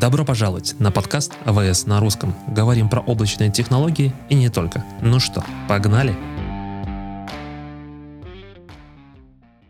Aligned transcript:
Добро 0.00 0.24
пожаловать 0.24 0.76
на 0.78 0.92
подкаст 0.92 1.32
АВС 1.44 1.86
на 1.86 1.98
русском. 1.98 2.32
Говорим 2.46 2.88
про 2.88 3.00
облачные 3.00 3.50
технологии 3.50 4.12
и 4.28 4.36
не 4.36 4.48
только. 4.48 4.84
Ну 5.02 5.18
что, 5.18 5.44
погнали? 5.68 6.14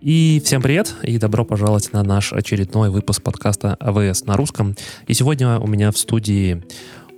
И 0.03 0.43
всем 0.45 0.61
привет, 0.61 0.95
и 1.03 1.17
добро 1.17 1.47
пожаловать 1.47 1.95
на 1.95 2.03
наш 2.03 2.35
очередной 2.35 2.91
выпуск 2.91 3.23
подкаста 3.23 3.77
АВС 3.81 4.25
на 4.27 4.37
русском. 4.37 4.77
И 5.07 5.15
сегодня 5.15 5.59
у 5.59 5.67
меня 5.67 5.91
в 5.93 5.99
студии 5.99 6.63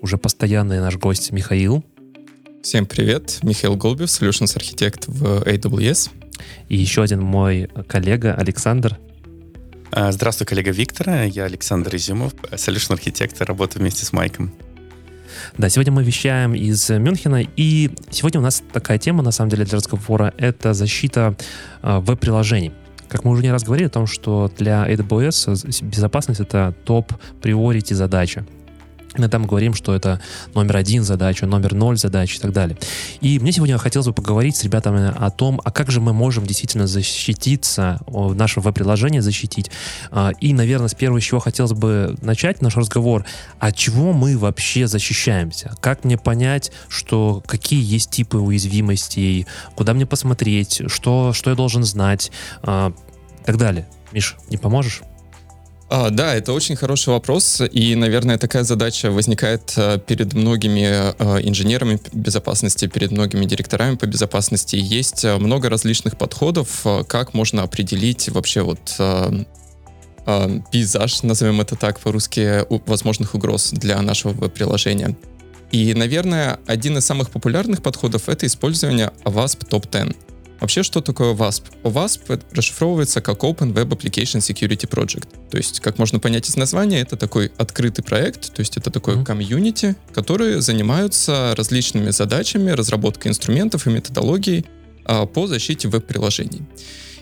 уже 0.03 0.17
постоянный 0.17 0.79
наш 0.79 0.97
гость 0.97 1.33
Михаил. 1.33 1.85
Всем 2.63 2.87
привет, 2.87 3.41
Михаил 3.43 3.75
Голубев, 3.75 4.09
Solutions 4.09 4.57
Architect 4.57 5.05
в 5.09 5.43
AWS. 5.43 6.11
И 6.69 6.77
еще 6.77 7.03
один 7.03 7.23
мой 7.23 7.69
коллега 7.89 8.35
Александр. 8.35 8.99
А, 9.93 10.13
здравствуй, 10.13 10.47
коллега 10.47 10.71
Виктора. 10.71 11.25
Я 11.25 11.45
Александр 11.45 11.97
Изюмов, 11.97 12.33
Solution 12.53 12.97
Architect, 12.97 13.45
работаю 13.45 13.83
вместе 13.83 14.05
с 14.05 14.13
Майком. 14.13 14.53
Да, 15.59 15.69
сегодня 15.69 15.93
мы 15.93 16.05
вещаем 16.05 16.55
из 16.55 16.89
Мюнхена, 16.91 17.43
и 17.57 17.91
сегодня 18.11 18.41
у 18.41 18.43
нас 18.43 18.63
такая 18.73 18.99
тема, 18.99 19.25
на 19.25 19.33
самом 19.33 19.51
деле, 19.51 19.65
для 19.65 19.77
разговора— 19.77 20.33
это 20.39 20.75
защита 20.75 21.35
э, 21.83 21.99
веб-приложений. 21.99 22.73
Как 23.09 23.25
мы 23.25 23.33
уже 23.33 23.43
не 23.43 23.51
раз 23.51 23.65
говорили 23.65 23.89
о 23.89 23.91
том, 23.91 24.07
что 24.07 24.53
для 24.57 24.89
AWS 24.89 25.85
безопасность— 25.85 26.41
это 26.41 26.73
топ-приорити 26.85 27.95
задача. 27.95 28.47
Иногда 29.17 29.39
мы 29.41 29.47
говорим, 29.47 29.75
что 29.75 29.95
это 29.95 30.21
номер 30.55 30.77
один 30.77 31.03
задача, 31.03 31.45
номер 31.45 31.75
ноль 31.75 31.99
задач 31.99 32.37
и 32.37 32.39
так 32.39 32.53
далее. 32.53 32.79
И 33.21 33.41
мне 33.41 33.51
сегодня 33.51 33.77
хотелось 33.77 34.07
бы 34.07 34.13
поговорить 34.13 34.57
с 34.57 34.63
ребятами 34.63 35.13
о 35.17 35.31
том, 35.31 35.61
а 35.65 35.73
как 35.73 35.91
же 35.91 36.01
мы 36.01 36.13
можем 36.13 36.47
действительно 36.47 36.87
защититься, 36.87 38.01
наше 38.07 38.61
веб-приложение 38.61 39.21
защитить. 39.21 39.71
А, 40.13 40.31
и, 40.41 40.53
наверное, 40.53 40.89
с 40.89 40.95
первого, 40.95 41.21
чего 41.21 41.41
хотелось 41.41 41.73
бы 41.73 42.17
начать 42.23 42.63
наш 42.63 42.77
разговор, 42.77 43.25
от 43.59 43.75
чего 43.75 44.13
мы 44.13 44.39
вообще 44.39 44.87
защищаемся? 44.87 45.75
Как 45.81 46.05
мне 46.05 46.17
понять, 46.17 46.71
что 46.89 47.43
какие 47.47 47.83
есть 47.83 48.11
типы 48.11 48.39
уязвимостей, 48.39 49.47
куда 49.75 49.93
мне 49.93 50.07
посмотреть, 50.07 50.83
что, 50.87 51.33
что 51.33 51.51
я 51.51 51.57
должен 51.57 51.83
знать 51.83 52.31
а, 52.63 52.93
и 53.43 53.45
так 53.45 53.57
далее. 53.57 53.89
Миш, 54.13 54.37
не 54.49 54.57
поможешь? 54.57 55.03
А, 55.93 56.11
да, 56.11 56.37
это 56.37 56.53
очень 56.53 56.77
хороший 56.77 57.09
вопрос, 57.09 57.61
и, 57.61 57.97
наверное, 57.97 58.39
такая 58.39 58.63
задача 58.63 59.11
возникает 59.11 59.75
а, 59.77 59.99
перед 59.99 60.35
многими 60.35 60.85
а, 60.87 61.39
инженерами 61.39 61.99
безопасности, 62.13 62.87
перед 62.87 63.11
многими 63.11 63.45
директорами 63.45 63.97
по 63.97 64.07
безопасности. 64.07 64.77
Есть 64.77 65.25
а, 65.25 65.39
много 65.39 65.69
различных 65.69 66.17
подходов, 66.17 66.87
как 67.09 67.35
можно 67.35 67.65
определить 67.65 68.29
вообще 68.29 68.63
вот 68.63 68.79
пейзаж, 70.71 71.25
назовем 71.25 71.61
это 71.61 71.75
так 71.75 71.99
по-русски, 71.99 72.67
возможных 72.87 73.35
угроз 73.35 73.71
для 73.73 74.01
нашего 74.01 74.49
приложения. 74.49 75.17
И, 75.73 75.93
наверное, 75.95 76.61
один 76.67 76.99
из 76.99 77.05
самых 77.05 77.31
популярных 77.31 77.83
подходов— 77.83 78.23
это 78.29 78.47
использование 78.47 79.11
WASP 79.25 79.69
Top 79.69 79.91
10. 79.91 80.17
Вообще, 80.61 80.83
что 80.83 81.01
такое 81.01 81.35
WASP? 81.35 81.63
WASP 81.85 82.43
расшифровывается 82.53 83.21
как 83.21 83.45
Open 83.45 83.73
Web 83.73 83.89
Application 83.89 84.41
Security 84.41 84.89
Project. 84.89 85.29
То 85.51 85.57
есть, 85.57 85.81
как 85.81 85.99
можно 85.99 86.19
понять 86.19 86.49
из 86.49 86.57
названия, 86.57 87.01
это 87.01 87.17
такой 87.17 87.51
открытый 87.57 88.05
проект, 88.05 88.53
то 88.53 88.61
есть 88.61 88.77
это 88.77 88.91
такой 88.91 89.15
mm-hmm. 89.15 89.25
комьюнити, 89.25 89.97
которые 90.13 90.61
занимаются 90.61 91.55
различными 91.57 92.11
задачами, 92.11 92.71
разработкой 92.71 93.31
инструментов 93.31 93.87
и 93.87 93.91
методологий 93.91 94.67
а, 95.05 95.25
по 95.27 95.47
защите 95.47 95.89
веб-приложений. 95.89 96.63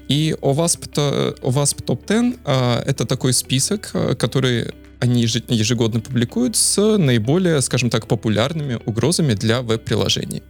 И 0.09 0.35
OWASP, 0.41 1.39
OWASP 1.41 1.85
Top 1.85 2.01
10 2.07 2.41
а, 2.45 2.83
это 2.85 3.07
такой 3.07 3.33
список, 3.33 3.91
а, 3.95 4.15
который 4.15 4.73
они 5.01 5.23
ежегодно 5.23 6.01
публикуют 6.01 6.57
с 6.57 6.97
наиболее, 6.99 7.61
скажем 7.63 7.89
так, 7.89 8.09
популярными 8.09 8.81
угрозами 8.85 9.35
для 9.35 9.63
веб-приложений. 9.63 10.43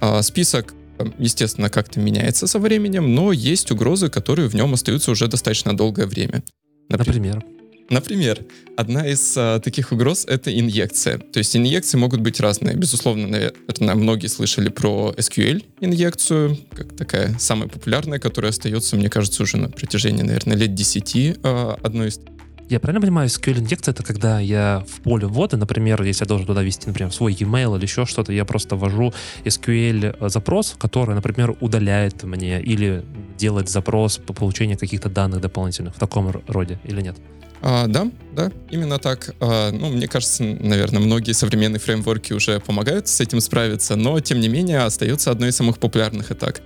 А, 0.00 0.22
список 0.22 0.74
естественно, 1.18 1.70
как-то 1.70 2.00
меняется 2.00 2.46
со 2.46 2.58
временем, 2.58 3.14
но 3.14 3.32
есть 3.32 3.70
угрозы, 3.70 4.08
которые 4.08 4.48
в 4.48 4.54
нем 4.54 4.74
остаются 4.74 5.10
уже 5.10 5.28
достаточно 5.28 5.76
долгое 5.76 6.06
время. 6.06 6.42
Например? 6.88 7.44
Например, 7.90 8.38
одна 8.76 9.04
из 9.04 9.34
а, 9.36 9.58
таких 9.58 9.90
угроз— 9.90 10.24
это 10.28 10.56
инъекция. 10.56 11.18
То 11.18 11.38
есть 11.38 11.56
инъекции 11.56 11.98
могут 11.98 12.20
быть 12.20 12.38
разные. 12.38 12.76
Безусловно, 12.76 13.26
наверное, 13.26 13.96
многие 13.96 14.28
слышали 14.28 14.68
про 14.68 15.12
SQL-инъекцию, 15.16 16.56
как 16.72 16.96
такая 16.96 17.36
самая 17.40 17.68
популярная, 17.68 18.20
которая 18.20 18.50
остается, 18.50 18.94
мне 18.94 19.10
кажется, 19.10 19.42
уже 19.42 19.56
на 19.56 19.68
протяжении, 19.68 20.22
наверное, 20.22 20.56
лет 20.56 20.72
10, 20.72 21.38
а, 21.42 21.78
одной 21.82 22.08
из 22.08 22.20
я 22.70 22.78
правильно 22.78 23.00
понимаю, 23.00 23.28
SQL-инъекция— 23.28 23.90
это 23.92 24.04
когда 24.04 24.38
я 24.38 24.84
в 24.88 25.02
поле 25.02 25.26
ввода, 25.26 25.56
например, 25.56 26.02
если 26.02 26.24
я 26.24 26.28
должен 26.28 26.46
туда 26.46 26.62
ввести, 26.62 26.86
например, 26.86 27.12
свой 27.12 27.32
e-mail 27.32 27.76
или 27.76 27.82
еще 27.82 28.06
что-то, 28.06 28.32
я 28.32 28.44
просто 28.44 28.76
ввожу 28.76 29.12
SQL-запрос, 29.44 30.76
который, 30.78 31.16
например, 31.16 31.56
удаляет 31.60 32.22
мне 32.22 32.62
или 32.62 33.04
делает 33.36 33.68
запрос 33.68 34.18
по 34.18 34.32
получению 34.32 34.78
каких-то 34.78 35.08
данных 35.08 35.40
дополнительных 35.40 35.96
в 35.96 35.98
таком 35.98 36.30
роде 36.46 36.78
или 36.84 37.00
нет? 37.00 37.16
А, 37.62 37.88
да, 37.88 38.10
да, 38.32 38.52
именно 38.70 38.98
так. 38.98 39.34
А, 39.40 39.72
ну, 39.72 39.90
мне 39.90 40.06
кажется, 40.06 40.44
наверное, 40.44 41.00
многие 41.00 41.32
современные 41.32 41.80
фреймворки 41.80 42.32
уже 42.32 42.60
помогают 42.60 43.08
с 43.08 43.20
этим 43.20 43.40
справиться, 43.40 43.96
но, 43.96 44.20
тем 44.20 44.38
не 44.40 44.48
менее, 44.48 44.80
остается 44.80 45.32
одной 45.32 45.48
из 45.48 45.56
самых 45.56 45.78
популярных 45.78 46.30
атак. 46.30 46.62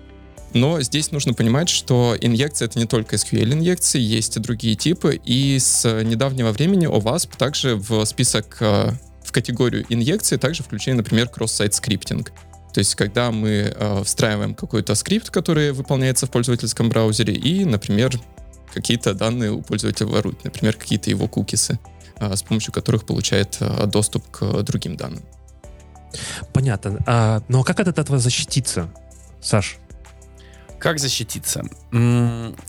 Но 0.55 0.81
здесь 0.81 1.11
нужно 1.11 1.35
понимать, 1.35 1.69
что 1.69 2.17
инъекция— 2.21 2.67
это 2.69 2.79
не 2.79 2.87
только 2.87 3.17
SQL-инъекции, 3.17 4.01
есть 4.01 4.37
и 4.37 4.41
другие 4.41 4.77
типы, 4.77 5.21
и 5.25 5.59
с 5.59 5.85
недавнего 6.03 6.53
времени 6.53 6.89
OWASP 6.89 7.37
также 7.37 7.75
в 7.75 8.05
список, 8.05 8.57
э, 8.61 8.93
в 9.25 9.33
категорию 9.33 9.85
инъекции 9.89 10.37
также 10.37 10.63
включили, 10.63 10.95
например, 10.95 11.29
кросс-сайт 11.29 11.75
скриптинг. 11.75 12.31
То 12.73 12.79
есть, 12.79 12.95
когда 12.95 13.33
мы 13.33 13.75
э, 13.75 14.03
встраиваем 14.05 14.55
какой-то 14.55 14.95
скрипт, 14.95 15.31
который 15.31 15.73
выполняется 15.73 16.27
в 16.27 16.31
пользовательском 16.31 16.89
браузере, 16.89 17.35
и, 17.35 17.65
например, 17.65 18.21
какие-то 18.73 19.13
данные 19.15 19.51
у 19.51 19.63
пользователя 19.63 20.07
воруют, 20.07 20.45
например, 20.45 20.75
какие-то 20.75 21.11
его 21.11 21.27
кукисы, 21.27 21.81
э, 22.19 22.35
с 22.35 22.45
помощью 22.45 22.73
которых 22.73 23.07
получает 23.07 23.57
э, 23.59 23.87
доступ 23.87 24.29
к 24.31 24.63
другим 24.63 24.97
данным. 24.97 25.25
Понятно. 26.53 26.99
А, 27.07 27.41
но 27.49 27.59
ну, 27.59 27.61
а 27.63 27.65
как 27.65 27.81
от 27.81 27.99
этого 27.99 28.19
защититься, 28.19 28.89
Саш? 29.41 29.79
Как 30.79 30.99
защититься? 30.99 31.65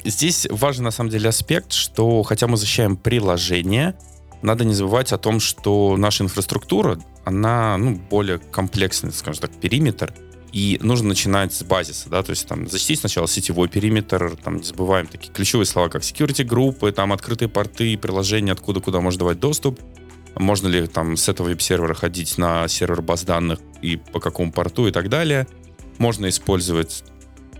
Здесь 0.04 0.48
важен 0.50 0.84
на 0.84 0.92
самом 0.92 1.10
деле 1.10 1.30
аспект, 1.30 1.74
что 1.74 2.24
хотя 2.24 2.48
мы 2.48 2.58
защищаем 2.58 2.96
приложение, 2.98 3.98
надо 4.42 4.64
не 4.64 4.74
забывать 4.74 5.12
о 5.12 5.18
том, 5.18 5.40
что 5.40 5.98
наша 5.98 6.24
инфраструктура, 6.24 7.00
она 7.26 7.78
ну, 7.78 7.96
более 7.96 8.38
комплексный, 8.38 9.12
скажем 9.12 9.42
так, 9.42 9.52
периметр, 9.60 10.14
и 10.52 10.80
нужно 10.82 11.10
начинать 11.10 11.54
с 11.54 11.64
базиса, 11.64 12.10
да, 12.10 12.24
то 12.24 12.30
есть 12.30 12.48
там 12.48 12.70
защитить 12.70 13.02
сначала 13.02 13.28
сетевой 13.28 13.68
периметр, 13.68 14.38
там 14.42 14.58
не 14.58 14.64
забываем 14.64 15.08
такие 15.08 15.34
ключевые 15.34 15.66
слова, 15.66 15.90
как 15.90 16.04
security 16.04 16.46
группы, 16.46 16.94
там 16.94 17.12
открытые 17.12 17.50
порты, 17.50 17.98
приложения, 17.98 18.54
откуда 18.54 18.80
куда 18.80 19.02
можно 19.02 19.20
давать 19.20 19.40
доступ, 19.40 19.82
можно 20.38 20.68
ли 20.68 20.88
там 20.88 21.18
с 21.18 21.28
этого 21.28 21.48
веб-сервера 21.48 21.94
ходить 21.94 22.38
на 22.38 22.68
сервер 22.68 23.02
баз 23.02 23.24
данных 23.24 23.60
и 23.82 23.98
по 23.98 24.20
какому 24.20 24.52
порту 24.52 24.88
и 24.88 24.92
так 24.92 25.10
далее. 25.10 25.48
Можно 25.98 26.30
использовать 26.30 27.04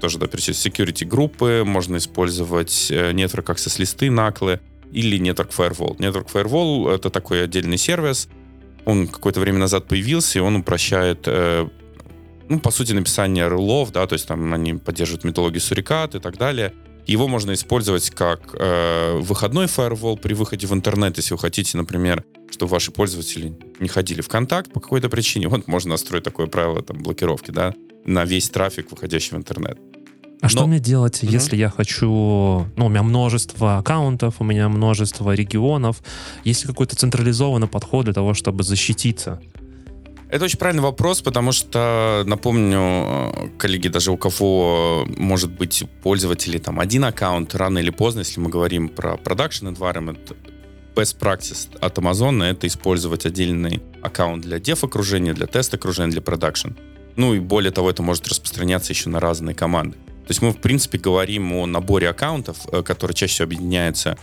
тоже, 0.06 0.20
да, 0.20 0.28
перечислить 0.28 0.72
security 0.72 1.04
группы, 1.04 1.64
можно 1.66 1.98
использовать 1.98 2.92
э, 2.92 3.12
Network 3.12 3.46
Access 3.46 3.80
листы, 3.80 4.12
наклы 4.12 4.60
или 4.92 5.20
Network 5.20 5.50
Firewall. 5.50 5.98
Network 5.98 6.32
Firewall— 6.32 6.94
это 6.96 7.10
такой 7.10 7.44
отдельный 7.44 7.80
сервис, 7.80 8.30
он 8.86 9.08
какое-то 9.08 9.40
время 9.40 9.58
назад 9.58 9.88
появился, 9.88 10.38
и 10.38 10.42
он 10.44 10.58
упрощает 10.58 11.24
э, 11.26 11.68
ну, 12.50 12.60
по 12.60 12.70
сути, 12.70 12.94
написание 12.94 13.48
рулов, 13.48 13.92
да, 13.92 14.06
то 14.06 14.14
есть 14.14 14.28
там 14.28 14.54
они 14.54 14.76
поддерживают 14.76 15.24
методологию 15.24 15.60
сурикат 15.62 16.14
и 16.14 16.20
так 16.20 16.38
далее. 16.38 16.72
Его 17.08 17.28
можно 17.28 17.54
использовать 17.54 18.12
как 18.12 18.54
э, 18.54 19.18
выходной 19.22 19.66
фаервол 19.66 20.18
при 20.18 20.36
выходе 20.36 20.68
в 20.68 20.74
интернет, 20.74 21.18
если 21.18 21.34
вы 21.34 21.40
хотите, 21.40 21.80
например, 21.80 22.24
чтобы 22.52 22.74
ваши 22.74 22.92
пользователи 22.92 23.58
не 23.80 23.88
ходили 23.88 24.22
в 24.22 24.28
контакт 24.28 24.72
по 24.72 24.80
какой-то 24.80 25.10
причине. 25.10 25.48
Вот 25.48 25.68
можно 25.68 25.92
настроить 25.92 26.24
такое 26.24 26.46
правило 26.46 26.84
там, 26.84 27.02
блокировки, 27.02 27.50
да, 27.50 27.74
на 28.06 28.24
весь 28.24 28.50
трафик, 28.50 28.92
выходящий 28.92 29.36
в 29.36 29.38
интернет. 29.38 29.80
А 30.46 30.48
Но... 30.48 30.50
что 30.50 30.68
мне 30.68 30.80
делать, 30.80 31.24
mm-hmm. 31.24 31.32
если 31.32 31.56
я 31.56 31.70
хочу... 31.72 32.68
Ну, 32.76 32.86
у 32.86 32.90
меня 32.90 33.02
множество 33.02 33.80
аккаунтов, 33.80 34.36
у 34.38 34.44
меня 34.44 34.70
множество 34.70 35.34
регионов. 35.34 36.04
Есть 36.44 36.64
ли 36.64 36.68
какой-то 36.68 36.96
централизованный 36.96 37.68
подход 37.68 38.06
для 38.06 38.14
того, 38.14 38.36
чтобы 38.36 38.64
защититься? 38.64 39.42
Это 40.30 40.46
очень 40.46 40.60
правильный 40.60 40.84
вопрос, 40.84 41.22
потому 41.22 41.52
что, 41.52 42.24
напомню, 42.28 43.52
коллеги, 43.58 43.88
даже 43.88 44.12
у 44.12 44.18
кого 44.18 45.08
может 45.18 45.52
быть 45.52 45.84
пользователи 46.04 46.60
там 46.60 46.80
один 46.80 47.06
аккаунт, 47.06 47.56
рано 47.56 47.80
или 47.80 47.90
поздно, 47.90 48.20
если 48.20 48.40
мы 48.40 48.50
говорим 48.52 48.90
про 48.90 49.16
production 49.16 49.76
environment, 49.76 50.36
best 50.96 51.18
practice 51.20 51.76
от 51.80 51.98
Amazon 51.98 52.44
это 52.44 52.68
использовать 52.68 53.26
отдельный 53.26 53.82
аккаунт 54.04 54.44
для 54.44 54.60
деф-окружения, 54.60 55.34
для 55.34 55.48
тест-окружения, 55.48 56.12
для 56.12 56.22
production. 56.22 56.76
Ну 57.16 57.34
и 57.34 57.40
более 57.40 57.72
того, 57.72 57.90
это 57.90 58.04
может 58.04 58.28
распространяться 58.28 58.94
еще 58.94 59.10
на 59.10 59.20
разные 59.20 59.56
команды. 59.56 59.98
То 60.26 60.32
есть 60.32 60.42
мы, 60.42 60.52
в 60.52 60.58
принципе, 60.58 60.98
говорим 60.98 61.54
о 61.54 61.66
наборе 61.68 62.10
аккаунтов, 62.10 62.58
э, 62.72 62.82
которые 62.82 63.16
чаще 63.16 63.34
всего 63.34 63.46
объединяются 63.46 64.18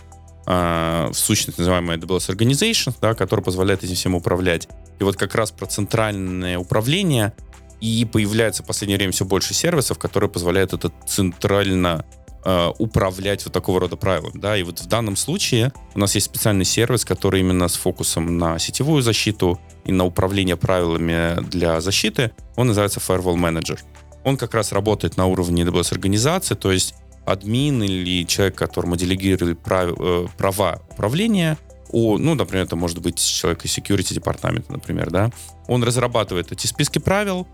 э, 0.45 1.09
в 1.11 1.13
сущности 1.13 1.59
называемая 1.59 1.97
AWS 1.97 2.35
Organization, 2.35 2.93
да, 3.01 3.13
которая 3.13 3.43
позволяет 3.43 3.83
этим 3.83 3.95
всем 3.95 4.15
управлять. 4.15 4.67
И 4.99 5.03
вот 5.03 5.15
как 5.15 5.33
раз 5.35 5.51
про 5.51 5.65
центральное 5.65 6.57
управление 6.57 7.33
и 7.79 8.05
появляется 8.05 8.63
в 8.63 8.65
последнее 8.65 8.97
время 8.97 9.11
все 9.11 9.25
больше 9.25 9.53
сервисов, 9.53 9.97
которые 9.97 10.29
позволяют 10.29 10.73
это 10.73 10.91
центрально 11.05 12.05
э, 12.45 12.71
управлять 12.77 13.43
вот 13.45 13.53
такого 13.53 13.79
рода 13.81 13.95
правилами. 13.95 14.39
Да? 14.39 14.57
И 14.57 14.63
вот 14.63 14.79
в 14.79 14.87
данном 14.87 15.15
случае 15.15 15.73
у 15.95 15.99
нас 15.99 16.15
есть 16.15 16.27
специальный 16.27 16.65
сервис, 16.65 17.03
который 17.03 17.41
именно 17.41 17.67
с 17.67 17.75
фокусом 17.75 18.37
на 18.37 18.59
сетевую 18.59 19.01
защиту 19.01 19.59
и 19.85 19.91
на 19.91 20.05
управление 20.05 20.55
правилами 20.55 21.41
для 21.49 21.81
защиты. 21.81 22.31
Он 22.55 22.67
называется 22.67 22.99
Firewall 22.99 23.35
Manager. 23.35 23.79
Он 24.23 24.37
как 24.37 24.53
раз 24.53 24.71
работает 24.71 25.17
на 25.17 25.25
уровне 25.25 25.63
AWS 25.63 25.93
организации, 25.93 26.55
то 26.55 26.71
есть 26.71 26.95
админ 27.25 27.83
или 27.83 28.25
человек, 28.25 28.55
которому 28.55 28.95
делегировали 28.95 29.53
прав, 29.53 29.91
э, 29.97 30.27
права 30.37 30.81
управления, 30.91 31.57
о, 31.91 32.17
ну, 32.17 32.33
например, 32.33 32.65
это 32.65 32.75
может 32.75 32.99
быть 32.99 33.23
человек 33.23 33.65
из 33.65 33.77
security 33.77 34.13
департамента, 34.15 34.71
например, 34.71 35.11
да, 35.11 35.31
он 35.67 35.83
разрабатывает 35.83 36.51
эти 36.51 36.65
списки 36.65 36.97
правил, 36.97 37.47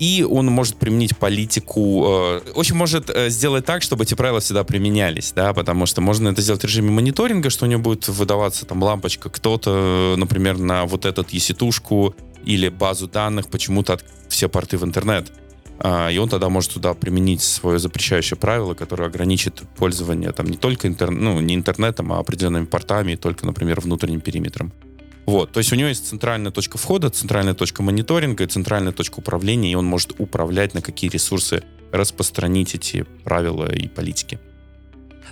и 0.00 0.26
он 0.28 0.46
может 0.46 0.76
применить 0.76 1.16
политику, 1.16 2.04
э, 2.04 2.40
очень 2.54 2.74
может 2.74 3.08
э, 3.10 3.30
сделать 3.30 3.64
так, 3.64 3.82
чтобы 3.82 4.04
эти 4.04 4.14
правила 4.14 4.40
всегда 4.40 4.64
применялись, 4.64 5.32
да, 5.32 5.54
потому 5.54 5.86
что 5.86 6.00
можно 6.00 6.28
это 6.30 6.42
сделать 6.42 6.62
в 6.62 6.66
режиме 6.66 6.90
мониторинга, 6.90 7.50
что 7.50 7.66
у 7.66 7.68
него 7.68 7.82
будет 7.82 8.08
выдаваться 8.08 8.66
там 8.66 8.82
лампочка, 8.82 9.30
кто-то, 9.30 10.16
например, 10.18 10.58
на 10.58 10.84
вот 10.86 11.04
этот 11.06 11.30
еситушку 11.30 12.16
или 12.44 12.68
базу 12.68 13.06
данных 13.06 13.48
почему-то 13.48 14.00
все 14.28 14.48
порты 14.48 14.76
в 14.76 14.84
интернет. 14.84 15.30
А, 15.78 16.08
и 16.08 16.18
он 16.18 16.28
тогда 16.28 16.48
может 16.48 16.72
туда 16.72 16.94
применить 16.94 17.42
свое 17.42 17.78
запрещающее 17.78 18.38
правило, 18.38 18.74
которое 18.74 19.06
ограничит 19.06 19.62
пользование 19.76 20.32
там 20.32 20.46
не 20.46 20.56
только 20.56 20.88
интер... 20.88 21.10
ну, 21.10 21.40
не 21.40 21.54
интернетом, 21.54 22.12
а 22.12 22.18
определенными 22.18 22.66
портами, 22.66 23.12
и 23.12 23.16
только, 23.16 23.46
например, 23.46 23.80
внутренним 23.80 24.20
периметром. 24.20 24.72
Вот, 25.26 25.52
то 25.52 25.58
есть 25.58 25.72
у 25.72 25.76
него 25.76 25.88
есть 25.88 26.06
центральная 26.06 26.52
точка 26.52 26.76
входа, 26.76 27.08
центральная 27.08 27.54
точка 27.54 27.82
мониторинга 27.82 28.44
и 28.44 28.46
центральная 28.46 28.92
точка 28.92 29.20
управления, 29.20 29.72
и 29.72 29.74
он 29.74 29.86
может 29.86 30.12
управлять, 30.18 30.74
на 30.74 30.82
какие 30.82 31.10
ресурсы 31.10 31.62
распространить 31.92 32.74
эти 32.74 33.06
правила 33.24 33.72
и 33.72 33.88
политики. 33.88 34.38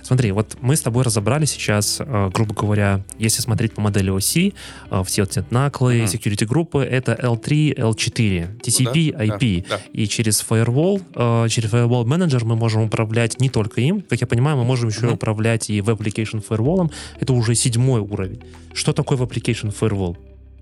Смотри, 0.03 0.33
вот 0.33 0.57
мы 0.59 0.75
с 0.75 0.81
тобой 0.81 1.03
разобрали 1.03 1.45
сейчас, 1.45 1.97
э, 1.99 2.29
грубо 2.33 2.53
говоря, 2.53 3.01
если 3.17 3.41
смотреть 3.41 3.73
по 3.73 3.81
модели 3.81 4.09
оси, 4.09 4.53
э, 4.91 5.01
все 5.05 5.23
эти 5.23 5.45
наклы, 5.49 6.01
mm-hmm. 6.01 6.05
security 6.05 6.45
группы, 6.45 6.83
это 6.83 7.13
L3, 7.13 7.77
L4, 7.77 8.59
TCP, 8.59 9.13
да, 9.13 9.25
IP. 9.25 9.65
Да, 9.69 9.77
да. 9.77 9.81
И 9.93 10.05
через 10.07 10.45
Firewall, 10.47 11.01
э, 11.15 11.49
через 11.49 11.71
Firewall 11.71 12.03
Manager 12.03 12.43
мы 12.43 12.57
можем 12.57 12.83
управлять 12.83 13.39
не 13.39 13.49
только 13.49 13.79
им. 13.79 14.01
Как 14.01 14.19
я 14.19 14.27
понимаю, 14.27 14.57
мы 14.57 14.65
можем 14.65 14.89
еще 14.89 15.05
mm-hmm. 15.05 15.13
управлять 15.13 15.69
и 15.69 15.79
Web 15.79 15.99
Application 15.99 16.43
Firewall. 16.45 16.91
Это 17.21 17.31
уже 17.31 17.55
седьмой 17.55 18.01
уровень. 18.01 18.41
Что 18.73 18.91
такое 18.91 19.17
Web 19.17 19.31
Application 19.31 19.73
Firewall? 19.73 20.17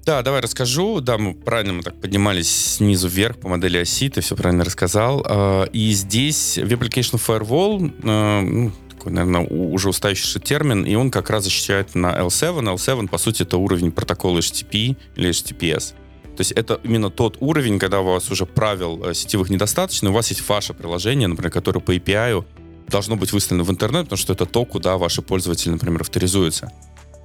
Да, 0.06 0.22
давай 0.22 0.42
расскажу. 0.42 1.00
Да, 1.02 1.18
мы 1.18 1.34
правильно 1.34 1.74
мы 1.74 1.84
так 1.84 2.00
поднимались 2.00 2.50
снизу 2.50 3.08
вверх 3.08 3.38
по 3.38 3.50
модели 3.50 3.78
оси, 3.78 4.10
ты 4.10 4.22
все 4.22 4.36
правильно 4.36 4.64
рассказал. 4.64 5.26
И 5.72 5.92
здесь 5.92 6.58
Web 6.58 6.80
Application 6.80 7.22
Firewall, 7.24 7.94
ну, 8.02 8.72
такой, 9.02 9.14
наверное, 9.14 9.48
уже 9.48 9.90
устающий 9.90 10.40
термин, 10.40 10.86
и 10.86 10.96
он 10.96 11.10
как 11.10 11.30
раз 11.30 11.46
защищает 11.46 11.96
на 11.96 12.20
L7. 12.20 12.76
L7, 12.76 13.08
по 13.08 13.18
сути, 13.18 13.44
это 13.44 13.58
уровень 13.58 13.92
протокола 13.92 14.40
HTTP 14.40 14.96
или 15.16 15.30
HTTPS. 15.30 15.94
То 16.36 16.42
есть 16.42 16.52
это 16.52 16.80
именно 16.84 17.10
тот 17.10 17.38
уровень, 17.40 17.80
когда 17.80 18.02
у 18.02 18.06
вас 18.06 18.32
уже 18.32 18.46
правил 18.46 19.04
э, 19.04 19.14
сетевых 19.14 19.50
недостаточно, 19.50 20.12
у 20.12 20.14
вас 20.14 20.30
есть 20.30 20.48
ваше 20.48 20.74
приложение, 20.74 21.28
например, 21.28 21.52
которое 21.52 21.80
по 21.80 21.96
API 21.96 22.46
должно 22.88 23.16
быть 23.16 23.34
выставлено 23.34 23.64
в 23.64 23.72
интернет, 23.72 24.04
потому 24.04 24.18
что 24.18 24.34
это 24.34 24.46
то, 24.46 24.66
куда 24.66 24.98
ваши 24.98 25.22
пользователи, 25.22 25.72
например, 25.72 26.02
авторизуются. 26.02 26.72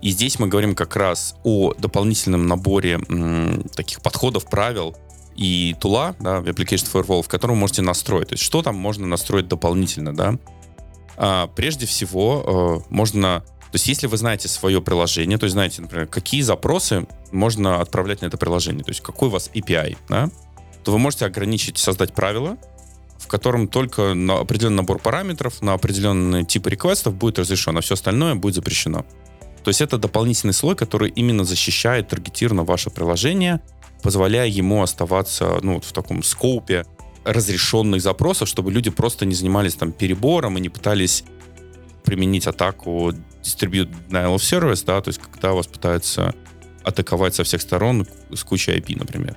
И 0.02 0.10
здесь 0.10 0.38
мы 0.38 0.48
говорим 0.48 0.74
как 0.74 0.96
раз 0.96 1.34
о 1.44 1.72
дополнительном 1.78 2.46
наборе 2.46 3.00
м, 3.08 3.62
таких 3.74 4.00
подходов, 4.00 4.46
правил 4.46 4.96
и 5.36 5.76
тула, 5.80 6.14
да, 6.20 6.38
Application 6.40 6.90
Firewall, 6.92 7.22
в 7.22 7.28
котором 7.28 7.54
вы 7.54 7.60
можете 7.60 7.82
настроить. 7.82 8.28
То 8.28 8.34
есть 8.34 8.44
что 8.44 8.62
там 8.62 8.76
можно 8.76 9.06
настроить 9.06 9.48
дополнительно, 9.48 10.14
да? 10.14 10.38
А, 11.16 11.48
прежде 11.48 11.86
всего, 11.86 12.82
э, 12.86 12.92
можно... 12.94 13.44
То 13.72 13.74
есть, 13.74 13.88
если 13.88 14.06
вы 14.06 14.16
знаете 14.16 14.48
свое 14.48 14.80
приложение, 14.80 15.38
то 15.38 15.44
есть 15.44 15.52
знаете, 15.52 15.82
например, 15.82 16.06
какие 16.06 16.40
запросы 16.42 17.06
можно 17.32 17.80
отправлять 17.80 18.22
на 18.22 18.26
это 18.26 18.36
приложение, 18.36 18.84
то 18.84 18.90
есть 18.90 19.00
какой 19.00 19.28
у 19.28 19.32
вас 19.32 19.50
API, 19.54 19.96
да, 20.08 20.30
то 20.84 20.92
вы 20.92 20.98
можете 20.98 21.26
ограничить, 21.26 21.78
создать 21.78 22.14
правила, 22.14 22.56
в 23.18 23.26
котором 23.26 23.68
только 23.68 24.14
на 24.14 24.38
определенный 24.38 24.76
набор 24.76 24.98
параметров, 24.98 25.62
на 25.62 25.72
определенный 25.72 26.44
тип 26.44 26.66
реквестов 26.68 27.14
будет 27.14 27.38
разрешено, 27.38 27.78
а 27.78 27.82
все 27.82 27.94
остальное 27.94 28.34
будет 28.34 28.54
запрещено. 28.54 29.04
То 29.64 29.70
есть 29.70 29.80
это 29.80 29.98
дополнительный 29.98 30.54
слой, 30.54 30.76
который 30.76 31.10
именно 31.10 31.44
защищает 31.44 32.08
таргетированно 32.08 32.62
ваше 32.62 32.90
приложение, 32.90 33.60
позволяя 34.00 34.46
ему 34.46 34.82
оставаться 34.82 35.58
ну, 35.62 35.80
в 35.80 35.92
таком 35.92 36.22
скоупе 36.22 36.86
разрешенных 37.26 38.00
запросов, 38.00 38.48
чтобы 38.48 38.72
люди 38.72 38.90
просто 38.90 39.26
не 39.26 39.34
занимались 39.34 39.74
там 39.74 39.92
перебором 39.92 40.56
и 40.56 40.60
не 40.60 40.68
пытались 40.68 41.24
применить 42.04 42.46
атаку 42.46 43.12
Distribute 43.42 43.92
Denial 44.08 44.36
of 44.36 44.38
Service, 44.38 44.84
да, 44.86 45.00
то 45.00 45.08
есть 45.08 45.20
когда 45.20 45.52
вас 45.52 45.66
пытаются 45.66 46.34
атаковать 46.84 47.34
со 47.34 47.42
всех 47.42 47.60
сторон 47.60 48.06
с 48.32 48.44
кучей 48.44 48.72
IP, 48.72 48.96
например. 48.98 49.36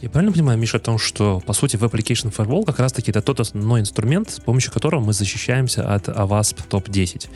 Я 0.00 0.08
правильно 0.08 0.32
понимаю, 0.32 0.58
Миша, 0.58 0.78
о 0.78 0.80
том, 0.80 0.98
что, 0.98 1.40
по 1.40 1.52
сути, 1.52 1.76
Web 1.76 1.92
Application 1.92 2.34
Firewall 2.34 2.64
как 2.64 2.78
раз-таки 2.78 3.10
это 3.10 3.22
тот 3.22 3.38
основной 3.40 3.80
инструмент, 3.80 4.30
с 4.30 4.40
помощью 4.40 4.72
которого 4.72 5.00
мы 5.00 5.12
защищаемся 5.12 5.86
от 5.94 6.08
AWASP 6.08 6.62
топ-10, 6.68 7.28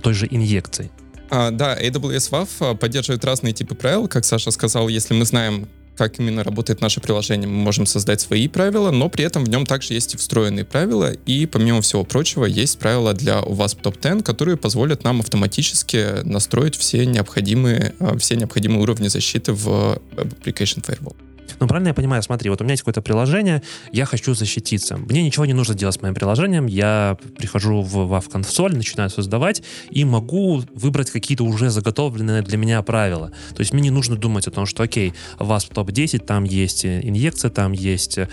той 0.00 0.14
же 0.14 0.26
инъекции? 0.28 0.90
А, 1.30 1.50
да, 1.50 1.78
AWS 1.78 2.30
WAF 2.30 2.76
поддерживает 2.76 3.24
разные 3.24 3.52
типы 3.52 3.74
правил, 3.74 4.08
как 4.08 4.24
Саша 4.24 4.50
сказал, 4.50 4.88
если 4.88 5.14
мы 5.14 5.24
знаем, 5.24 5.68
как 5.96 6.18
именно 6.18 6.44
работает 6.44 6.80
наше 6.80 7.00
приложение. 7.00 7.48
Мы 7.48 7.56
можем 7.56 7.86
создать 7.86 8.20
свои 8.20 8.48
правила, 8.48 8.90
но 8.90 9.08
при 9.08 9.24
этом 9.24 9.44
в 9.44 9.48
нем 9.48 9.66
также 9.66 9.94
есть 9.94 10.14
и 10.14 10.16
встроенные 10.16 10.64
правила, 10.64 11.12
и 11.12 11.46
помимо 11.46 11.80
всего 11.82 12.04
прочего 12.04 12.44
есть 12.44 12.78
правила 12.78 13.12
для 13.14 13.40
у 13.42 13.54
вас 13.54 13.76
Top 13.76 14.00
10, 14.00 14.24
которые 14.24 14.56
позволят 14.56 15.04
нам 15.04 15.20
автоматически 15.20 16.22
настроить 16.24 16.76
все 16.76 17.06
необходимые, 17.06 17.94
э, 17.98 18.18
все 18.18 18.36
необходимые 18.36 18.82
уровни 18.82 19.08
защиты 19.08 19.52
в 19.52 20.00
Application 20.16 20.84
Firewall. 20.84 21.25
Ну, 21.60 21.66
правильно 21.66 21.88
я 21.88 21.94
понимаю, 21.94 22.22
смотри, 22.22 22.50
вот 22.50 22.60
у 22.60 22.64
меня 22.64 22.72
есть 22.72 22.82
какое-то 22.82 23.02
приложение, 23.02 23.62
я 23.92 24.04
хочу 24.04 24.34
защититься. 24.34 24.96
Мне 24.96 25.22
ничего 25.22 25.46
не 25.46 25.52
нужно 25.52 25.74
делать 25.74 25.94
с 25.94 26.02
моим 26.02 26.14
приложением, 26.14 26.66
я 26.66 27.16
прихожу 27.38 27.82
в 27.82 27.96
WAF 28.12 28.30
консоль, 28.30 28.76
начинаю 28.76 29.10
создавать 29.10 29.62
и 29.90 30.04
могу 30.04 30.62
выбрать 30.74 31.10
какие-то 31.10 31.44
уже 31.44 31.70
заготовленные 31.70 32.42
для 32.42 32.58
меня 32.58 32.82
правила. 32.82 33.32
То 33.54 33.60
есть 33.60 33.72
мне 33.72 33.82
не 33.82 33.90
нужно 33.90 34.16
думать 34.16 34.46
о 34.46 34.50
том, 34.50 34.66
что, 34.66 34.82
окей, 34.82 35.14
WASP 35.38 35.74
топ-10, 35.74 36.18
там 36.24 36.44
есть 36.44 36.84
инъекция, 36.84 37.50
там 37.50 37.72
есть 37.72 38.18
э, 38.18 38.28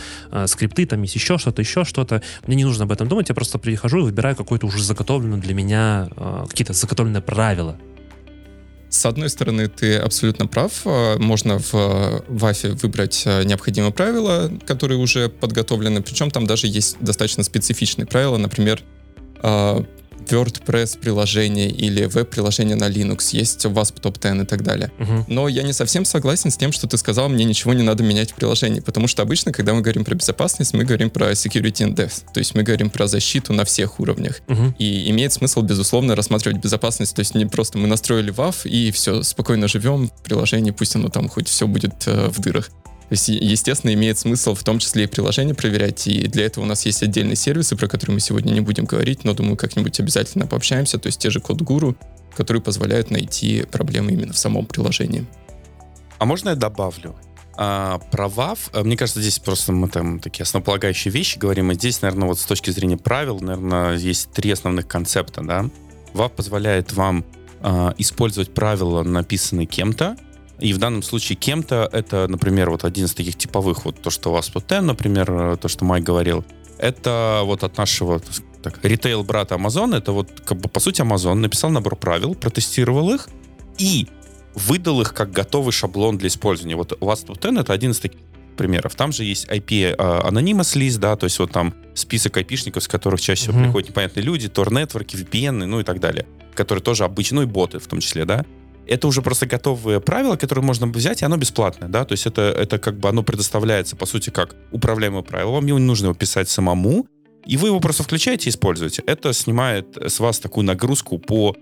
скрипты, 0.48 0.86
там 0.86 1.02
есть 1.02 1.16
еще 1.16 1.38
что-то, 1.38 1.62
еще 1.62 1.84
что-то. 1.84 2.22
Мне 2.48 2.58
не 2.58 2.66
нужно 2.66 2.86
об 2.86 2.92
этом 2.92 3.08
думать, 3.08 3.30
я 3.30 3.36
просто 3.36 3.60
прихожу 3.60 4.00
и 4.00 4.04
выбираю 4.04 4.36
какое-то 4.36 4.68
уже 4.68 4.84
заготовленное 4.84 5.40
для 5.40 5.54
меня, 5.54 6.10
э, 6.16 6.46
какие-то 6.50 6.74
заготовленные 6.74 7.22
правила. 7.22 7.78
С 8.94 9.08
одной 9.08 9.28
стороны, 9.30 9.70
ты 9.70 9.96
абсолютно 9.96 10.46
прав. 10.46 10.82
Э, 10.86 11.18
можно 11.18 11.58
в 11.58 11.74
WAF 11.74 12.60
э, 12.68 12.74
выбрать 12.74 13.24
э, 13.26 13.44
необходимые 13.44 13.92
правила, 13.92 14.52
которые 14.68 15.00
уже 15.00 15.30
подготовлены. 15.30 16.04
Причем 16.04 16.30
там 16.30 16.46
даже 16.46 16.68
есть 16.68 16.98
достаточно 17.00 17.42
специфичные 17.42 18.06
правила. 18.06 18.38
Например, 18.38 18.82
WordPress 20.32 21.00
приложение 21.00 21.70
или 21.70 22.06
веб-приложение 22.06 22.76
на 22.76 22.90
Linux, 22.90 23.30
есть 23.32 23.66
WASP 23.66 24.02
Top 24.02 24.22
10 24.22 24.44
и 24.44 24.46
так 24.46 24.64
далее. 24.64 24.92
Uh-huh. 25.00 25.24
Но 25.28 25.48
я 25.48 25.64
не 25.64 25.74
совсем 25.74 26.06
согласен 26.06 26.52
с 26.52 26.58
тем, 26.58 26.72
что 26.72 26.88
ты 26.88 26.98
сказал, 26.98 27.30
мне 27.30 27.44
ничего 27.46 27.74
не 27.74 27.84
надо 27.84 28.04
менять 28.04 28.32
в 28.32 28.36
приложении, 28.36 28.80
потому 28.80 29.08
что 29.08 29.22
обычно, 29.22 29.52
когда 29.52 29.74
мы 29.74 29.82
говорим 29.82 30.06
про 30.06 30.16
безопасность, 30.16 30.74
мы 30.74 30.84
говорим 30.84 31.10
про 31.10 31.32
security 31.32 31.88
in 31.88 31.96
depth, 31.96 32.24
то 32.34 32.40
есть 32.40 32.56
мы 32.56 32.64
говорим 32.64 32.90
про 32.90 33.08
защиту 33.08 33.54
на 33.54 33.66
всех 33.66 34.00
уровнях. 34.00 34.42
Uh-huh. 34.48 34.74
И 34.78 35.10
имеет 35.12 35.34
смысл, 35.34 35.62
безусловно, 35.62 36.16
рассматривать 36.16 36.60
безопасность, 36.60 37.16
то 37.16 37.20
есть 37.20 37.36
не 37.36 37.46
просто 37.46 37.78
мы 37.78 37.88
настроили 37.88 38.34
WAF 38.34 38.68
и 38.68 38.92
все, 38.92 39.24
спокойно 39.24 39.68
живем 39.68 40.08
в 40.08 40.24
приложении, 40.24 40.72
пусть 40.72 40.96
оно 40.96 41.10
там 41.10 41.30
хоть 41.30 41.48
все 41.48 41.68
будет 41.68 42.08
э, 42.08 42.30
в 42.30 42.40
дырах. 42.40 42.70
Естественно, 43.14 43.94
имеет 43.94 44.18
смысл 44.18 44.56
в 44.56 44.64
том 44.64 44.80
числе 44.80 45.06
и 45.06 45.08
приложение 45.08 45.56
проверять, 45.56 46.08
и 46.08 46.28
для 46.28 46.46
этого 46.46 46.64
у 46.64 46.68
нас 46.68 46.86
есть 46.86 47.04
отдельные 47.04 47.36
сервисы, 47.36 47.76
про 47.76 47.88
которые 47.88 48.16
мы 48.16 48.20
сегодня 48.20 48.54
не 48.54 48.62
будем 48.62 48.86
говорить, 48.86 49.24
но, 49.24 49.34
думаю, 49.34 49.58
как-нибудь 49.58 50.00
обязательно 50.00 50.48
пообщаемся, 50.48 50.98
то 50.98 51.08
есть 51.08 51.20
те 51.20 51.30
же 51.30 51.40
код-гуру, 51.40 51.96
которые 52.36 52.62
позволяют 52.62 53.12
найти 53.12 53.64
проблемы 53.72 54.12
именно 54.12 54.34
в 54.34 54.38
самом 54.38 54.66
приложении. 54.66 55.26
А 56.18 56.26
можно 56.26 56.50
я 56.50 56.56
добавлю? 56.56 57.16
А, 57.56 58.00
про 58.12 58.28
WAF, 58.28 58.60
а, 58.74 58.84
мне 58.84 58.98
кажется, 58.98 59.22
здесь 59.22 59.40
просто 59.40 59.72
мы 59.72 59.88
там 59.88 60.20
такие 60.20 60.44
основополагающие 60.44 61.12
вещи 61.12 61.38
говорим, 61.38 61.72
и 61.72 61.76
здесь, 61.76 62.02
наверное, 62.02 62.28
вот 62.28 62.40
с 62.40 62.46
точки 62.46 62.72
зрения 62.72 62.98
правил, 62.98 63.40
наверное, 63.40 63.96
есть 63.96 64.32
три 64.32 64.52
основных 64.52 64.88
концепта, 64.88 65.42
да. 65.42 65.70
WAF 66.14 66.30
позволяет 66.30 66.94
вам 66.94 67.26
а, 67.62 67.94
использовать 67.98 68.54
правила, 68.54 69.04
написанные 69.04 69.68
кем-то, 69.68 70.18
и 70.64 70.72
в 70.72 70.78
данном 70.78 71.04
случае 71.04 71.36
кем-то 71.36 71.90
это, 71.92 72.26
например, 72.30 72.70
вот 72.70 72.86
один 72.86 73.06
из 73.06 73.14
таких 73.14 73.36
типовых, 73.36 73.84
вот 73.84 74.02
то, 74.02 74.10
что 74.10 74.30
у 74.30 74.34
вас 74.34 74.48
тут 74.48 74.70
например, 74.70 75.30
э, 75.30 75.58
то, 75.58 75.68
что 75.68 75.84
Майк 75.84 76.06
говорил, 76.06 76.46
это 76.78 77.42
вот 77.44 77.64
от 77.64 77.78
нашего 77.78 78.22
так, 78.62 78.80
ритейл-брат 78.82 79.52
Amazon, 79.52 79.94
это 79.94 80.14
вот, 80.14 80.30
как 80.46 80.60
бы, 80.60 80.70
по 80.70 80.80
сути, 80.80 81.02
Amazon 81.02 81.34
написал 81.34 81.70
набор 81.70 81.98
правил, 81.98 82.34
протестировал 82.34 83.14
их 83.14 83.28
и 83.78 84.08
выдал 84.56 85.02
их 85.02 85.14
как 85.14 85.32
готовый 85.32 85.74
шаблон 85.74 86.18
для 86.18 86.30
использования. 86.30 86.78
Вот 86.78 86.98
у 86.98 87.06
вас 87.06 87.20
тут 87.22 87.42
10 87.42 87.60
это 87.60 87.74
один 87.74 87.92
из 87.92 88.00
таких 88.00 88.22
примеров. 88.56 88.96
Там 88.96 89.12
же 89.12 89.26
есть 89.26 89.50
IP 89.50 89.98
uh, 89.98 90.30
Anonymous 90.30 90.78
List, 90.80 91.00
да, 91.00 91.18
то 91.18 91.26
есть 91.26 91.40
вот 91.40 91.52
там 91.52 91.74
список 91.94 92.38
айпишников, 92.38 92.84
с 92.84 92.88
которых 92.88 93.20
чаще 93.20 93.42
всего 93.42 93.58
mm-hmm. 93.58 93.64
приходят 93.64 93.90
непонятные 93.90 94.24
люди, 94.24 94.48
Tor-нетворки, 94.48 95.18
VPN, 95.18 95.66
ну 95.66 95.82
и 95.82 95.84
так 95.84 96.00
далее, 96.00 96.26
которые 96.54 96.82
тоже 96.82 97.04
обычно, 97.04 97.38
ну 97.38 97.42
и 97.42 97.46
боты 97.48 97.80
в 97.80 97.88
том 97.88 98.00
числе, 98.00 98.24
да. 98.24 98.46
Это 98.88 99.08
уже 99.08 99.22
просто 99.22 99.46
готовые 99.46 100.00
правила, 100.00 100.36
которые 100.36 100.66
можно 100.66 100.88
взять, 100.88 101.22
и 101.22 101.26
оно 101.26 101.38
бесплатное, 101.38 101.90
да, 101.90 102.06
то 102.06 102.14
есть 102.14 102.26
это, 102.26 102.42
это 102.42 102.80
как 102.80 103.00
бы 103.00 103.10
оно 103.10 103.24
предоставляется, 103.24 103.96
по 103.96 104.06
сути, 104.06 104.30
как 104.30 104.56
управляемое 104.72 105.22
правило, 105.22 105.52
вам 105.52 105.66
не 105.66 105.74
нужно 105.74 106.08
его 106.08 106.16
писать 106.16 106.50
самому, 106.50 107.06
и 107.46 107.58
вы 107.58 107.70
его 107.70 107.80
просто 107.80 108.04
включаете 108.04 108.50
и 108.50 108.52
используете. 108.52 109.04
Это 109.06 109.34
снимает 109.34 109.98
с 109.98 110.20
вас 110.20 110.40
такую 110.40 110.66
нагрузку 110.66 111.20
по, 111.20 111.56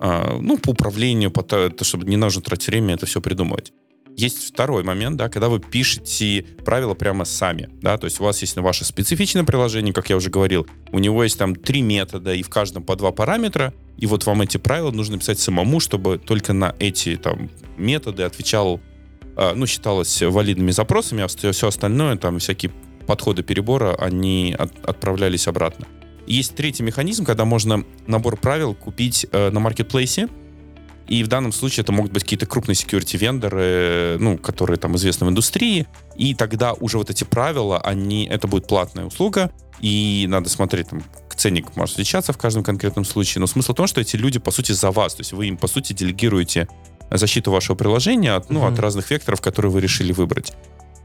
э, 0.00 0.38
ну, 0.40 0.58
по 0.58 0.70
управлению, 0.70 1.30
по 1.30 1.42
то, 1.42 1.70
чтобы 1.82 2.06
не 2.06 2.16
нужно 2.16 2.42
тратить 2.42 2.68
время 2.68 2.94
это 2.94 3.06
все 3.06 3.20
придумывать. 3.20 3.72
Есть 4.18 4.48
второй 4.48 4.82
момент, 4.82 5.16
да, 5.16 5.28
когда 5.28 5.48
вы 5.48 5.60
пишете 5.60 6.44
правила 6.64 6.94
прямо 6.94 7.24
сами, 7.24 7.68
да, 7.80 7.96
то 7.98 8.06
есть 8.06 8.18
у 8.18 8.24
вас 8.24 8.40
есть 8.40 8.56
ваше 8.56 8.84
специфичное 8.84 9.44
приложение, 9.44 9.94
как 9.94 10.10
я 10.10 10.16
уже 10.16 10.28
говорил, 10.28 10.66
у 10.90 10.98
него 10.98 11.22
есть 11.22 11.38
там 11.38 11.54
три 11.54 11.82
метода 11.82 12.34
и 12.34 12.42
в 12.42 12.48
каждом 12.48 12.82
по 12.82 12.96
два 12.96 13.12
параметра, 13.12 13.72
и 13.96 14.06
вот 14.06 14.26
вам 14.26 14.42
эти 14.42 14.56
правила 14.56 14.90
нужно 14.90 15.20
писать 15.20 15.38
самому, 15.38 15.78
чтобы 15.78 16.18
только 16.18 16.52
на 16.52 16.74
эти 16.80 17.14
там 17.14 17.48
методы 17.76 18.24
отвечал, 18.24 18.80
э, 19.36 19.52
ну, 19.54 19.68
считалось 19.68 20.20
валидными 20.20 20.72
запросами, 20.72 21.22
а 21.22 21.28
все 21.28 21.68
остальное, 21.68 22.16
там 22.16 22.40
всякие 22.40 22.72
подходы 23.06 23.44
перебора, 23.44 23.94
они 23.94 24.52
от, 24.58 24.72
отправлялись 24.84 25.46
обратно. 25.46 25.86
Есть 26.26 26.56
третий 26.56 26.82
механизм, 26.82 27.24
когда 27.24 27.44
можно 27.44 27.84
набор 28.08 28.36
правил 28.36 28.74
купить 28.74 29.26
э, 29.30 29.50
на 29.50 29.60
маркетплейсе, 29.60 30.28
и 31.08 31.24
в 31.24 31.28
данном 31.28 31.52
случае 31.52 31.82
это 31.82 31.92
могут 31.92 32.12
быть 32.12 32.22
какие-то 32.22 32.46
крупные 32.46 32.74
security 32.74 33.16
вендоры, 33.16 34.16
ну, 34.20 34.36
которые 34.38 34.76
там 34.76 34.94
известны 34.96 35.26
в 35.26 35.30
индустрии. 35.30 35.86
И 36.16 36.34
тогда 36.34 36.74
уже 36.74 36.98
вот 36.98 37.10
эти 37.10 37.24
правила, 37.24 37.80
они, 37.80 38.26
это 38.26 38.46
будет 38.46 38.66
платная 38.66 39.06
услуга, 39.06 39.50
и 39.80 40.26
надо 40.28 40.48
смотреть, 40.48 40.88
там, 40.88 41.02
ценник 41.34 41.76
может 41.76 41.94
отличаться 41.94 42.32
в 42.32 42.38
каждом 42.38 42.62
конкретном 42.62 43.04
случае, 43.04 43.40
но 43.40 43.46
смысл 43.46 43.72
в 43.72 43.76
том, 43.76 43.86
что 43.86 44.00
эти 44.00 44.16
люди, 44.16 44.38
по 44.38 44.50
сути, 44.50 44.72
за 44.72 44.90
вас, 44.90 45.14
то 45.14 45.20
есть 45.20 45.32
вы 45.32 45.46
им, 45.46 45.56
по 45.56 45.68
сути, 45.68 45.92
делегируете 45.92 46.68
защиту 47.10 47.50
вашего 47.50 47.74
приложения 47.74 48.32
от, 48.32 48.50
ну, 48.50 48.60
mm-hmm. 48.60 48.72
от 48.72 48.78
разных 48.78 49.10
векторов, 49.10 49.40
которые 49.40 49.72
вы 49.72 49.80
решили 49.80 50.12
выбрать. 50.12 50.52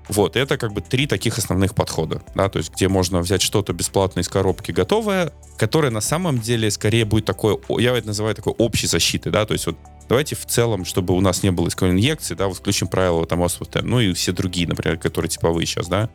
Вот, 0.10 0.36
это 0.36 0.58
как 0.58 0.74
бы 0.74 0.82
три 0.82 1.08
таких 1.08 1.38
основных 1.38 1.76
подхода, 1.76 2.22
да, 2.36 2.50
то 2.50 2.58
есть 2.58 2.74
где 2.74 2.90
можно 2.90 3.22
взять 3.22 3.42
что-то 3.42 3.72
бесплатно 3.72 4.20
из 4.20 4.28
коробки 4.28 4.74
готовое, 4.74 5.32
которое 5.58 5.92
на 5.92 6.02
самом 6.02 6.40
деле 6.40 6.70
скорее 6.72 7.06
будет 7.06 7.24
такое, 7.24 7.58
я 7.78 7.96
это 7.96 8.08
называю 8.08 8.36
такой 8.36 8.52
общей 8.58 8.88
защитой, 8.88 9.32
да, 9.32 9.46
то 9.46 9.54
есть 9.54 9.66
вот 9.66 9.78
давайте 10.08 10.36
в 10.36 10.46
целом, 10.46 10.86
чтобы 10.86 11.14
у 11.14 11.22
нас 11.22 11.44
не 11.44 11.52
было 11.52 11.68
исковой 11.68 11.94
инъекции, 11.94 12.36
да, 12.36 12.48
вот 12.48 12.58
включим 12.58 12.88
правила 12.88 13.26
там 13.26 13.44
OSPF, 13.44 13.82
ну 13.84 14.00
и 14.00 14.14
все 14.14 14.32
другие, 14.32 14.68
например, 14.68 14.98
которые 14.98 15.30
типовые 15.30 15.66
сейчас, 15.66 15.88
да, 15.88 16.10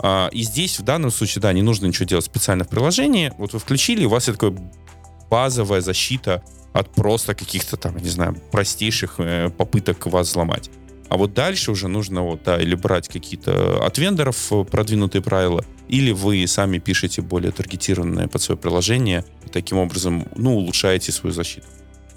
а, 0.00 0.28
и 0.32 0.42
здесь 0.42 0.78
в 0.78 0.82
данном 0.82 1.10
случае, 1.10 1.42
да, 1.42 1.52
не 1.52 1.62
нужно 1.62 1.86
ничего 1.86 2.06
делать 2.06 2.24
специально 2.24 2.64
в 2.64 2.68
приложении, 2.68 3.32
вот 3.38 3.52
вы 3.52 3.58
включили, 3.58 4.04
у 4.04 4.10
вас 4.10 4.28
есть 4.28 4.38
такая 4.38 4.58
базовая 5.30 5.80
защита 5.80 6.42
от 6.72 6.94
просто 6.94 7.34
каких-то 7.34 7.76
там, 7.76 7.96
не 7.96 8.08
знаю, 8.08 8.36
простейших 8.52 9.14
э, 9.18 9.50
попыток 9.50 10.06
вас 10.06 10.28
взломать. 10.28 10.70
А 11.08 11.16
вот 11.16 11.32
дальше 11.32 11.72
уже 11.72 11.88
нужно 11.88 12.22
вот, 12.22 12.42
да, 12.44 12.60
или 12.60 12.74
брать 12.74 13.08
какие-то 13.08 13.84
от 13.84 13.98
вендоров 13.98 14.52
продвинутые 14.70 15.22
правила, 15.22 15.64
или 15.88 16.12
вы 16.12 16.46
сами 16.46 16.78
пишете 16.78 17.22
более 17.22 17.50
таргетированное 17.50 18.28
под 18.28 18.42
свое 18.42 18.58
приложение, 18.58 19.24
и 19.44 19.48
таким 19.48 19.78
образом, 19.78 20.28
ну, 20.36 20.56
улучшаете 20.56 21.10
свою 21.12 21.32
защиту. 21.32 21.66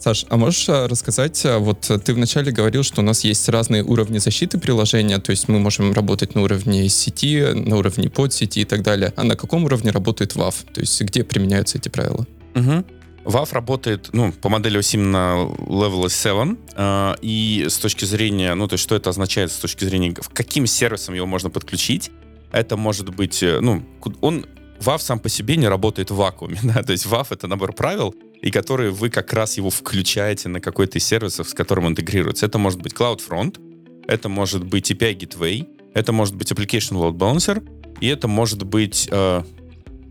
Саш, 0.01 0.25
а 0.29 0.37
можешь 0.37 0.67
а, 0.67 0.87
рассказать, 0.87 1.45
а, 1.45 1.59
вот 1.59 1.81
ты 2.03 2.15
вначале 2.15 2.51
говорил, 2.51 2.81
что 2.81 3.01
у 3.01 3.03
нас 3.03 3.23
есть 3.23 3.47
разные 3.49 3.83
уровни 3.83 4.17
защиты 4.17 4.57
приложения, 4.57 5.19
то 5.19 5.29
есть 5.29 5.47
мы 5.47 5.59
можем 5.59 5.93
работать 5.93 6.33
на 6.33 6.41
уровне 6.41 6.89
сети, 6.89 7.45
на 7.53 7.77
уровне 7.77 8.09
подсети 8.09 8.61
и 8.61 8.65
так 8.65 8.81
далее. 8.81 9.13
А 9.15 9.23
на 9.23 9.35
каком 9.35 9.63
уровне 9.63 9.91
работает 9.91 10.35
WAF? 10.35 10.55
То 10.73 10.81
есть 10.81 10.99
где 11.01 11.23
применяются 11.23 11.77
эти 11.77 11.89
правила? 11.89 12.25
Угу. 12.55 12.83
WAF 13.25 13.53
работает, 13.53 14.09
ну, 14.11 14.31
по 14.31 14.49
модели 14.49 14.79
OSIM 14.79 15.01
на 15.01 15.35
Level 15.67 16.09
7, 16.09 16.57
э, 16.75 17.15
и 17.21 17.67
с 17.69 17.77
точки 17.77 18.05
зрения, 18.05 18.55
ну, 18.55 18.67
то 18.67 18.73
есть 18.73 18.83
что 18.83 18.95
это 18.95 19.11
означает 19.11 19.51
с 19.51 19.57
точки 19.57 19.85
зрения, 19.85 20.15
каким 20.33 20.65
сервисам 20.65 21.13
его 21.13 21.27
можно 21.27 21.51
подключить, 21.51 22.09
это 22.51 22.75
может 22.75 23.13
быть, 23.13 23.43
э, 23.43 23.59
ну, 23.61 23.83
он, 24.21 24.47
WAF 24.79 24.97
сам 24.97 25.19
по 25.19 25.29
себе 25.29 25.57
не 25.57 25.67
работает 25.67 26.09
в 26.09 26.15
вакууме, 26.15 26.57
да, 26.63 26.81
то 26.81 26.91
есть 26.91 27.05
WAF— 27.05 27.27
это 27.29 27.45
набор 27.45 27.73
правил, 27.73 28.15
и 28.41 28.51
которые 28.51 28.91
вы 28.91 29.09
как 29.09 29.33
раз 29.33 29.57
его 29.57 29.69
включаете 29.69 30.49
на 30.49 30.59
какой-то 30.59 30.97
из 30.97 31.05
сервисов, 31.05 31.49
с 31.49 31.53
которым 31.53 31.85
он 31.85 31.91
интегрируется. 31.91 32.45
Это 32.45 32.57
может 32.57 32.81
быть 32.81 32.93
CloudFront, 32.93 33.59
это 34.07 34.29
может 34.29 34.63
быть 34.63 34.91
API 34.91 35.17
Gateway, 35.17 35.67
это 35.93 36.11
может 36.11 36.35
быть 36.35 36.51
Application 36.51 36.93
Load 36.93 37.13
Balancer, 37.13 37.63
и 37.99 38.07
это 38.07 38.27
может 38.27 38.63
быть 38.63 39.07
э, 39.11 39.43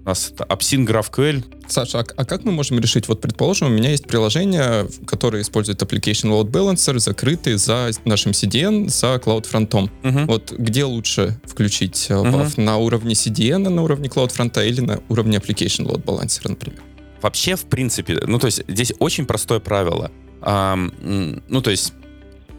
у 0.02 0.08
нас 0.08 0.30
это 0.32 0.44
Apsin 0.44 0.86
GraphQL. 0.86 1.44
Саша, 1.68 2.00
а, 2.00 2.04
а 2.16 2.24
как 2.24 2.44
мы 2.44 2.52
можем 2.52 2.78
решить? 2.80 3.06
Вот, 3.08 3.20
предположим, 3.20 3.68
у 3.68 3.70
меня 3.70 3.90
есть 3.90 4.06
приложение, 4.06 4.88
которое 5.06 5.42
использует 5.42 5.82
Application 5.82 6.30
Load 6.30 6.50
Balancer, 6.50 6.98
закрытый 6.98 7.54
за 7.56 7.90
нашим 8.04 8.32
CDN, 8.32 8.88
за 8.88 9.16
CloudFront. 9.16 9.90
Угу. 10.02 10.24
Вот 10.26 10.52
где 10.52 10.84
лучше 10.84 11.38
включить 11.44 12.08
угу. 12.10 12.46
На 12.56 12.78
уровне 12.78 13.14
CDN, 13.14 13.68
на 13.68 13.82
уровне 13.82 14.08
CloudFront 14.08 14.66
или 14.66 14.80
на 14.80 15.00
уровне 15.08 15.36
Application 15.36 15.86
Load 15.86 16.04
Balancer, 16.04 16.48
например? 16.48 16.80
Вообще, 17.22 17.56
в 17.56 17.66
принципе, 17.66 18.20
ну, 18.26 18.38
то 18.38 18.46
есть 18.46 18.62
здесь 18.68 18.92
очень 18.98 19.26
простое 19.26 19.60
правило. 19.60 20.10
А, 20.40 20.76
ну, 20.76 21.60
то 21.60 21.70
есть 21.70 21.92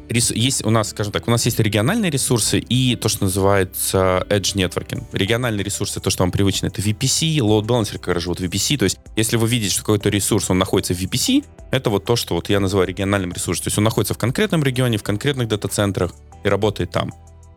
есть 0.10 0.66
у 0.66 0.70
нас, 0.70 0.90
скажем 0.90 1.14
так, 1.14 1.28
у 1.28 1.32
нас 1.32 1.46
есть 1.46 1.60
региональные 1.60 2.12
ресурсы 2.12 2.60
и 2.60 2.96
то, 2.96 3.08
что 3.08 3.24
называется 3.26 4.26
Edge 4.30 4.56
Networking. 4.56 5.04
Региональные 5.14 5.64
ресурсы, 5.64 6.00
то, 6.00 6.10
что 6.10 6.24
вам 6.24 6.32
привычно, 6.32 6.68
это 6.68 6.82
VPC, 6.82 7.38
Load 7.38 7.66
Balancer, 7.66 7.98
как 7.98 8.20
живут 8.20 8.42
VPC. 8.42 8.78
То 8.78 8.84
есть, 8.84 8.98
если 9.16 9.38
вы 9.38 9.48
видите, 9.48 9.72
что 9.72 9.82
какой-то 9.82 10.10
ресурс, 10.10 10.50
он 10.50 10.58
находится 10.58 10.94
в 10.94 11.02
VPC, 11.02 11.46
это 11.72 11.90
вот 11.90 12.04
то, 12.06 12.16
что 12.16 12.36
вот 12.36 12.50
я 12.50 12.60
называю 12.60 12.90
региональным 12.90 13.32
ресурсом. 13.32 13.64
То 13.64 13.68
есть 13.70 13.78
он 13.78 13.86
находится 13.86 14.14
в 14.14 14.18
конкретном 14.18 14.64
регионе, 14.64 14.98
в 14.98 15.04
конкретных 15.04 15.48
дата-центрах 15.48 16.14
и 16.44 16.50
работает 16.50 16.92
там. 16.92 17.14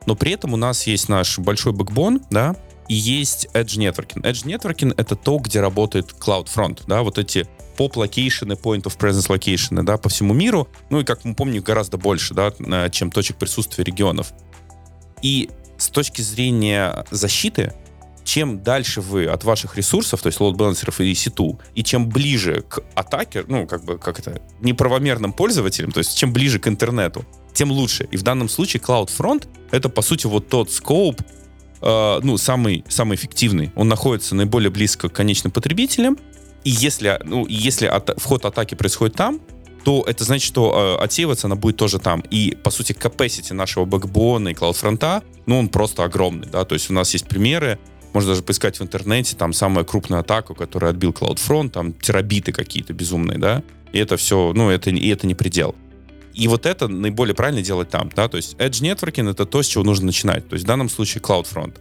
Но 0.07 0.15
при 0.15 0.33
этом 0.33 0.53
у 0.53 0.57
нас 0.57 0.87
есть 0.87 1.09
наш 1.09 1.39
большой 1.39 1.73
backbone, 1.73 2.23
да, 2.31 2.55
и 2.89 2.95
есть 2.95 3.49
Edge 3.55 3.79
Networking. 3.79 4.23
Edge 4.23 4.45
Networking— 4.45 4.95
это 4.97 5.17
то, 5.17 5.39
где 5.39 5.61
работает 5.61 6.15
CloudFront, 6.19 6.83
да, 6.87 7.03
вот 7.03 7.19
эти 7.19 7.47
POP 7.77 7.94
location 7.94 8.41
ы, 8.41 8.53
point 8.53 8.83
of 8.83 8.97
presence 8.97 9.27
location 9.29 9.72
ы, 9.72 9.83
да, 9.83 9.97
по 9.97 10.09
всему 10.09 10.33
миру. 10.35 10.69
Ну 10.91 11.01
и, 11.01 11.05
как 11.05 11.25
мы 11.25 11.35
помним, 11.35 11.63
гораздо 11.63 11.97
больше, 11.97 12.35
да, 12.35 12.53
чем 12.91 13.11
точек 13.11 13.37
присутствия 13.37 13.85
регионов. 13.85 14.33
И 15.23 15.51
с 15.77 15.89
точки 15.89 16.21
зрения 16.21 17.05
защиты, 17.11 17.75
чем 18.23 18.63
дальше 18.63 19.01
вы 19.01 19.27
от 19.27 19.45
ваших 19.45 19.77
ресурсов, 19.77 20.23
то 20.23 20.29
есть 20.29 20.41
load 20.41 20.58
balancer 20.58 20.92
ов 20.92 21.01
и 21.01 21.13
EC2, 21.15 21.59
и 21.75 21.83
чем 21.83 22.09
ближе 22.09 22.63
к 22.63 22.81
атаке, 22.95 23.45
ну, 23.49 23.67
как 23.67 23.85
бы, 23.85 23.99
как 23.99 24.19
это, 24.19 24.41
неправомерным 24.61 25.33
пользователям, 25.33 25.93
то 25.93 25.99
есть 25.99 26.17
чем 26.17 26.33
ближе 26.33 26.59
к 26.59 26.69
интернету, 26.69 27.25
тем 27.53 27.71
лучше. 27.71 28.09
И 28.11 28.17
в 28.17 28.23
данном 28.23 28.49
случае 28.49 28.81
CloudFront— 28.83 29.49
это, 29.73 29.89
по 29.89 30.01
сути, 30.01 30.27
вот 30.27 30.49
тот 30.49 30.71
скоуп, 30.71 31.21
э, 31.85 32.21
ну, 32.23 32.37
самый, 32.37 32.85
самый 32.89 33.17
эффективный. 33.17 33.73
Он 33.77 33.89
находится 33.89 34.35
наиболее 34.35 34.71
близко 34.71 35.09
к 35.09 35.13
конечным 35.13 35.53
потребителям, 35.53 36.19
и 36.65 36.71
если, 36.71 37.21
ну, 37.25 37.47
если 37.47 37.87
от, 37.87 38.21
вход 38.21 38.45
атаки 38.45 38.75
происходит 38.75 39.17
там, 39.17 39.41
то 39.85 40.03
это 40.07 40.25
значит, 40.25 40.47
что 40.47 40.97
э, 40.99 41.05
отсеиваться 41.05 41.47
она 41.47 41.57
будет 41.57 41.77
тоже 41.77 41.99
там. 41.99 42.21
И, 42.31 42.57
по 42.63 42.71
сути, 42.71 42.93
capacity 42.93 43.53
нашего 43.53 43.85
бэкбона 43.85 44.49
и 44.49 44.55
CloudFront, 44.55 45.23
ну, 45.47 45.59
он 45.59 45.69
просто 45.69 46.05
огромный, 46.05 46.49
да, 46.51 46.65
то 46.65 46.75
есть 46.75 46.91
у 46.91 46.95
нас 46.95 47.13
есть 47.13 47.29
примеры, 47.29 47.79
можно 48.15 48.31
даже 48.31 48.43
поискать 48.43 48.79
в 48.79 48.83
интернете, 48.83 49.37
там 49.37 49.53
самая 49.53 49.85
крупная 49.85 50.21
атака, 50.21 50.55
которая 50.55 50.93
отбил 50.93 51.11
CloudFront, 51.11 51.71
там 51.71 51.93
терабиты 51.93 52.53
какие-то 52.53 52.95
безумные, 52.95 53.39
да, 53.39 53.63
и 53.93 53.99
это 53.99 54.17
все, 54.17 54.53
ну, 54.55 54.71
это, 54.71 54.91
и 54.91 55.09
это 55.09 55.27
не 55.27 55.35
предел. 55.35 55.75
И 56.35 56.49
вот 56.49 56.67
это 56.67 56.89
наиболее 56.89 57.35
правильно 57.35 57.63
делать 57.63 57.91
там, 57.91 58.11
да, 58.15 58.29
то 58.29 58.37
есть 58.37 58.55
Edge 58.55 58.83
Networking— 58.83 59.31
это 59.33 59.47
то, 59.47 59.63
с 59.63 59.67
чего 59.67 59.85
нужно 59.85 60.07
начинать, 60.07 60.49
то 60.49 60.55
есть 60.55 60.65
в 60.65 60.69
данном 60.69 60.89
случае 60.89 61.23
CloudFront. 61.23 61.77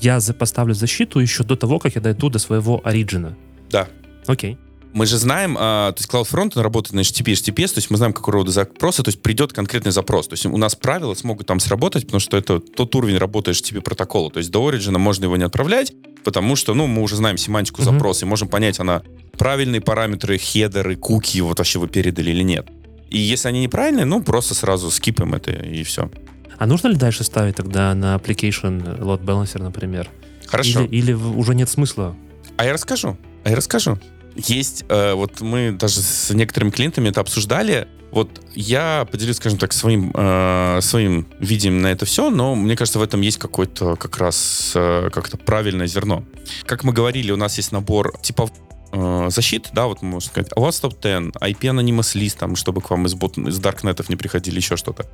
Я 0.00 0.20
поставлю 0.38 0.74
защиту 0.74 1.18
еще 1.18 1.42
до 1.42 1.56
того, 1.56 1.78
как 1.78 1.94
я 1.94 2.00
дойду 2.00 2.28
до 2.28 2.38
своего 2.38 2.80
оригина. 2.84 3.36
Да. 3.70 3.88
Окей. 4.26 4.58
Мы 4.92 5.06
же 5.06 5.18
знаем, 5.18 5.56
а, 5.58 5.92
то 5.92 6.00
есть 6.00 6.10
CloudFront 6.10 6.52
он 6.56 6.62
работает 6.62 6.94
на 6.94 7.00
HTTP, 7.00 7.32
HTTPS, 7.32 7.74
то 7.74 7.78
есть 7.78 7.90
мы 7.90 7.96
знаем, 7.96 8.12
какого 8.12 8.38
рода 8.38 8.50
запросы, 8.50 9.02
то 9.02 9.08
есть 9.08 9.20
придет 9.22 9.52
конкретный 9.52 9.92
запрос. 9.92 10.28
То 10.28 10.34
есть 10.34 10.46
у 10.46 10.56
нас 10.56 10.74
правила 10.74 11.14
смогут 11.14 11.46
там 11.46 11.60
сработать, 11.60 12.04
потому 12.04 12.20
что 12.20 12.36
это 12.36 12.58
тот 12.58 12.94
уровень 12.94 13.18
работы 13.18 13.50
HTTP 13.50 13.80
протокола. 13.80 14.30
То 14.30 14.38
есть 14.38 14.50
до 14.50 14.68
Origin 14.70 14.96
можно 14.98 15.24
его 15.24 15.36
не 15.36 15.44
отправлять, 15.44 15.92
потому 16.24 16.56
что, 16.56 16.74
ну, 16.74 16.86
мы 16.86 17.02
уже 17.02 17.16
знаем 17.16 17.36
семантику 17.36 17.82
запроса, 17.82 18.24
и 18.24 18.28
можем 18.28 18.48
понять, 18.48 18.80
она 18.80 19.02
правильные 19.36 19.80
параметры, 19.80 20.38
хедеры, 20.38 20.96
куки, 20.96 21.40
вот 21.40 21.58
вообще 21.58 21.78
вы 21.78 21.88
передали 21.88 22.30
или 22.30 22.42
нет. 22.42 22.68
И 23.10 23.18
если 23.18 23.48
они 23.48 23.62
неправильные, 23.62 24.04
ну, 24.04 24.22
просто 24.22 24.54
сразу 24.54 24.90
скипаем 24.90 25.34
это, 25.34 25.50
и 25.50 25.82
все. 25.82 26.10
А 26.58 26.66
нужно 26.66 26.88
ли 26.88 26.96
дальше 26.96 27.24
ставить 27.24 27.56
тогда 27.56 27.94
на 27.94 28.16
application 28.16 28.98
load 29.00 29.24
balancer, 29.24 29.62
например? 29.62 30.10
Хорошо. 30.46 30.82
Или, 30.82 30.96
или 30.96 31.12
уже 31.12 31.54
нет 31.54 31.68
смысла? 31.68 32.16
А 32.56 32.64
я 32.64 32.72
расскажу. 32.72 33.16
А 33.44 33.50
я 33.50 33.56
расскажу. 33.56 33.98
Есть, 34.34 34.84
э, 34.88 35.14
вот 35.14 35.40
мы 35.40 35.72
даже 35.72 36.00
с 36.00 36.30
некоторыми 36.30 36.70
клиентами 36.70 37.08
это 37.08 37.20
обсуждали. 37.20 37.88
Вот 38.10 38.40
я 38.54 39.06
поделюсь, 39.10 39.36
скажем 39.36 39.58
так, 39.58 39.72
своим, 39.72 40.12
э, 40.14 40.78
своим 40.80 41.26
видением 41.40 41.82
на 41.82 41.88
это 41.88 42.06
все, 42.06 42.30
но 42.30 42.54
мне 42.54 42.74
кажется, 42.76 42.98
в 42.98 43.02
этом 43.02 43.20
есть 43.20 43.38
какое-то 43.38 43.96
как 43.96 44.18
раз 44.18 44.72
э, 44.74 45.10
как-то 45.12 45.36
правильное 45.36 45.86
зерно. 45.86 46.24
Как 46.64 46.84
мы 46.84 46.92
говорили, 46.92 47.30
у 47.32 47.36
нас 47.36 47.56
есть 47.56 47.72
набор 47.72 48.18
типов 48.22 48.50
э, 48.92 49.28
защит, 49.30 49.70
да, 49.72 49.86
вот 49.86 50.02
можно 50.02 50.30
сказать, 50.30 50.50
у 50.56 50.60
вас 50.60 50.80
топ-10, 50.80 51.32
IP 51.32 51.60
Anonymous 51.60 52.14
List, 52.14 52.38
там, 52.38 52.56
чтобы 52.56 52.80
к 52.80 52.90
вам 52.90 53.06
из, 53.06 53.14
бот, 53.14 53.38
из 53.38 53.58
даркнетов 53.58 54.08
не 54.08 54.16
приходили, 54.16 54.56
еще 54.56 54.76
что-то. 54.76 55.06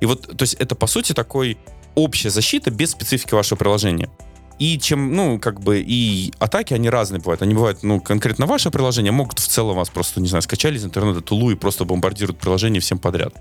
И 0.00 0.06
вот, 0.06 0.36
то 0.36 0.42
есть 0.42 0.54
это, 0.54 0.74
по 0.74 0.86
сути, 0.86 1.12
такой 1.12 1.58
общая 1.94 2.30
защита 2.30 2.70
без 2.70 2.90
специфики 2.90 3.34
вашего 3.34 3.58
приложения. 3.58 4.10
И 4.58 4.78
чем, 4.78 5.14
ну, 5.14 5.38
как 5.38 5.60
бы, 5.60 5.82
и 5.84 6.32
атаки, 6.38 6.74
они 6.74 6.88
разные 6.88 7.20
бывают. 7.20 7.42
Они 7.42 7.54
бывают, 7.54 7.82
ну, 7.82 8.00
конкретно 8.00 8.46
ваше 8.46 8.70
приложение, 8.70 9.10
могут 9.10 9.38
в 9.38 9.46
целом 9.48 9.76
вас 9.76 9.90
просто, 9.90 10.20
не 10.20 10.28
знаю, 10.28 10.42
скачали 10.42 10.76
из 10.76 10.84
интернета 10.84 11.20
тулу 11.20 11.50
и 11.50 11.56
просто 11.56 11.84
бомбардируют 11.84 12.38
приложение 12.38 12.80
всем 12.80 12.98
подряд. 12.98 13.34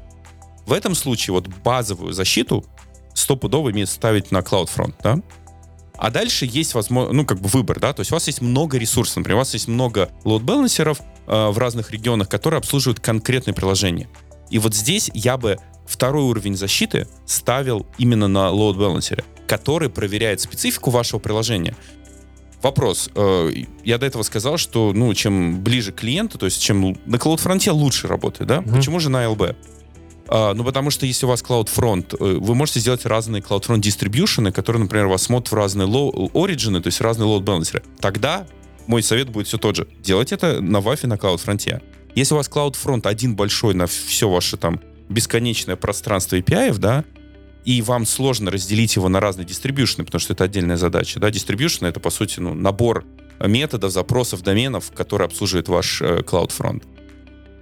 В 0.65 0.73
этом 0.73 0.95
случае 0.95 1.33
вот 1.33 1.47
базовую 1.47 2.13
защиту 2.13 2.65
стопудово 3.13 3.71
имеет 3.71 3.89
ставить 3.89 4.31
на 4.31 4.39
CloudFront, 4.39 4.95
да? 5.03 5.19
А 6.01 6.09
дальше 6.09 6.47
есть 6.49 6.73
возможно, 6.73 7.13
ну, 7.13 7.25
как 7.25 7.39
бы 7.39 7.47
выбор, 7.47 7.79
да, 7.79 7.93
то 7.93 8.01
есть 8.01 8.11
у 8.11 8.15
вас 8.15 8.25
есть 8.25 8.41
много 8.41 8.77
ресурсов, 8.77 9.17
например, 9.17 9.35
у 9.35 9.39
вас 9.39 9.53
есть 9.53 9.67
много 9.67 10.09
лоуд-балансеров 10.23 10.99
э, 11.27 11.49
в 11.49 11.57
разных 11.59 11.91
регионах, 11.91 12.27
которые 12.27 12.57
обслуживают 12.57 12.99
конкретные 12.99 13.53
приложения. 13.53 14.09
И 14.49 14.57
вот 14.57 14.73
здесь 14.73 15.11
я 15.13 15.37
бы 15.37 15.57
второй 15.85 16.23
уровень 16.23 16.57
защиты 16.57 17.07
ставил 17.25 17.85
именно 17.99 18.27
на 18.27 18.49
лоуд-балансере 18.49 19.23
который 19.51 19.89
проверяет 19.89 20.39
специфику 20.39 20.91
вашего 20.91 21.19
приложения. 21.19 21.75
Вопрос. 22.61 23.09
Э, 23.15 23.51
я 23.83 23.97
до 23.97 24.05
этого 24.05 24.23
сказал, 24.23 24.55
что 24.55 24.93
ну, 24.93 25.13
чем 25.13 25.61
ближе 25.61 25.91
к 25.91 25.95
клиенту, 25.95 26.37
то 26.37 26.45
есть 26.45 26.61
чем 26.61 26.97
на 27.05 27.17
CloudFront 27.17 27.69
лучше 27.71 28.07
работает, 28.07 28.47
да? 28.47 28.59
Mm-hmm. 28.59 28.75
Почему 28.77 29.01
же 29.01 29.09
на 29.09 29.25
LB? 29.25 29.57
А, 30.33 30.53
ну, 30.53 30.63
потому 30.63 30.91
что 30.91 31.05
если 31.05 31.25
у 31.25 31.29
вас 31.29 31.43
CloudFront, 31.43 32.15
э, 32.17 32.37
вы 32.39 32.55
можете 32.55 32.79
сделать 32.79 33.05
разные 33.05 33.41
CloudFront 33.41 33.79
дистрибьюшены, 33.79 34.53
которые, 34.53 34.81
например, 34.81 35.07
вас 35.07 35.23
смотрят 35.23 35.51
в 35.51 35.55
разные 35.55 35.89
origin, 35.89 36.79
то 36.79 36.87
есть 36.87 37.01
разные 37.01 37.27
load 37.27 37.43
balancer. 37.43 37.83
Тогда 37.99 38.47
мой 38.87 39.03
совет 39.03 39.29
будет 39.29 39.47
все 39.47 39.57
тот 39.57 39.75
же. 39.75 39.87
Делать 40.01 40.31
это 40.31 40.61
на 40.61 40.77
WAF 40.77 41.05
на 41.05 41.15
CloudFront. 41.15 41.81
Если 42.15 42.33
у 42.33 42.37
вас 42.37 42.49
CloudFront 42.49 43.07
один 43.07 43.35
большой 43.35 43.73
на 43.73 43.87
все 43.87 44.29
ваше 44.29 44.55
там 44.55 44.79
бесконечное 45.09 45.75
пространство 45.75 46.37
API, 46.37 46.77
да, 46.77 47.03
и 47.65 47.81
вам 47.81 48.05
сложно 48.05 48.51
разделить 48.51 48.95
его 48.95 49.09
на 49.09 49.19
разные 49.19 49.45
дистрибьюшны, 49.45 50.05
потому 50.05 50.21
что 50.21 50.31
это 50.31 50.45
отдельная 50.45 50.77
задача. 50.77 51.19
Да? 51.19 51.29
Дистрибьюшн— 51.29 51.85
это, 51.87 51.99
по 51.99 52.09
сути, 52.09 52.39
ну, 52.39 52.53
набор 52.53 53.03
методов, 53.39 53.91
запросов, 53.91 54.43
доменов, 54.43 54.91
которые 54.91 55.25
обслуживает 55.25 55.67
ваш 55.67 56.01
э, 56.01 56.19
CloudFront. 56.19 56.83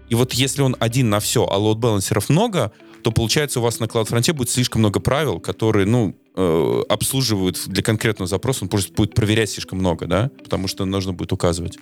И 0.09 0.15
вот 0.15 0.33
если 0.33 0.61
он 0.61 0.75
один 0.79 1.09
на 1.09 1.19
все, 1.19 1.45
а 1.45 1.57
лоуд-балансеров 1.57 2.29
много, 2.29 2.71
то 3.03 3.11
получается 3.11 3.59
у 3.59 3.63
вас 3.63 3.79
на 3.79 3.85
CloudFront 3.85 4.33
будет 4.33 4.49
слишком 4.49 4.81
много 4.81 4.99
правил, 4.99 5.39
которые, 5.39 5.85
ну, 5.85 6.15
э, 6.35 6.83
обслуживают 6.89 7.61
для 7.67 7.81
конкретного 7.83 8.27
запроса, 8.27 8.65
он 8.65 8.69
просто 8.69 8.91
будет 8.93 9.13
проверять 9.13 9.51
слишком 9.51 9.79
много, 9.79 10.05
да, 10.05 10.31
потому 10.43 10.67
что 10.67 10.85
нужно 10.85 11.13
будет 11.13 11.31
указывать. 11.31 11.77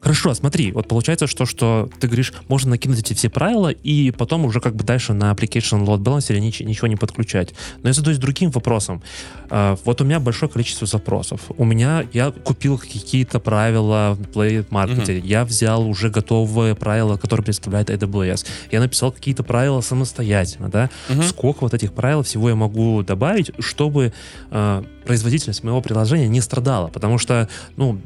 Хорошо, 0.00 0.32
смотри, 0.32 0.72
вот 0.72 0.88
получается, 0.88 1.26
что, 1.26 1.44
что 1.44 1.90
ты 2.00 2.06
говоришь, 2.06 2.32
можно 2.48 2.70
накинуть 2.70 3.00
эти 3.00 3.12
все 3.12 3.28
правила 3.28 3.68
и 3.68 4.10
потом 4.10 4.46
уже 4.46 4.60
как 4.60 4.74
бы 4.74 4.82
дальше 4.82 5.12
на 5.12 5.30
application 5.30 5.84
load 5.84 5.98
balancer 5.98 6.38
ничего, 6.38 6.68
ничего 6.68 6.86
не 6.88 6.96
подключать. 6.96 7.54
Но 7.82 7.90
я 7.90 7.92
задаюсь 7.92 8.18
другим 8.18 8.50
вопросом. 8.50 9.02
Uh, 9.50 9.78
вот 9.84 10.00
у 10.00 10.04
меня 10.04 10.18
большое 10.18 10.50
количество 10.50 10.86
запросов. 10.86 11.42
У 11.56 11.64
меня, 11.64 12.06
я 12.12 12.30
купил 12.30 12.78
какие-то 12.78 13.40
правила 13.40 14.16
в 14.18 14.22
Play 14.22 14.66
Market, 14.68 15.06
uh-huh. 15.06 15.26
я 15.26 15.44
взял 15.44 15.86
уже 15.86 16.08
готовые 16.08 16.74
правила, 16.74 17.16
которые 17.18 17.44
представляет 17.44 17.90
AWS. 17.90 18.46
Я 18.70 18.80
написал 18.80 19.12
какие-то 19.12 19.42
правила 19.42 19.82
самостоятельно, 19.82 20.70
да? 20.70 20.88
Uh-huh. 21.08 21.28
Сколько 21.28 21.64
вот 21.64 21.74
этих 21.74 21.92
правил 21.92 22.22
всего 22.22 22.48
я 22.48 22.54
могу 22.54 23.02
добавить, 23.02 23.50
чтобы 23.58 24.14
uh, 24.50 24.86
производительность 25.04 25.62
моего 25.62 25.82
приложения 25.82 26.28
не 26.28 26.40
страдала? 26.40 26.88
Потому 26.88 27.18
что, 27.18 27.48
ну, 27.76 28.00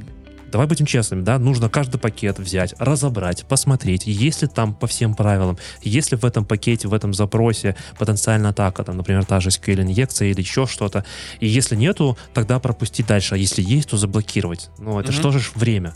давай 0.54 0.68
будем 0.68 0.86
честными, 0.86 1.22
да, 1.22 1.40
нужно 1.40 1.68
каждый 1.68 1.98
пакет 1.98 2.38
взять, 2.38 2.76
разобрать, 2.78 3.44
посмотреть, 3.44 4.06
есть 4.06 4.42
ли 4.42 4.46
там 4.46 4.72
по 4.72 4.86
всем 4.86 5.16
правилам, 5.16 5.58
есть 5.82 6.12
ли 6.12 6.16
в 6.16 6.24
этом 6.24 6.44
пакете, 6.44 6.86
в 6.86 6.94
этом 6.94 7.12
запросе 7.12 7.74
потенциальная 7.98 8.50
атака, 8.50 8.84
там, 8.84 8.96
например, 8.96 9.24
та 9.24 9.40
же 9.40 9.48
SQL-инъекция 9.48 10.28
или 10.28 10.40
еще 10.40 10.68
что-то. 10.68 11.04
И 11.40 11.48
если 11.48 11.74
нету, 11.74 12.16
тогда 12.34 12.60
пропустить 12.60 13.08
дальше, 13.08 13.34
а 13.34 13.36
если 13.36 13.62
есть, 13.62 13.90
то 13.90 13.96
заблокировать. 13.96 14.70
Ну, 14.78 15.00
это 15.00 15.10
mm-hmm. 15.10 15.16
что 15.16 15.32
же 15.32 15.40
время? 15.56 15.92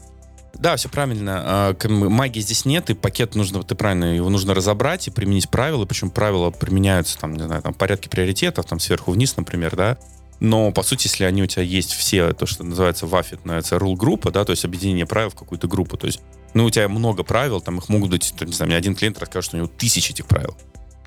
Да, 0.55 0.75
все 0.75 0.89
правильно. 0.89 1.41
А, 1.45 1.77
магии 1.89 2.41
здесь 2.41 2.65
нет, 2.65 2.91
и 2.91 2.95
пакет 2.95 3.37
нужно, 3.37 3.63
ты 3.63 3.77
правильно, 3.77 4.17
его 4.17 4.29
нужно 4.29 4.55
разобрать 4.55 5.07
и 5.07 5.13
применить 5.13 5.49
правила, 5.49 5.85
причем 5.85 6.11
правила 6.11 6.51
применяются 6.51 7.17
там, 7.17 7.35
не 7.37 7.45
знаю, 7.45 7.63
там, 7.63 7.75
порядке 7.75 8.11
приоритетов, 8.11 8.67
там, 8.67 8.81
сверху 8.81 9.13
вниз, 9.13 9.37
например, 9.37 9.77
да, 9.77 9.99
но, 10.41 10.71
по 10.73 10.83
сути, 10.83 11.07
если 11.07 11.25
они 11.25 11.43
у 11.43 11.47
тебя 11.47 11.63
есть 11.63 11.93
все, 11.93 12.33
то, 12.33 12.47
что 12.47 12.65
называется 12.65 13.07
WAFIT, 13.07 13.41
называется 13.45 13.77
rule 13.77 13.97
группа, 13.97 14.31
да, 14.31 14.45
то 14.45 14.51
есть 14.51 14.65
объединение 14.65 15.07
правил 15.07 15.31
в 15.31 15.35
какую-то 15.35 15.67
группу, 15.67 15.97
то 15.97 16.07
есть, 16.07 16.21
ну, 16.55 16.65
у 16.65 16.71
тебя 16.71 16.89
много 16.89 17.25
правил, 17.25 17.61
там 17.61 17.79
их 17.79 17.89
могут 17.89 18.11
быть, 18.11 18.35
не 18.41 18.53
знаю, 18.53 18.69
мне 18.69 18.77
один 18.77 18.95
клиент 18.95 19.19
расскажет, 19.19 19.47
что 19.47 19.57
у 19.57 19.61
него 19.61 19.71
тысячи 19.77 20.13
этих 20.13 20.27
правил. 20.27 20.57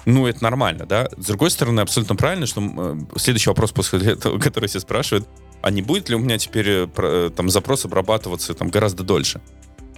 Ну, 0.06 0.28
это 0.28 0.44
нормально, 0.44 0.86
да. 0.86 1.08
С 1.18 1.28
другой 1.28 1.52
стороны, 1.52 1.82
абсолютно 1.82 2.16
правильно, 2.16 2.46
что 2.46 2.62
э, 2.62 2.96
следующий 3.18 3.50
вопрос 3.50 3.72
после 3.72 4.00
этого, 4.14 4.40
который 4.40 4.68
все 4.68 4.80
спрашивают, 4.80 5.28
а 5.62 5.70
не 5.70 5.82
будет 5.82 6.10
ли 6.10 6.16
у 6.16 6.20
меня 6.20 6.38
теперь 6.38 6.68
э, 6.68 6.88
э, 6.98 7.30
там 7.36 7.50
запрос 7.50 7.86
обрабатываться 7.86 8.54
там 8.54 8.70
гораздо 8.70 9.04
дольше? 9.04 9.42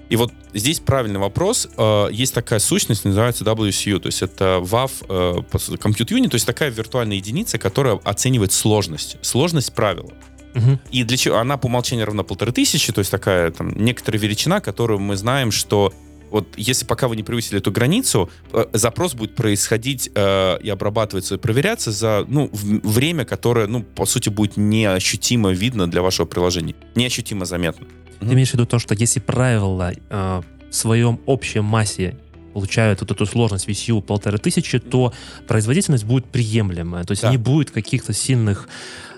И 0.10 0.16
вот 0.16 0.32
здесь 0.54 0.80
правильный 0.80 1.20
вопрос. 1.20 1.68
Э, 1.78 2.08
есть 2.12 2.34
такая 2.34 2.60
сущность, 2.60 3.06
называется 3.06 3.44
WCU, 3.44 4.00
то 4.00 4.08
есть 4.08 4.22
это 4.22 4.60
WAF 4.62 4.92
э, 5.08 5.42
Compute 5.78 6.10
Unit, 6.10 6.30
то 6.30 6.36
есть 6.36 6.46
такая 6.46 6.70
виртуальная 6.70 7.18
единица, 7.18 7.58
которая 7.58 8.00
оценивает 8.04 8.52
сложность, 8.52 9.18
сложность 9.22 9.74
правила. 9.74 10.12
Угу. 10.56 10.80
И 10.92 11.04
для 11.04 11.18
чего? 11.18 11.38
Она 11.38 11.58
по 11.58 11.66
умолчанию 11.66 12.06
равна 12.06 12.24
полторы 12.24 12.52
тысячи, 12.52 12.92
то 12.94 13.00
есть 13.00 13.12
такая 13.12 13.52
там 13.52 13.74
некоторая 13.76 14.22
величина, 14.22 14.60
которую 14.60 15.00
мы 15.00 15.16
знаем, 15.16 15.52
что 15.52 15.94
вот 16.34 16.48
если 16.58 16.86
пока 16.86 17.08
вы 17.08 17.16
не 17.16 17.22
превысили 17.22 17.60
эту 17.60 17.72
границу, 17.72 18.30
э, 18.52 18.66
запрос 18.74 19.14
будет 19.14 19.36
происходить 19.36 20.10
э, 20.16 20.58
и 20.62 20.70
обрабатываться 20.70 21.36
и 21.36 21.38
проверяться 21.38 21.92
за 21.92 22.26
ну, 22.28 22.50
время, 22.52 23.24
которое, 23.24 23.68
ну, 23.68 23.84
по 23.84 24.08
сути, 24.08 24.30
будет 24.30 24.58
неощутимо 24.58 25.52
видно 25.52 25.90
для 25.90 26.02
вашего 26.02 26.26
приложения. 26.26 26.76
Неощутимо 26.96 27.46
заметно. 27.46 27.86
Ты 28.24 28.34
имеешь 28.34 28.52
в 28.52 28.54
виду 28.54 28.66
то, 28.66 28.80
что 28.80 28.96
если 28.96 29.20
правила 29.20 29.94
э, 29.94 30.42
в 30.70 30.76
своем 30.76 31.20
общей 31.26 31.60
массе 31.60 32.18
получают 32.54 33.02
вот 33.02 33.12
эту 33.12 33.26
сложность 33.26 33.68
VCU 33.68 34.02
полторы 34.02 34.38
тысячи, 34.38 34.80
то 34.80 35.14
производительность 35.48 36.06
будет 36.06 36.26
приемлемая. 36.26 37.04
То 37.04 37.12
есть 37.12 37.24
да. 37.24 37.32
не 37.32 37.38
будет 37.38 37.72
каких-то 37.72 38.14
сильных 38.14 38.68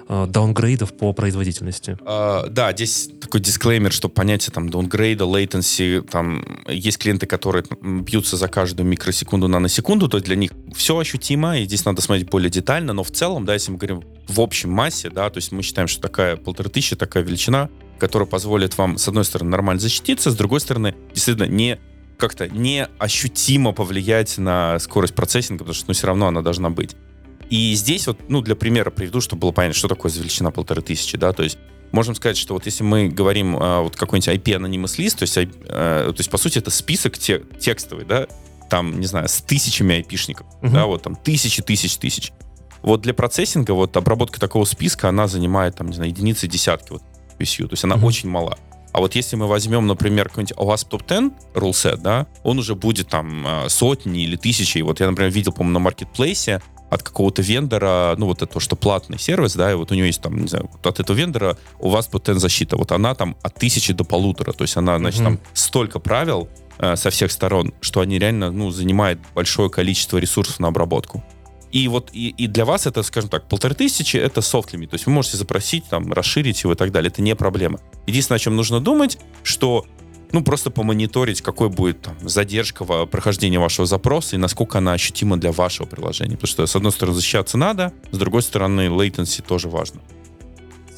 э, 0.08 0.28
даунгрейдов 0.30 0.96
по 0.98 1.14
производительности. 1.14 1.98
Uh, 2.02 2.50
да, 2.50 2.72
здесь 2.72 3.10
такой 3.22 3.42
дисклеймер, 3.42 3.92
что 3.92 4.08
понятие 4.08 4.54
там 4.54 4.70
даунгрейда, 4.70 5.26
latency, 5.26 6.02
там 6.02 6.46
есть 6.68 6.98
клиенты, 6.98 7.26
которые 7.26 7.66
бьются 7.82 8.38
за 8.38 8.48
каждую 8.48 8.88
микросекунду, 8.88 9.48
наносекунду, 9.48 10.08
то 10.08 10.20
для 10.20 10.36
них 10.36 10.52
все 10.74 10.98
ощутимо, 10.98 11.60
и 11.60 11.66
здесь 11.66 11.86
надо 11.86 12.02
смотреть 12.02 12.30
более 12.30 12.50
детально, 12.50 12.94
но 12.94 13.04
в 13.04 13.12
целом, 13.12 13.46
да, 13.46 13.54
если 13.54 13.72
мы 13.72 13.78
говорим 13.78 14.04
в 14.28 14.40
общем 14.40 14.72
массе, 14.72 15.10
да, 15.10 15.30
то 15.30 15.38
есть 15.38 15.52
мы 15.52 15.62
считаем, 15.62 15.88
что 15.88 16.02
такая 16.02 16.38
полторы 16.38 16.70
тысячи, 16.70 16.96
такая 16.96 17.24
величина, 17.24 17.70
которая 18.00 18.28
позволит 18.28 18.78
вам, 18.78 18.98
с 18.98 19.08
одной 19.08 19.26
стороны, 19.26 19.52
нормально 19.52 19.80
защититься, 19.80 20.32
с 20.32 20.36
другой 20.36 20.60
стороны, 20.60 20.96
действительно, 21.14 21.48
не 21.48 21.80
как-то 22.18 22.48
неощутимо 22.48 23.74
повлиять 23.74 24.38
на 24.38 24.80
скорость 24.80 25.16
процессинга, 25.16 25.60
потому 25.60 25.74
что 25.74 25.86
ну, 25.88 25.94
все 25.94 26.08
равно 26.08 26.28
она 26.28 26.42
должна 26.42 26.70
быть. 26.70 26.96
И 27.50 27.74
здесь 27.76 28.08
вот, 28.08 28.18
ну, 28.30 28.42
для 28.42 28.56
примера 28.56 28.90
приведу, 28.90 29.22
чтобы 29.22 29.42
было 29.42 29.52
понятно, 29.52 29.78
что 29.78 29.88
такое 29.88 30.12
величина 30.12 30.52
полторы 30.52 30.82
тысячи, 30.82 31.18
да, 31.18 31.32
то 31.34 31.44
есть 31.44 31.58
можем 31.92 32.16
сказать, 32.16 32.38
что 32.38 32.54
вот 32.54 32.66
если 32.66 32.84
мы 32.84 33.08
говорим 33.08 33.58
а, 33.60 33.82
вот 33.82 33.96
какой-нибудь 33.96 34.28
IP 34.30 34.60
Anonymous 34.60 34.98
List, 34.98 35.18
то 35.18 35.24
есть, 35.24 35.38
а, 35.38 36.12
то 36.12 36.20
есть 36.20 36.30
по 36.30 36.38
сути 36.38 36.58
это 36.58 36.72
список 36.72 37.18
те, 37.18 37.44
текстовый, 37.60 38.06
да, 38.06 38.28
там, 38.70 39.00
не 39.00 39.06
знаю, 39.06 39.28
с 39.28 39.42
тысячами 39.42 39.96
айпишников, 39.96 40.48
uh-huh. 40.62 40.72
да, 40.72 40.86
вот 40.88 41.04
там 41.04 41.16
тысячи, 41.16 41.62
тысяч, 41.62 41.98
тысяч. 41.98 42.32
Вот 42.82 43.02
для 43.02 43.14
процессинга 43.14 43.72
вот 43.72 43.96
обработка 43.96 44.40
такого 44.40 44.66
списка, 44.66 45.10
она 45.10 45.28
занимает 45.28 45.76
там, 45.76 45.88
не 45.88 45.96
знаю, 45.96 46.10
единицы, 46.10 46.48
десятки 46.48 46.92
вот 46.92 47.04
VCU, 47.40 47.68
то 47.68 47.74
есть 47.74 47.84
она 47.84 47.96
uh-huh. 47.96 48.06
очень 48.06 48.30
мала. 48.30 48.58
А 48.96 49.00
вот 49.00 49.14
если 49.16 49.36
мы 49.36 49.48
возьмем, 49.48 49.88
например, 49.88 50.30
какой-нибудь 50.30 50.58
OWASP 50.58 50.90
Top 50.90 51.06
10 51.06 51.34
rule 51.54 51.72
set, 51.72 51.98
да, 51.98 52.28
он 52.44 52.60
уже 52.60 52.76
будет 52.76 53.10
там 53.10 53.44
а, 53.46 53.66
сотни 53.68 54.24
или 54.24 54.38
тысячи. 54.38 54.78
И 54.78 54.82
вот 54.84 55.02
я, 55.02 55.08
например, 55.08 55.34
видел, 55.34 55.52
по-моему, 55.52 55.74
на 55.74 55.80
маркетплейсе 55.80 56.62
от 56.90 57.04
какого-то 57.04 57.42
вендора, 57.42 58.16
ну 58.18 58.28
вот 58.28 58.42
это, 58.42 58.60
что 58.62 58.78
платный 58.78 59.20
сервис, 59.20 59.56
да, 59.56 59.72
и 59.72 59.76
вот 59.76 59.92
у 59.92 59.96
него 59.96 60.06
есть 60.06 60.22
там, 60.22 60.38
не 60.38 60.48
знаю, 60.48 60.70
от 60.82 61.00
этого 61.00 61.18
вендора 61.18 61.58
у 61.80 61.90
вас 61.90 62.08
Top 62.08 62.40
защита, 62.40 62.78
вот 62.78 62.94
она 62.94 63.16
там 63.16 63.36
от 63.42 63.56
тысячи 63.56 63.92
до 63.92 64.06
полутора, 64.06 64.54
то 64.54 64.62
есть 64.62 64.78
она, 64.78 64.98
значит, 64.98 65.20
mm-hmm. 65.20 65.24
там 65.24 65.40
столько 65.54 66.00
правил 66.00 66.48
э, 66.78 66.96
со 66.96 67.10
всех 67.10 67.32
сторон, 67.32 67.74
что 67.82 68.00
они 68.00 68.18
реально, 68.18 68.52
ну, 68.52 68.72
занимают 68.72 69.20
большое 69.34 69.70
количество 69.70 70.20
ресурсов 70.20 70.60
на 70.60 70.70
обработку. 70.70 71.24
И 71.76 71.90
вот 71.90 72.10
и, 72.14 72.30
и 72.30 72.48
для 72.48 72.64
вас 72.64 72.88
это, 72.88 73.04
скажем 73.04 73.30
так, 73.30 73.50
полторы 73.50 73.76
тысячи 73.76 74.16
это 74.16 74.40
soft 74.40 74.72
limit. 74.72 74.88
То 74.88 74.94
есть 74.94 75.08
вы 75.08 75.12
можете 75.12 75.36
запросить, 75.36 75.84
там, 75.90 76.14
расширить 76.14 76.64
его 76.64 76.72
и 76.72 76.76
так 76.78 76.94
далее. 76.94 77.12
Это 77.12 77.22
не 77.22 77.36
проблема. 77.36 77.82
Единственное, 78.08 78.38
о 78.38 78.40
чем 78.40 78.56
нужно 78.56 78.80
думать, 78.80 79.18
что 79.44 79.86
ну, 80.32 80.42
просто 80.42 80.72
помониторить, 80.72 81.42
какой 81.42 81.68
будет 81.68 82.02
там, 82.02 82.16
задержка 82.22 82.86
в 82.86 83.06
прохождения 83.08 83.60
вашего 83.60 83.86
запроса 83.86 84.38
и 84.38 84.40
насколько 84.40 84.78
она 84.78 84.94
ощутима 84.94 85.36
для 85.36 85.52
вашего 85.52 85.86
приложения. 85.86 86.38
Потому 86.38 86.48
что, 86.48 86.66
с 86.66 86.78
одной 86.78 86.94
стороны, 86.94 87.14
защищаться 87.14 87.58
надо, 87.58 87.92
с 88.10 88.18
другой 88.18 88.42
стороны, 88.42 88.88
latency 88.88 89.44
тоже 89.46 89.68
важно. 89.68 90.00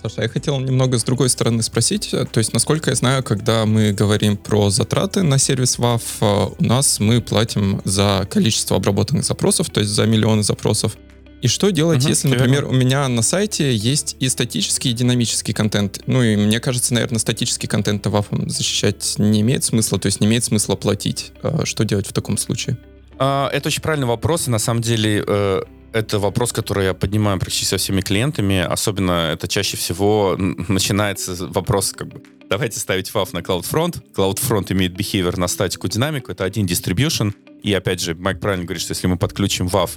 Саша, 0.10 0.22
я 0.22 0.30
хотел 0.30 0.60
немного 0.60 0.98
с 0.98 1.04
другой 1.04 1.30
стороны 1.30 1.62
спросить. 1.62 2.12
То 2.12 2.38
есть, 2.38 2.54
насколько 2.54 2.92
я 2.92 2.96
знаю, 2.96 3.24
когда 3.24 3.66
мы 3.66 3.92
говорим 3.92 4.38
про 4.38 4.70
затраты 4.70 5.24
на 5.24 5.38
сервис 5.38 5.78
WAF, 5.78 6.02
э, 6.22 6.56
у 6.58 6.64
нас 6.64 7.00
мы 7.00 7.22
платим 7.22 7.82
за 7.84 8.26
количество 8.30 8.78
обработанных 8.78 9.26
запросов, 9.26 9.70
то 9.70 9.82
есть 9.82 9.92
за 9.92 10.06
миллионы 10.06 10.44
запросов. 10.44 10.98
И 11.42 11.48
что 11.48 11.72
делать, 11.72 12.00
угу, 12.00 12.10
если, 12.10 12.30
например, 12.30 12.62
верно. 12.62 12.70
у 12.70 12.74
меня 12.74 13.08
на 13.08 13.22
сайте 13.22 13.76
есть 13.76 14.16
и 14.20 14.30
статический, 14.30 14.92
и 14.92 14.94
динамический 14.94 15.54
контент? 15.54 16.02
Ну 16.08 16.24
и 16.24 16.36
мне 16.36 16.60
кажется, 16.60 16.94
наверное, 16.94 17.20
статический 17.20 17.68
контент 17.68 18.06
WAF 18.06 18.50
защищать 18.50 19.16
не 19.18 19.42
имеет 19.42 19.64
смысла, 19.64 20.00
то 20.00 20.06
есть 20.06 20.22
не 20.22 20.28
имеет 20.28 20.44
смысла 20.46 20.76
платить. 20.76 21.34
Э, 21.44 21.66
что 21.66 21.84
делать 21.84 22.08
в 22.08 22.14
таком 22.14 22.38
случае? 22.38 22.78
А, 23.20 23.50
это 23.52 23.68
очень 23.68 23.82
правильный 23.82 24.08
вопрос, 24.08 24.48
и 24.48 24.52
на 24.52 24.60
самом 24.60 24.82
деле 24.82 25.24
э, 25.28 25.62
это 25.94 26.20
вопрос, 26.20 26.52
который 26.54 26.86
я 26.86 26.94
поднимаю 26.94 27.40
практически 27.40 27.70
со 27.70 27.78
всеми 27.78 28.02
клиентами. 28.02 28.60
Особенно 28.60 29.32
это 29.34 29.48
чаще 29.48 29.78
всего 29.78 30.36
начинается 30.38 31.36
вопрос, 31.48 31.94
как 31.94 32.08
бы, 32.08 32.22
давайте 32.50 32.80
ставить 32.80 33.10
WAF 33.12 33.30
на 33.34 33.40
CloudFront. 33.40 34.02
CloudFront 34.16 34.72
имеет 34.74 34.94
behavior 34.94 35.38
на 35.40 35.48
статику 35.48 35.88
динамику. 35.88 36.32
Это 36.32 36.44
один 36.44 36.66
distribution. 36.66 37.34
И 37.64 37.74
опять 37.74 38.02
же, 38.02 38.16
Майк 38.16 38.40
правильно 38.40 38.66
говорит, 38.66 38.82
что 38.82 38.92
если 38.92 39.08
мы 39.08 39.18
подключим 39.18 39.68
WAF 39.68 39.92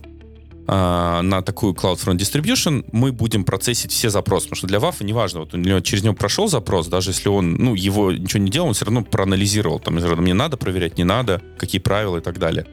э, 0.66 1.20
на 1.22 1.42
такую 1.42 1.74
CloudFront 1.74 2.16
Distribution, 2.16 2.84
мы 2.92 3.12
будем 3.12 3.44
процессить 3.44 3.92
все 3.92 4.10
запросы. 4.10 4.46
Потому 4.46 4.56
что 4.56 4.66
для 4.66 4.78
WAF 4.78 5.04
неважно, 5.04 5.40
вот 5.40 5.54
у 5.54 5.58
него, 5.58 5.80
через 5.80 6.02
него 6.02 6.14
прошел 6.14 6.48
запрос, 6.48 6.88
даже 6.88 7.10
если 7.10 7.28
он, 7.28 7.54
ну, 7.54 7.74
его 7.74 8.12
ничего 8.12 8.42
не 8.42 8.50
делал, 8.50 8.68
он 8.68 8.74
все 8.74 8.86
равно 8.86 9.02
проанализировал. 9.02 9.80
Там, 9.80 9.94
мне 9.94 10.34
надо 10.34 10.56
проверять, 10.56 10.98
не 10.98 11.04
надо, 11.04 11.42
какие 11.58 11.80
правила 11.80 12.18
и 12.18 12.20
так 12.20 12.38
далее. 12.38 12.66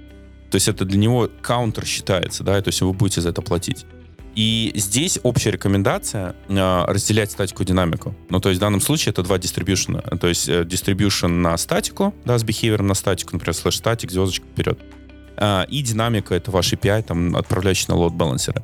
То 0.50 0.56
есть 0.56 0.68
это 0.68 0.86
для 0.86 0.98
него 0.98 1.30
каунтер 1.42 1.86
считается, 1.86 2.44
да, 2.44 2.62
то 2.62 2.70
есть 2.70 2.82
вы 2.82 2.94
будете 2.94 3.22
за 3.22 3.30
это 3.30 3.42
платить. 3.42 3.86
И 4.38 4.72
здесь 4.76 5.20
общая 5.24 5.50
рекомендация 5.50 6.36
э, 6.48 6.86
разделять 6.88 7.32
статику 7.32 7.64
и 7.64 7.66
динамику. 7.66 8.14
Ну, 8.30 8.40
то 8.40 8.50
есть 8.50 8.60
в 8.60 8.62
данном 8.62 8.82
случае 8.82 9.12
это 9.12 9.24
два 9.24 9.40
дистрибьюшена. 9.40 10.02
То 10.02 10.28
есть 10.28 10.48
э, 10.48 10.62
distribution 10.62 11.30
на 11.30 11.58
статику, 11.58 12.14
да, 12.24 12.38
с 12.38 12.44
behavior 12.44 12.84
на 12.84 12.94
статику, 12.94 13.34
например, 13.34 13.56
слэш 13.56 13.78
статик, 13.78 14.12
звездочка 14.12 14.46
вперед. 14.46 14.80
Э, 15.38 15.66
и 15.68 15.82
динамика— 15.82 16.36
это 16.36 16.52
ваш 16.52 16.72
API, 16.72 17.02
там, 17.02 17.36
отправляющий 17.36 17.86
на 17.88 17.96
лот 17.96 18.14
балансеры. 18.14 18.64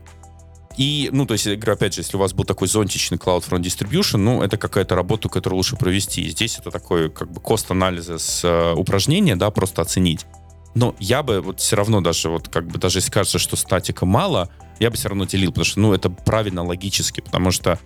И, 0.78 1.10
ну, 1.12 1.26
то 1.26 1.34
есть, 1.34 1.46
говорю, 1.48 1.74
опять 1.74 1.96
же, 1.96 2.02
если 2.02 2.17
у 2.17 2.19
вас 2.19 2.34
был 2.34 2.46
такой 2.46 2.67
зонтичный 2.67 3.17
CloudFront 3.17 3.62
Distribution, 3.62 4.17
ну, 4.17 4.41
это 4.41 4.58
какая-то 4.58 4.96
работа, 4.96 5.30
которую 5.30 5.58
лучше 5.58 5.76
провести. 5.76 6.30
Здесь 6.30 6.58
это 6.60 6.72
такой, 6.72 7.10
как 7.10 7.32
бы, 7.32 7.39
кост-анализа 7.39 8.17
с 8.17 8.43
э, 8.43 8.74
упражнения, 8.74 9.36
да, 9.36 9.52
просто 9.52 9.82
оценить. 9.82 10.26
Но 10.75 10.95
я 10.99 11.23
бы 11.23 11.41
вот 11.41 11.59
все 11.59 11.75
равно 11.75 12.01
даже 12.01 12.29
вот 12.29 12.49
как 12.49 12.67
бы 12.67 12.79
даже 12.79 12.99
если 12.99 13.12
кажется, 13.12 13.39
что 13.39 13.55
статика 13.55 14.05
мало, 14.05 14.49
я 14.79 14.89
бы 14.89 14.97
все 14.97 15.09
равно 15.09 15.25
делил, 15.25 15.51
потому 15.51 15.65
что, 15.65 15.79
ну, 15.79 15.93
это 15.93 16.09
правильно 16.09 16.63
логически, 16.63 17.21
потому 17.21 17.51
что 17.51 17.79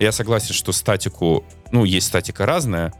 я 0.00 0.12
согласен, 0.12 0.54
что 0.54 0.72
статику, 0.72 1.44
ну, 1.70 1.84
есть 1.84 2.08
статика 2.08 2.46
разная. 2.46 2.92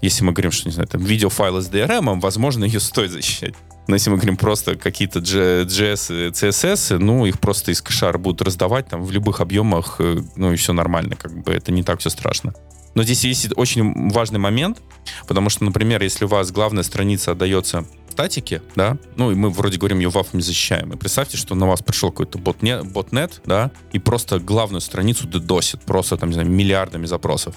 Если 0.00 0.22
мы 0.22 0.32
говорим, 0.32 0.52
что, 0.52 0.68
не 0.68 0.74
знаю, 0.74 0.88
там, 0.88 1.02
видеофайлы 1.02 1.62
с 1.62 1.68
DRM, 1.68 2.20
возможно, 2.20 2.64
ее 2.64 2.78
стоит 2.78 3.10
защищать. 3.10 3.54
Но 3.86 3.94
если 3.94 4.10
мы 4.10 4.16
говорим 4.16 4.36
просто 4.36 4.76
какие-то 4.76 5.18
JS, 5.18 6.30
CSS, 6.30 6.98
ну, 6.98 7.26
их 7.26 7.38
просто 7.38 7.70
из 7.70 7.82
кэшара 7.82 8.16
будут 8.16 8.42
раздавать 8.42 8.88
там 8.88 9.02
в 9.02 9.10
любых 9.10 9.40
объемах, 9.40 9.96
э, 9.98 10.22
ну, 10.36 10.52
и 10.52 10.56
все 10.56 10.72
нормально, 10.72 11.16
как 11.16 11.42
бы 11.42 11.52
это 11.52 11.70
не 11.72 11.82
так 11.82 12.00
все 12.00 12.10
страшно. 12.10 12.54
Но 12.94 13.02
здесь 13.02 13.24
есть 13.24 13.48
очень 13.56 14.10
важный 14.10 14.38
момент, 14.38 14.80
потому 15.26 15.50
что, 15.50 15.64
например, 15.64 16.02
если 16.02 16.24
у 16.24 16.28
вас 16.28 16.50
главная 16.50 16.84
страница 16.84 17.32
отдается 17.32 17.84
статике, 18.14 18.62
да, 18.76 18.96
ну 19.16 19.32
и 19.32 19.34
мы 19.34 19.50
вроде 19.50 19.76
говорим, 19.76 19.98
ее 19.98 20.08
вафами 20.08 20.40
защищаем. 20.40 20.92
И 20.92 20.96
представьте, 20.96 21.36
что 21.36 21.54
на 21.54 21.66
вас 21.66 21.82
пришел 21.82 22.10
какой-то 22.10 22.38
ботнет, 22.38 22.86
ботнет, 22.90 23.42
да, 23.44 23.72
и 23.92 23.98
просто 23.98 24.38
главную 24.38 24.80
страницу 24.80 25.26
дедосит, 25.26 25.80
просто 25.82 26.16
там, 26.16 26.28
не 26.28 26.34
знаю, 26.34 26.48
миллиардами 26.48 27.06
запросов. 27.06 27.56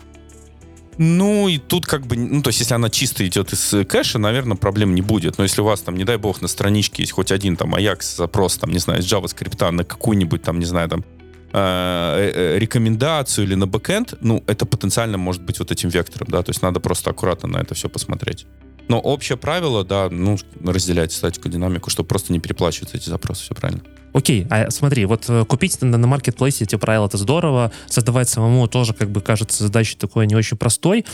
Ну, 0.98 1.48
и 1.48 1.60
тут 1.60 1.86
как 1.86 2.08
бы, 2.08 2.16
ну, 2.16 2.42
то 2.42 2.48
есть, 2.48 2.60
если 2.60 2.74
она 2.74 2.90
чисто 2.90 3.26
идет 3.28 3.54
из 3.54 3.70
кэша, 3.88 4.18
наверное, 4.18 4.58
проблем 4.58 4.96
не 4.96 5.04
будет. 5.04 5.38
Но 5.38 5.44
если 5.44 5.62
у 5.62 5.64
вас 5.64 5.82
там, 5.82 5.96
не 5.96 6.04
дай 6.04 6.18
бог, 6.18 6.42
на 6.42 6.48
страничке 6.48 7.04
есть 7.04 7.12
хоть 7.12 7.32
один 7.32 7.56
там 7.56 7.76
Ajax 7.76 8.16
запрос, 8.18 8.58
там, 8.58 8.72
не 8.72 8.80
знаю, 8.80 9.02
из 9.02 9.06
JavaScript 9.06 9.70
на 9.70 9.84
какую-нибудь 9.84 10.42
там, 10.42 10.58
не 10.58 10.66
знаю, 10.66 10.90
там, 10.90 11.06
э, 11.54 12.32
э, 12.34 12.58
рекомендацию 12.58 13.46
или 13.46 13.54
на 13.54 13.68
бэкэнд, 13.68 14.16
ну, 14.22 14.44
это 14.48 14.66
потенциально 14.66 15.20
может 15.20 15.44
быть 15.44 15.60
вот 15.60 15.72
этим 15.72 15.90
вектором, 15.90 16.30
да, 16.32 16.42
то 16.42 16.50
есть 16.50 16.64
надо 16.64 16.80
просто 16.80 17.12
аккуратно 17.12 17.48
на 17.48 17.58
это 17.58 17.76
все 17.76 17.90
посмотреть. 17.90 18.48
Но 18.88 19.00
общее 19.00 19.38
правило, 19.38 19.84
да, 19.84 20.10
ну, 20.10 20.38
разделять 20.64 21.12
статику, 21.12 21.50
динамику, 21.50 21.90
чтобы 21.90 22.08
просто 22.08 22.34
не 22.34 22.40
переплачивать 22.40 22.96
эти 22.96 23.10
запросы, 23.10 23.44
все 23.44 23.56
правильно. 23.56 23.84
Окей, 24.14 24.48
а 24.50 24.72
смотри, 24.72 25.06
вот 25.06 25.26
э, 25.28 25.46
купить 25.46 25.82
на, 25.82 25.98
на 25.98 26.08
маркетплейсе 26.08 26.64
эти 26.64 26.76
правила, 26.76 27.06
это 27.06 27.18
здорово, 27.18 27.72
создавать 27.88 28.30
самому 28.30 28.68
тоже, 28.68 28.94
как 28.94 29.12
бы, 29.12 29.22
кажется, 29.22 29.64
задачей 29.64 29.96
такой 29.98 30.26
не 30.26 30.36
очень 30.36 30.58
простой. 30.58 31.06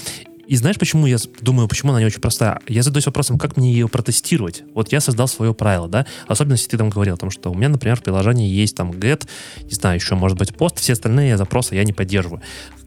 И 0.45 0.55
знаешь, 0.57 0.77
почему 0.77 1.05
я 1.07 1.17
думаю, 1.41 1.67
почему 1.67 1.91
она 1.91 1.99
не 1.99 2.05
очень 2.05 2.19
простая? 2.19 2.59
Я 2.67 2.83
задаюсь 2.83 3.05
вопросом, 3.05 3.37
как 3.37 3.57
мне 3.57 3.71
ее 3.71 3.87
протестировать? 3.87 4.63
Вот 4.73 4.91
я 4.91 4.99
создал 4.99 5.27
свое 5.27 5.53
правило, 5.53 5.87
да? 5.87 6.05
Особенно, 6.27 6.53
если 6.53 6.69
ты 6.69 6.77
там 6.77 6.89
говорил 6.89 7.15
о 7.15 7.17
том, 7.17 7.29
что 7.29 7.49
у 7.49 7.55
меня, 7.55 7.69
например, 7.69 7.97
в 7.97 8.03
приложении 8.03 8.49
есть 8.49 8.75
там 8.75 8.91
get, 8.91 9.27
не 9.63 9.73
знаю, 9.73 9.95
еще 9.95 10.15
может 10.15 10.37
быть 10.37 10.53
пост, 10.55 10.79
все 10.79 10.93
остальные 10.93 11.37
запросы 11.37 11.75
я 11.75 11.83
не 11.83 11.93
поддерживаю 11.93 12.41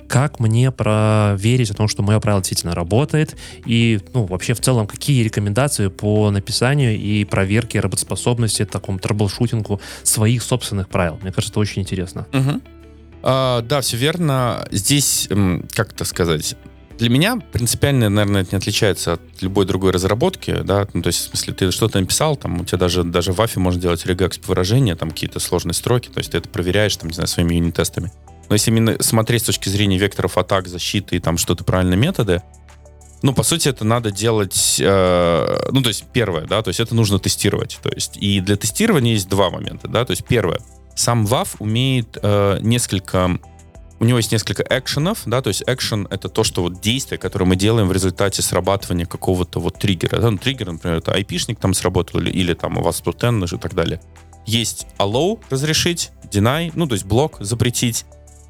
как 0.09 0.41
мне 0.41 0.71
проверить 0.71 1.71
о 1.71 1.75
том, 1.75 1.89
что 1.89 2.03
мое 2.03 2.21
правило 2.21 2.41
действительно 2.41 2.75
работает, 2.75 3.37
и, 3.65 4.01
ну, 4.15 4.25
вообще 4.25 4.55
в 4.55 4.61
целом, 4.61 4.87
какие 4.87 5.23
рекомендации 5.23 5.89
по 5.89 6.31
написанию 6.31 6.97
и 6.97 7.25
проверке 7.25 7.81
работоспособности, 7.81 8.65
такому 8.65 8.99
troubleshooting 8.99 9.76
у 9.76 9.81
своих 10.03 10.43
собственных 10.43 10.89
правил. 10.89 11.19
Мне 11.23 11.33
кажется, 11.33 11.53
это 11.53 11.61
очень 11.61 11.83
интересно. 11.83 12.27
Угу. 12.33 12.61
А, 13.23 13.63
да, 13.63 13.81
все 13.81 13.97
верно. 13.97 14.67
Здесь, 14.71 15.29
как 15.75 15.93
это 15.93 16.05
сказать, 16.05 16.57
для 16.99 17.11
меня 17.11 17.37
принципиально, 17.53 18.09
наверное, 18.09 18.43
это 18.43 18.53
не 18.53 18.59
отличается 18.59 19.15
от 19.15 19.21
любой 19.41 19.67
другой 19.67 19.91
разработки, 19.91 20.63
да, 20.65 20.89
ну, 20.95 21.03
то 21.03 21.09
есть, 21.09 21.27
в 21.27 21.29
смысле, 21.29 21.53
ты 21.53 21.71
что-то 21.71 22.01
написал, 22.01 22.37
там, 22.37 22.61
у 22.61 22.65
тебя 22.65 22.79
даже, 22.79 23.05
даже 23.05 23.33
в 23.33 23.41
WAF 23.41 23.59
можно 23.59 23.81
делать 23.81 24.07
regex 24.07 24.41
выражения, 24.47 24.97
там, 24.97 25.11
какие-то 25.11 25.39
сложные 25.39 25.75
строки, 25.75 26.09
то 26.09 26.19
есть 26.19 26.31
ты 26.33 26.39
это 26.39 26.49
проверяешь, 26.49 26.97
там, 26.97 27.09
не 27.11 27.15
знаю, 27.15 27.29
своими 27.29 27.55
unit 27.57 27.76
тестами. 27.76 28.13
Но 28.49 28.55
если 28.55 28.71
именно 28.71 29.03
смотреть 29.03 29.43
с 29.43 29.47
точки 29.47 29.69
зрения 29.69 29.99
векторов 29.99 30.39
атак, 30.39 30.69
защиты 30.69 31.17
и 31.17 31.21
там 31.21 31.39
что-то 31.39 31.65
правильные 31.65 31.97
методы, 31.97 32.43
ну, 33.23 33.33
по 33.33 33.43
сути, 33.43 33.69
это 33.69 33.85
надо 33.85 34.11
делать, 34.11 34.77
э, 34.79 35.69
ну, 35.73 35.83
то 35.83 35.89
есть, 35.89 36.05
первое, 36.13 36.47
да, 36.47 36.63
то 36.63 36.69
есть 36.69 36.81
это 36.81 36.95
нужно 36.95 37.19
тестировать. 37.19 37.79
То 37.83 37.91
есть, 37.91 38.17
и 38.19 38.41
для 38.41 38.57
тестирования 38.57 39.15
есть 39.15 39.29
два 39.29 39.51
момента, 39.51 39.89
да, 39.89 40.05
то 40.05 40.13
есть, 40.13 40.25
первое, 40.25 40.61
сам 40.95 41.25
WAF 41.25 41.57
умеет 41.59 42.19
э, 42.23 42.59
несколько, 42.61 43.39
у 43.99 44.05
него 44.05 44.19
есть 44.19 44.33
несколько 44.33 44.65
экшенов, 44.69 45.23
да, 45.27 45.41
то 45.41 45.49
есть 45.49 45.63
экшен— 45.67 46.07
это 46.11 46.29
то, 46.29 46.45
что 46.45 46.63
вот 46.63 46.81
действие, 46.81 47.19
которое 47.19 47.47
мы 47.47 47.57
делаем 47.57 47.89
в 47.89 47.93
результате 47.93 48.43
срабатывания 48.43 49.07
какого-то 49.07 49.61
вот 49.61 49.79
триггера. 49.79 50.21
Да? 50.21 50.31
Ну, 50.31 50.39
триггер, 50.39 50.73
например, 50.73 50.99
это 50.99 51.13
айпишник 51.13 51.59
там 51.59 51.75
сработал, 51.75 52.21
или, 52.21 52.31
или 52.31 52.55
там 52.55 52.79
у 52.79 52.83
вас 52.83 53.01
и 53.01 53.57
так 53.59 53.75
далее. 53.75 54.01
Есть 54.45 54.87
allow— 54.99 55.41
разрешить, 55.51 56.13
deny, 56.31 56.71
ну, 56.75 56.87
то 56.87 56.95
есть 56.95 57.07
блок 57.07 57.39
запретить, 57.41 58.05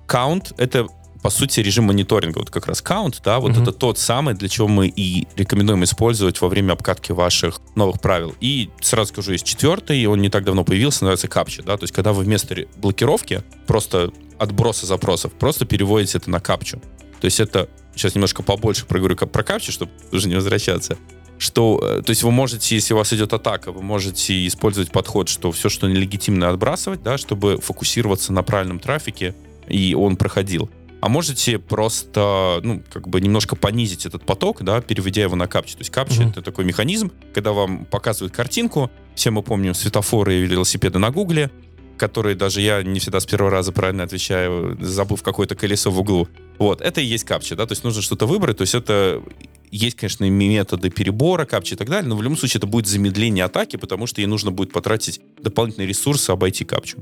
Count— 0.07 0.55
это 0.59 0.89
по 1.23 1.31
сути, 1.31 1.59
режим 1.59 1.87
мониторинга, 1.87 2.39
вот 2.39 2.51
как 2.51 2.69
раз 2.69 2.81
count, 2.85 3.17
да, 3.25 3.41
вот 3.41 3.51
mm-hmm. 3.51 3.63
это 3.63 3.73
тот 3.73 3.99
самый, 3.99 4.35
для 4.35 4.49
чего 4.49 4.69
мы 4.69 4.87
и 4.87 5.27
рекомендуем 5.35 5.83
использовать 5.83 6.41
во 6.41 6.49
время 6.49 6.75
обкатки 6.75 7.11
ваших 7.11 7.61
новых 7.75 8.01
правил. 8.01 8.37
И 8.41 8.71
сразу 8.81 9.09
скажу, 9.13 9.33
есть 9.33 9.45
четвертый, 9.45 10.07
он 10.07 10.21
не 10.21 10.29
так 10.29 10.45
давно 10.45 10.63
появился, 10.63 11.03
называется 11.03 11.27
капча, 11.27 11.65
да, 11.65 11.77
то 11.77 11.83
есть 11.83 11.93
когда 11.93 12.13
вы 12.13 12.23
вместо 12.23 12.55
блокировки 12.77 13.43
просто 13.67 14.13
отброса 14.39 14.87
запросов 14.87 15.33
просто 15.33 15.65
переводите 15.65 16.19
это 16.19 16.31
на 16.31 16.39
капчу. 16.39 16.81
То 17.21 17.25
есть 17.25 17.41
это, 17.41 17.69
сейчас 17.97 18.15
немножко 18.15 18.45
побольше 18.45 18.87
проговорю 18.87 19.17
про 19.17 19.43
капчу, 19.43 19.73
чтобы 19.73 19.91
уже 20.13 20.29
не 20.29 20.37
возвращаться, 20.37 20.97
что, 21.39 21.81
э, 21.83 22.03
то 22.03 22.11
есть 22.11 22.23
вы 22.23 22.31
можете, 22.31 22.75
если 22.75 22.95
у 22.95 22.99
вас 22.99 23.13
идет 23.13 23.33
атака, 23.33 23.73
вы 23.73 23.83
можете 23.83 24.47
использовать 24.47 24.93
подход, 24.93 25.29
что 25.29 25.51
все, 25.51 25.69
что 25.69 25.89
нелегитимно 25.89 26.51
отбрасывать, 26.51 27.03
да, 27.03 27.19
чтобы 27.19 27.59
фокусироваться 27.61 28.33
на 28.33 28.43
правильном 28.43 28.79
трафике, 28.79 29.35
и 29.69 29.95
он 29.95 30.17
проходил. 30.17 30.71
А 31.01 31.09
можете 31.09 31.59
просто, 31.59 32.61
ну, 32.63 32.83
как 32.91 33.09
бы 33.09 33.21
немножко 33.21 33.55
понизить 33.55 34.07
этот 34.07 34.25
поток, 34.25 34.63
да, 34.63 34.81
переведя 34.81 35.23
его 35.23 35.37
на 35.37 35.47
капчу. 35.47 35.75
То 35.75 35.83
есть 35.83 35.91
капча 35.91 36.23
mm-hmm. 36.23 36.31
это 36.31 36.43
такой 36.43 36.65
механизм, 36.65 37.13
когда 37.35 37.53
вам 37.53 37.85
показывают 37.85 38.35
картинку. 38.35 38.91
Все 39.15 39.31
мы 39.31 39.43
помним 39.43 39.75
светофоры 39.75 40.37
и 40.37 40.47
велосипеды 40.47 40.99
на 40.99 41.11
Гугле, 41.11 41.51
которые 41.97 42.35
даже 42.35 42.61
я 42.61 42.83
не 42.83 42.99
всегда 42.99 43.21
с 43.21 43.27
первого 43.27 43.51
раза 43.51 43.73
правильно 43.73 44.05
отвечаю, 44.05 44.77
забыв 44.81 45.23
какое-то 45.23 45.55
колесо 45.55 45.91
в 45.91 46.01
углу. 46.01 46.29
Вот, 46.59 46.81
это 46.81 47.01
и 47.01 47.05
есть 47.05 47.25
капча, 47.25 47.57
да, 47.57 47.67
то 47.67 47.73
есть 47.73 47.85
нужно 47.85 48.03
что-то 48.03 48.27
выбрать, 48.27 48.57
то 48.57 48.63
есть 48.63 48.75
это 48.75 49.23
есть, 49.71 49.97
конечно, 49.97 50.29
методы 50.29 50.91
перебора, 50.91 51.45
капчи 51.45 51.75
и 51.75 51.77
так 51.77 51.89
далее, 51.89 52.09
но 52.09 52.17
в 52.17 52.23
любом 52.23 52.39
случае 52.39 52.59
это 52.59 52.67
будет 52.67 52.87
замедление 52.87 53.45
атаки, 53.45 53.77
потому 53.77 54.07
что 54.07 54.21
ей 54.21 54.27
нужно 54.27 54.51
будет 54.51 54.73
потратить 54.73 55.21
дополнительные 55.43 55.89
ресурсы, 55.89 56.31
обойти 56.31 56.65
капчу. 56.65 56.99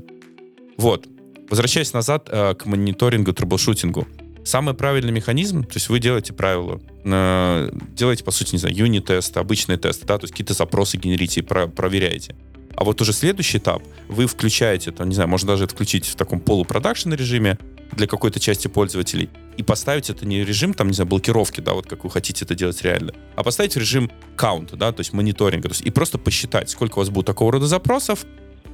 Вот. 0.77 1.07
Возвращаясь 1.49 1.93
назад 1.93 2.27
э, 2.31 2.55
к 2.55 2.65
мониторингу, 2.65 3.33
troubleshooting 3.33 3.98
у. 3.98 4.07
Самый 4.43 4.75
правильный 4.75 5.11
механизм, 5.11 5.63
то 5.63 5.75
есть 5.75 5.89
вы 5.89 5.99
делаете 5.99 6.33
правила, 6.33 6.79
э, 7.03 7.71
делаете, 7.95 8.23
по 8.23 8.31
сути, 8.31 8.53
не 8.53 8.59
знаю, 8.59 8.75
unit 8.75 9.01
тесты, 9.01 9.39
обычные 9.39 9.77
тесты, 9.77 10.05
да, 10.05 10.17
то 10.17 10.25
есть 10.25 10.33
какие-то 10.33 10.53
запросы 10.53 10.97
генерите 10.97 11.39
и 11.39 11.43
про 11.43 11.67
проверяете. 11.67 12.35
А 12.75 12.83
вот 12.83 13.01
уже 13.01 13.13
следующий 13.13 13.57
этап, 13.57 13.81
вы 14.07 14.27
включаете, 14.27 14.91
там, 14.91 15.09
не 15.09 15.15
знаю, 15.15 15.29
можно 15.29 15.47
даже 15.47 15.63
это 15.63 15.73
включить 15.73 16.05
в 16.05 16.15
таком 16.15 16.39
полу 16.39 16.60
production 16.60 17.13
режиме 17.13 17.57
для 17.93 18.05
какой-то 18.07 18.39
части 18.39 18.67
пользователей 18.67 19.29
и 19.57 19.63
поставить 19.63 20.09
это 20.09 20.25
не 20.25 20.43
режим, 20.43 20.73
там, 20.73 20.87
не 20.87 20.93
знаю, 20.93 21.07
блокировки, 21.07 21.61
да, 21.61 21.73
вот 21.73 21.87
как 21.87 22.03
вы 22.03 22.11
хотите 22.11 22.43
это 22.45 22.53
делать 22.53 22.81
реально, 22.81 23.13
а 23.35 23.43
поставить 23.43 23.75
режим 23.77 24.11
каунта, 24.35 24.75
да, 24.75 24.91
то 24.91 25.01
есть 25.01 25.13
мониторинга, 25.13 25.69
то 25.69 25.73
есть 25.73 25.85
и 25.85 25.89
просто 25.89 26.17
посчитать, 26.17 26.69
сколько 26.69 26.97
у 26.97 27.01
вас 27.01 27.09
будет 27.09 27.25
такого 27.25 27.53
рода 27.53 27.67
запросов, 27.67 28.25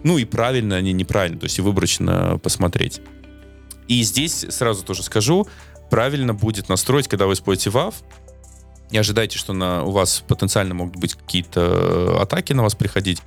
ну 0.04 0.18
и 0.18 0.26
правильно 0.26 0.76
они, 0.76 0.94
неправильно, 0.94 1.40
то 1.40 1.46
есть 1.46 1.60
и 1.60 1.62
выборочно 1.62 2.40
посмотреть. 2.42 3.02
И 3.88 4.04
здесь 4.04 4.46
сразу 4.50 4.84
тоже 4.84 5.04
скажу, 5.04 5.48
правильно 5.90 6.34
будет 6.34 6.70
настроить, 6.70 7.08
когда 7.08 7.28
вы 7.28 7.34
используете 7.34 7.78
WAV, 7.78 7.94
не 8.92 8.98
ожидайте, 8.98 9.38
что 9.38 9.54
на, 9.54 9.84
у 9.84 9.92
вас 9.92 10.24
потенциально 10.28 10.74
могут 10.74 10.98
быть 10.98 11.16
какие-то 11.16 12.22
атаки 12.22 12.54
на 12.54 12.64
вас 12.64 12.76
приходить 12.76 13.22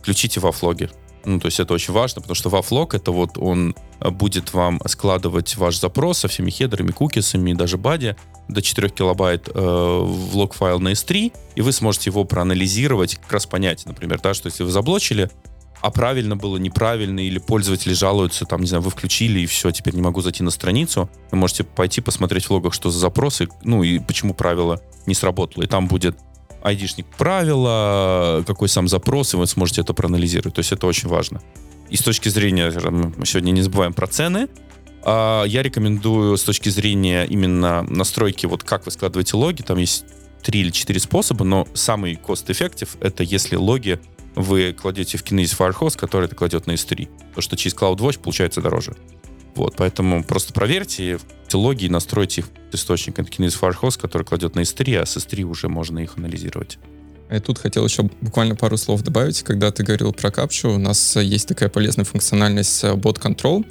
включите 0.00 0.40
вафлоги. 0.40 0.90
Ну, 1.24 1.38
то 1.38 1.46
есть 1.46 1.60
это 1.60 1.74
очень 1.74 1.92
важно, 1.92 2.22
потому 2.22 2.34
что 2.34 2.48
вафлог 2.48 2.94
это 2.94 3.10
вот 3.12 3.36
он 3.36 3.74
будет 4.00 4.54
вам 4.54 4.80
складывать 4.86 5.56
ваш 5.56 5.78
запрос 5.78 6.18
со 6.18 6.28
всеми 6.28 6.50
хедерами, 6.50 6.92
кукисами, 6.92 7.52
даже 7.52 7.76
бади 7.76 8.16
до 8.48 8.62
4 8.62 8.88
килобайт 8.88 9.48
э, 9.48 9.52
в 9.52 10.34
лог-файл 10.34 10.78
на 10.80 10.92
S3, 10.92 11.32
и 11.56 11.60
вы 11.60 11.72
сможете 11.72 12.08
его 12.08 12.24
проанализировать, 12.24 13.16
как 13.16 13.32
раз 13.32 13.44
понять, 13.44 13.84
например, 13.84 14.20
да, 14.22 14.32
что 14.32 14.46
если 14.46 14.62
вы 14.62 14.70
заблочили, 14.70 15.30
а 15.80 15.90
правильно 15.90 16.36
было, 16.36 16.56
неправильно, 16.56 17.20
или 17.20 17.38
пользователи 17.38 17.92
жалуются, 17.92 18.44
там, 18.44 18.60
не 18.60 18.66
знаю, 18.66 18.82
вы 18.82 18.90
включили, 18.90 19.40
и 19.40 19.46
все, 19.46 19.70
теперь 19.70 19.94
не 19.94 20.02
могу 20.02 20.20
зайти 20.20 20.42
на 20.42 20.50
страницу, 20.50 21.10
вы 21.30 21.38
можете 21.38 21.64
пойти 21.64 22.00
посмотреть 22.00 22.46
в 22.46 22.50
логах, 22.50 22.74
что 22.74 22.90
за 22.90 22.98
запросы, 22.98 23.48
ну, 23.62 23.82
и 23.82 23.98
почему 23.98 24.34
правило 24.34 24.80
не 25.06 25.14
сработало, 25.14 25.64
и 25.64 25.66
там 25.66 25.88
будет 25.88 26.18
айдишник 26.62 27.06
правила, 27.06 28.42
какой 28.46 28.68
сам 28.68 28.88
запрос, 28.88 29.34
и 29.34 29.36
вы 29.36 29.46
сможете 29.46 29.82
это 29.82 29.94
проанализировать. 29.94 30.54
То 30.54 30.58
есть 30.60 30.72
это 30.72 30.86
очень 30.86 31.08
важно. 31.08 31.40
И 31.88 31.96
с 31.96 32.02
точки 32.02 32.28
зрения, 32.28 32.70
мы 32.90 33.24
сегодня 33.24 33.52
не 33.52 33.62
забываем 33.62 33.94
про 33.94 34.06
цены, 34.06 34.48
а, 35.04 35.44
я 35.44 35.62
рекомендую 35.62 36.36
с 36.36 36.42
точки 36.42 36.68
зрения 36.68 37.24
именно 37.24 37.82
настройки, 37.82 38.46
вот 38.46 38.64
как 38.64 38.84
вы 38.84 38.90
складываете 38.90 39.36
логи, 39.36 39.62
там 39.62 39.78
есть 39.78 40.04
три 40.42 40.60
или 40.60 40.70
четыре 40.70 41.00
способа, 41.00 41.44
но 41.44 41.66
самый 41.74 42.14
cost-effective 42.14 42.88
это 43.00 43.22
если 43.22 43.56
логи 43.56 44.00
вы 44.38 44.72
кладете 44.72 45.18
в 45.18 45.24
Kinesis 45.24 45.56
Firehose, 45.58 45.98
который 45.98 46.26
это 46.26 46.34
кладет 46.34 46.66
на 46.66 46.72
S3. 46.72 47.08
То, 47.34 47.40
что 47.40 47.56
через 47.56 47.76
CloudWatch 47.76 48.20
получается 48.20 48.60
дороже. 48.60 48.94
Вот, 49.54 49.74
поэтому 49.76 50.22
просто 50.22 50.52
проверьте 50.52 51.18
эти 51.46 51.56
логи 51.56 51.86
и 51.86 51.88
настройте 51.88 52.42
их 52.42 52.48
в 52.70 52.74
источник. 52.74 53.18
Это 53.18 53.28
Kinesis 53.28 53.58
Firehose, 53.60 54.00
который 54.00 54.22
кладет 54.22 54.54
на 54.54 54.60
S3, 54.60 54.96
а 54.96 55.06
с 55.06 55.16
S3 55.16 55.42
уже 55.42 55.68
можно 55.68 55.98
их 55.98 56.16
анализировать. 56.16 56.78
Я 57.30 57.40
тут 57.40 57.58
хотел 57.58 57.84
еще 57.84 58.04
буквально 58.20 58.56
пару 58.56 58.76
слов 58.76 59.02
добавить. 59.02 59.42
Когда 59.42 59.70
ты 59.70 59.82
говорил 59.82 60.12
про 60.12 60.30
капчу, 60.30 60.70
у 60.70 60.78
нас 60.78 61.16
есть 61.16 61.48
такая 61.48 61.68
полезная 61.68 62.04
функциональность 62.04 62.84
э, 62.84 62.94
Bot 62.94 63.20
Control. 63.20 63.66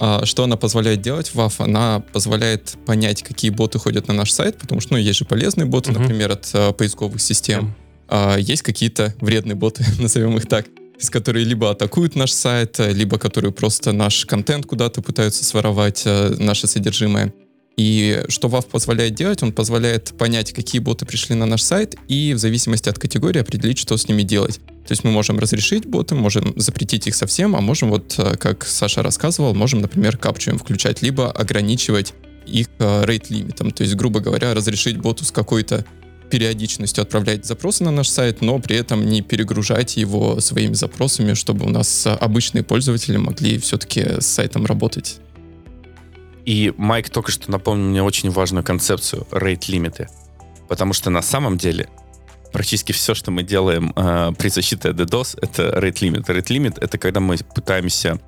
А, 0.00 0.26
что 0.26 0.44
она 0.44 0.56
позволяет 0.56 1.00
делать, 1.00 1.32
WAF? 1.34 1.54
Она 1.58 2.00
позволяет 2.12 2.76
понять, 2.84 3.22
какие 3.22 3.50
боты 3.50 3.78
ходят 3.78 4.08
на 4.08 4.14
наш 4.14 4.32
сайт, 4.32 4.58
потому 4.58 4.80
что, 4.80 4.94
ну, 4.94 4.98
есть 4.98 5.18
же 5.18 5.24
полезные 5.24 5.66
боты, 5.66 5.90
uh-huh. 5.90 6.00
например, 6.00 6.32
от 6.32 6.44
uh, 6.44 6.72
поисковых 6.72 7.20
систем. 7.20 7.66
Uh-huh. 7.66 7.87
А, 8.08 8.36
есть 8.36 8.62
какие-то 8.62 9.14
вредные 9.20 9.54
боты, 9.54 9.84
назовем 9.98 10.36
их 10.36 10.46
так 10.46 10.66
из 10.98 11.10
которые 11.10 11.44
либо 11.44 11.70
атакуют 11.70 12.16
наш 12.16 12.32
сайт, 12.32 12.80
либо 12.80 13.18
которые 13.18 13.52
просто 13.52 13.92
наш 13.92 14.26
контент 14.26 14.66
куда-то 14.66 15.00
пытаются 15.00 15.44
своровать, 15.44 16.02
э, 16.04 16.34
наше 16.38 16.66
содержимое. 16.66 17.32
И 17.76 18.24
что 18.28 18.48
WAV 18.48 18.68
позволяет 18.68 19.14
делать? 19.14 19.40
Он 19.44 19.52
позволяет 19.52 20.12
понять, 20.18 20.52
какие 20.52 20.80
боты 20.80 21.06
пришли 21.06 21.36
на 21.36 21.46
наш 21.46 21.62
сайт, 21.62 21.94
и 22.08 22.34
в 22.34 22.38
зависимости 22.38 22.88
от 22.88 22.98
категории 22.98 23.40
определить, 23.40 23.78
что 23.78 23.96
с 23.96 24.08
ними 24.08 24.22
делать. 24.22 24.58
То 24.84 24.92
есть 24.92 25.04
мы 25.04 25.12
можем 25.12 25.38
разрешить 25.38 25.86
боты, 25.86 26.16
можем 26.16 26.52
запретить 26.56 27.06
их 27.06 27.14
совсем, 27.14 27.54
а 27.54 27.60
можем, 27.60 27.90
вот 27.90 28.16
э, 28.18 28.36
как 28.36 28.64
Саша 28.64 29.04
рассказывал, 29.04 29.54
можем, 29.54 29.80
например, 29.80 30.16
капчу 30.16 30.58
включать, 30.58 31.02
либо 31.02 31.30
ограничивать 31.30 32.14
их 32.44 32.66
рейт-лимитом. 32.78 33.70
То 33.70 33.84
есть, 33.84 33.94
грубо 33.94 34.18
говоря, 34.20 34.54
разрешить 34.54 34.96
боту 34.96 35.24
с 35.24 35.30
какой-то 35.30 35.84
периодичностью 36.28 37.02
отправлять 37.02 37.44
запросы 37.44 37.84
на 37.84 37.90
наш 37.90 38.08
сайт, 38.08 38.40
но 38.40 38.58
при 38.58 38.76
этом 38.76 39.06
не 39.06 39.22
перегружать 39.22 39.96
его 39.96 40.40
своими 40.40 40.74
запросами, 40.74 41.34
чтобы 41.34 41.66
у 41.66 41.68
нас 41.68 42.06
обычные 42.06 42.62
пользователи 42.62 43.16
могли 43.16 43.58
все-таки 43.58 44.20
с 44.20 44.26
сайтом 44.26 44.66
работать. 44.66 45.20
И 46.44 46.72
Майк 46.76 47.10
только 47.10 47.30
что 47.30 47.50
напомнил 47.50 47.88
мне 47.88 48.02
очень 48.02 48.30
важную 48.30 48.64
концепцию 48.64 49.26
rate-лимиты. 49.30 50.08
Потому 50.68 50.94
что 50.94 51.10
на 51.10 51.20
самом 51.20 51.58
деле 51.58 51.88
практически 52.52 52.92
все, 52.92 53.14
что 53.14 53.30
мы 53.30 53.42
делаем 53.42 53.92
э, 53.94 54.32
при 54.38 54.48
защите 54.48 54.88
DDoS, 54.88 55.38
это 55.42 55.64
rate 55.78 56.00
limit. 56.00 56.26
Rate 56.26 56.46
limit— 56.46 56.78
это 56.80 56.96
когда 56.96 57.20
мы 57.20 57.36
пытаемся 57.54 58.18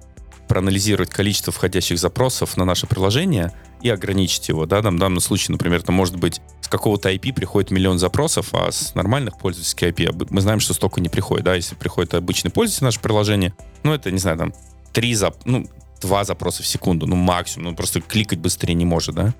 проанализировать 0.48 1.10
количество 1.10 1.52
входящих 1.52 1.98
запросов 1.98 2.56
на 2.56 2.64
наше 2.64 2.86
приложение 2.86 3.52
и 3.82 3.88
ограничить 3.88 4.48
его. 4.48 4.66
Да? 4.66 4.82
Там, 4.82 4.96
в 4.96 4.98
данном 4.98 5.20
случае, 5.20 5.52
например, 5.52 5.80
это 5.80 5.92
может 5.92 6.16
быть 6.16 6.40
с 6.60 6.68
какого-то 6.68 7.10
IP 7.10 7.32
приходит 7.32 7.70
миллион 7.70 7.98
запросов, 7.98 8.48
а 8.52 8.70
с 8.70 8.94
нормальных 8.94 9.38
пользовательских 9.38 9.88
IP 9.88 10.28
мы 10.30 10.40
знаем, 10.40 10.60
что 10.60 10.74
столько 10.74 11.00
не 11.00 11.08
приходит. 11.08 11.44
Да? 11.44 11.54
Если 11.54 11.74
приходит 11.74 12.14
обычный 12.14 12.50
пользователь 12.50 12.80
в 12.80 12.84
наше 12.84 13.00
приложение, 13.00 13.54
ну, 13.82 13.92
это, 13.92 14.10
не 14.10 14.18
знаю, 14.18 14.38
там, 14.38 14.54
три 14.92 15.14
зап... 15.14 15.36
ну, 15.44 15.66
два 16.00 16.24
запроса 16.24 16.62
в 16.62 16.66
секунду, 16.66 17.06
ну, 17.06 17.16
максимум. 17.16 17.70
Ну, 17.70 17.76
просто 17.76 18.00
кликать 18.00 18.38
быстрее 18.38 18.74
не 18.74 18.84
может, 18.84 19.14
да? 19.14 19.34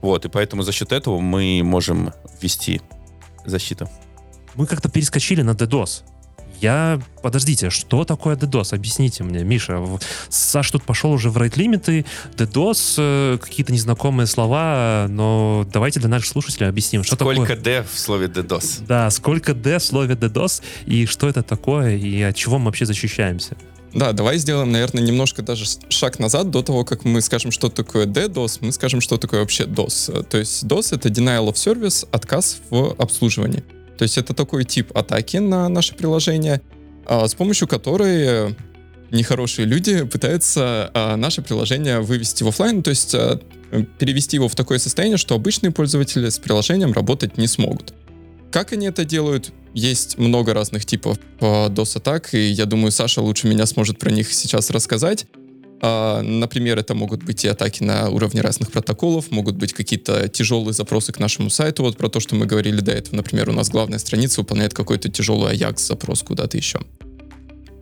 Вот, 0.00 0.24
и 0.24 0.28
поэтому 0.28 0.62
за 0.62 0.72
счет 0.72 0.92
этого 0.92 1.20
мы 1.20 1.62
можем 1.62 2.12
ввести 2.40 2.80
защиту. 3.44 3.88
Мы 4.54 4.66
как-то 4.66 4.88
перескочили 4.88 5.42
на 5.42 5.50
DDoS. 5.50 6.02
Я... 6.60 7.00
Подождите, 7.22 7.70
что 7.70 8.04
такое 8.04 8.36
DDoS? 8.36 8.74
Объясните 8.74 9.24
мне, 9.24 9.42
Миша. 9.42 9.82
Саш 10.28 10.70
тут 10.70 10.84
пошел 10.84 11.10
уже 11.10 11.30
в 11.30 11.36
рейт-лимиты, 11.36 12.04
DDoS, 12.36 12.94
э, 12.98 13.38
какие-то 13.38 13.72
незнакомые 13.72 14.26
слова, 14.26 15.06
но 15.08 15.66
давайте 15.72 15.98
для 16.00 16.08
наших 16.08 16.28
слушателей 16.28 16.68
объясним, 16.68 17.02
что 17.02 17.16
сколько 17.16 17.34
такое... 17.34 17.46
Сколько 17.46 17.62
D 17.62 17.82
в 17.82 17.98
слове 17.98 18.26
DDoS? 18.26 18.84
Да, 18.86 19.10
сколько 19.10 19.54
D 19.54 19.78
в 19.78 19.82
слове 19.82 20.14
DDoS, 20.14 20.62
и 20.86 21.06
что 21.06 21.28
это 21.28 21.42
такое, 21.42 21.96
и 21.96 22.22
от 22.22 22.36
чего 22.36 22.58
мы 22.58 22.66
вообще 22.66 22.86
защищаемся? 22.86 23.56
Да, 23.96 24.12
давай 24.12 24.36
сделаем, 24.36 24.70
наверное, 24.72 25.02
немножко 25.02 25.40
даже 25.42 25.64
шаг 25.88 26.18
назад 26.18 26.50
до 26.50 26.62
того, 26.62 26.84
как 26.84 27.04
мы 27.04 27.22
скажем, 27.22 27.50
что 27.50 27.70
такое 27.70 28.06
DDoS, 28.06 28.58
мы 28.60 28.72
скажем, 28.72 29.00
что 29.00 29.16
такое 29.16 29.40
вообще 29.40 29.64
DOS. 29.64 30.22
То 30.24 30.36
есть 30.36 30.64
DOS— 30.64 30.88
это 30.94 31.08
Denial 31.08 31.48
of 31.48 31.54
Service, 31.54 32.06
отказ 32.12 32.58
в 32.68 32.94
обслуживании. 32.98 33.64
То 33.98 34.02
есть 34.02 34.18
это 34.18 34.34
такой 34.34 34.64
тип 34.64 34.96
атаки 34.96 35.38
на 35.38 35.68
наше 35.68 35.94
приложение, 35.94 36.60
а, 37.06 37.26
с 37.26 37.34
помощью 37.34 37.68
которой 37.68 38.54
нехорошие 39.10 39.66
люди 39.66 40.04
пытаются 40.04 40.90
а, 40.94 41.16
наше 41.16 41.42
приложение 41.42 42.00
вывести 42.00 42.42
в 42.42 42.48
офлайн, 42.48 42.82
то 42.82 42.90
есть 42.90 43.14
а, 43.14 43.40
перевести 43.98 44.36
его 44.36 44.48
в 44.48 44.54
такое 44.54 44.78
состояние, 44.78 45.16
что 45.16 45.34
обычные 45.34 45.70
пользователи 45.70 46.28
с 46.28 46.38
приложением 46.38 46.92
работать 46.92 47.38
не 47.38 47.46
смогут. 47.46 47.94
Как 48.50 48.72
они 48.72 48.86
это 48.86 49.04
делают? 49.04 49.52
Есть 49.74 50.18
много 50.18 50.54
разных 50.54 50.86
типов 50.86 51.18
DOS-атак, 51.40 52.32
и 52.32 52.48
я 52.48 52.64
думаю, 52.64 52.90
Саша 52.90 53.20
лучше 53.20 53.46
меня 53.46 53.66
сможет 53.66 53.98
про 53.98 54.10
них 54.10 54.32
сейчас 54.32 54.70
рассказать. 54.70 55.26
А, 55.80 56.22
например, 56.22 56.78
это 56.78 56.94
могут 56.94 57.22
быть 57.22 57.44
и 57.44 57.48
атаки 57.48 57.82
на 57.82 58.08
уровне 58.08 58.40
разных 58.40 58.72
протоколов, 58.72 59.30
могут 59.30 59.56
быть 59.56 59.72
какие-то 59.72 60.28
тяжелые 60.28 60.72
запросы 60.72 61.12
к 61.12 61.18
нашему 61.18 61.50
сайту, 61.50 61.82
вот 61.82 61.96
про 61.96 62.08
то, 62.08 62.20
что 62.20 62.34
мы 62.34 62.46
говорили 62.46 62.80
до 62.80 62.92
этого. 62.92 63.16
Например, 63.16 63.50
у 63.50 63.52
нас 63.52 63.68
главная 63.68 63.98
страница 63.98 64.40
выполняет 64.40 64.74
какой-то 64.74 65.10
тяжелый 65.10 65.54
Ajax-запрос 65.54 66.22
куда-то 66.22 66.56
еще. 66.56 66.80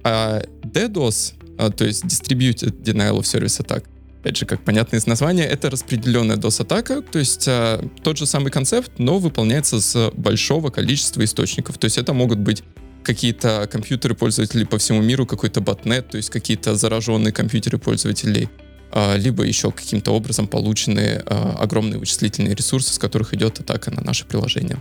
А 0.02 0.42
DDoS, 0.62 1.34
а, 1.58 1.70
то 1.70 1.84
есть 1.84 2.04
Distributed 2.04 2.82
Denial 2.82 3.18
of 3.18 3.22
Service 3.22 3.64
Attack, 3.64 3.84
опять 4.20 4.36
же, 4.38 4.46
как 4.46 4.64
понятно 4.64 4.96
из 4.96 5.06
названия, 5.06 5.44
это 5.44 5.70
распределенная 5.70 6.36
DOS-атака, 6.36 7.02
то 7.02 7.18
есть 7.18 7.46
а, 7.46 7.86
тот 8.02 8.16
же 8.16 8.26
самый 8.26 8.50
концепт, 8.50 8.92
но 8.98 9.18
выполняется 9.18 9.80
с 9.80 10.10
большого 10.14 10.70
количества 10.70 11.22
источников. 11.24 11.78
То 11.78 11.84
есть 11.84 11.98
это 11.98 12.12
могут 12.12 12.38
быть 12.38 12.64
какие-то 13.04 13.68
компьютеры 13.70 14.14
пользователей 14.14 14.64
по 14.66 14.78
всему 14.78 15.00
миру, 15.02 15.26
какой-то 15.26 15.60
ботнет, 15.60 16.08
то 16.08 16.16
есть 16.16 16.30
какие-то 16.30 16.74
зараженные 16.74 17.32
компьютеры 17.32 17.78
пользователей, 17.78 18.48
а, 18.90 19.16
либо 19.16 19.44
еще 19.44 19.70
каким-то 19.70 20.12
образом 20.12 20.48
полученные 20.48 21.22
а, 21.26 21.56
огромные 21.60 21.98
вычислительные 21.98 22.54
ресурсы, 22.54 22.92
с 22.92 22.98
которых 22.98 23.34
идет 23.34 23.60
атака 23.60 23.90
на 23.90 24.02
наше 24.02 24.24
приложение. 24.24 24.78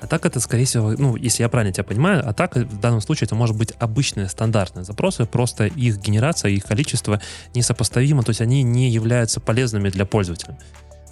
Атака 0.00 0.28
это, 0.28 0.40
скорее 0.40 0.66
всего, 0.66 0.92
ну, 0.92 1.16
если 1.16 1.42
я 1.42 1.48
правильно 1.48 1.72
тебя 1.72 1.84
понимаю, 1.84 2.28
атака 2.28 2.60
в 2.60 2.80
данном 2.80 3.00
случае 3.00 3.26
это 3.26 3.34
может 3.34 3.56
быть 3.56 3.72
обычные 3.78 4.28
стандартные 4.28 4.84
запросы, 4.84 5.24
просто 5.24 5.66
их 5.66 5.98
генерация, 5.98 6.50
их 6.50 6.64
количество 6.64 7.20
несопоставимо, 7.54 8.22
то 8.22 8.30
есть 8.30 8.40
они 8.40 8.62
не 8.62 8.90
являются 8.90 9.40
полезными 9.40 9.88
для 9.88 10.04
пользователя. 10.04 10.58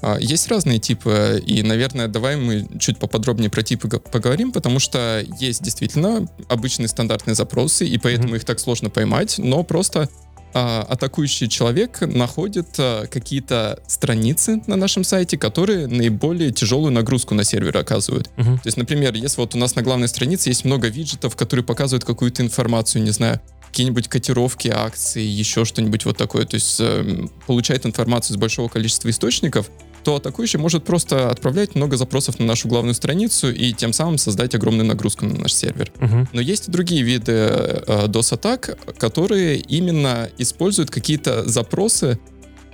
А, 0.06 0.18
есть 0.20 0.48
разные 0.48 0.78
типы, 0.78 1.42
и, 1.46 1.62
наверное, 1.62 2.08
давай 2.08 2.36
мы 2.36 2.66
чуть 2.78 2.98
поподробнее 2.98 3.48
про 3.48 3.62
типы 3.62 3.88
поговорим, 3.88 4.52
потому 4.52 4.78
что 4.78 5.24
есть 5.40 5.62
действительно 5.62 6.28
обычные 6.50 6.88
стандартные 6.88 7.34
запросы, 7.34 7.86
и 7.86 7.96
поэтому 7.96 8.34
mm-hmm. 8.34 8.36
их 8.36 8.44
так 8.44 8.60
сложно 8.60 8.90
поймать, 8.90 9.36
но 9.38 9.62
просто 9.62 10.10
а, 10.52 10.82
атакующий 10.86 11.48
человек 11.48 12.02
находит 12.02 12.68
а, 12.76 13.06
какие-то 13.06 13.82
страницы 13.86 14.60
на 14.66 14.76
нашем 14.76 15.04
сайте, 15.04 15.38
которые 15.38 15.86
наиболее 15.86 16.50
тяжелую 16.50 16.92
нагрузку 16.92 17.34
на 17.34 17.44
сервер 17.44 17.78
оказывают. 17.78 18.28
Мгм. 18.36 18.58
То 18.58 18.66
есть, 18.66 18.76
например, 18.76 19.14
если 19.14 19.40
вот 19.40 19.54
у 19.54 19.58
нас 19.58 19.74
на 19.74 19.80
главной 19.80 20.08
странице 20.08 20.50
есть 20.50 20.66
много 20.66 20.88
виджетов, 20.88 21.34
которые 21.34 21.64
показывают 21.64 22.04
какую-то 22.04 22.42
информацию, 22.42 23.02
не 23.02 23.10
знаю, 23.10 23.40
какие-нибудь 23.74 24.06
котировки 24.06 24.68
акций, 24.68 25.24
еще 25.24 25.64
что-нибудь 25.64 26.04
вот 26.04 26.16
такое, 26.16 26.44
то 26.44 26.54
есть 26.54 26.78
эм, 26.78 27.28
получает 27.48 27.84
информацию 27.86 28.36
из 28.36 28.38
большого 28.38 28.68
количества 28.68 29.10
источников, 29.10 29.68
то 30.04 30.16
атакующий 30.16 30.58
может 30.58 30.84
просто 30.84 31.30
отправлять 31.30 31.74
много 31.74 31.96
запросов 31.96 32.38
на 32.38 32.46
нашу 32.46 32.68
главную 32.68 32.94
страницу 32.94 33.50
и 33.50 33.72
тем 33.72 33.92
самым 33.92 34.18
создать 34.18 34.54
огромную 34.54 34.86
нагрузку 34.86 35.24
на 35.24 35.34
наш 35.34 35.52
сервер. 35.52 35.90
Мгм. 35.98 36.28
Но 36.32 36.40
есть 36.40 36.68
и 36.68 36.70
другие 36.70 37.02
виды 37.02 37.32
э, 37.32 38.06
DOS-атак, 38.06 38.78
которые 38.98 39.56
именно 39.56 40.28
используют 40.38 40.90
какие-то 40.90 41.48
запросы 41.48 42.18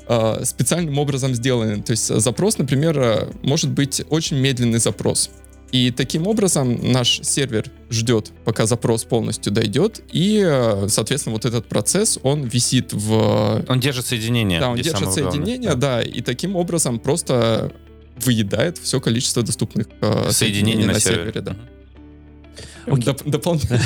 э, 0.09 0.45
специальным 0.45 0.99
образом 0.99 1.35
сделаны. 1.35 1.83
То 1.83 1.93
есть 1.93 2.07
запрос, 2.07 2.59
например, 2.59 2.99
э, 2.99 3.29
может 3.43 3.71
быть 3.71 4.03
очень 4.11 4.37
медленный 4.39 4.81
запрос. 4.81 5.31
И 5.73 5.91
таким 5.93 6.27
образом 6.27 6.79
наш 6.93 7.21
сервер 7.23 7.71
ждет, 7.91 8.33
пока 8.45 8.67
запрос 8.67 9.05
полностью 9.05 9.53
дойдет, 9.53 10.03
и, 10.11 10.43
э, 10.45 10.89
соответственно, 10.89 11.35
вот 11.35 11.45
этот 11.45 11.69
процесс, 11.69 12.19
он 12.23 12.43
висит 12.45 12.93
в... 12.93 13.65
Он 13.69 13.79
держит 13.81 14.07
соединение. 14.07 14.59
Да, 14.61 14.71
он 14.71 14.77
держит 14.77 14.95
самое 14.99 15.13
главное. 15.23 15.33
соединение, 15.33 15.75
да, 15.77 16.03
и 16.03 16.21
таким 16.23 16.57
образом 16.57 16.99
просто 16.99 17.73
выедает 18.25 18.79
все 18.79 19.01
количество 19.01 19.43
доступных 19.43 19.87
э, 20.01 20.31
Соединений 20.33 20.85
на 20.87 20.99
сервере. 20.99 21.33
сервере. 21.33 21.41
Да. 21.41 21.57
Окей. 22.87 23.05
Доп- 23.05 23.31
дополнительно. 23.31 23.79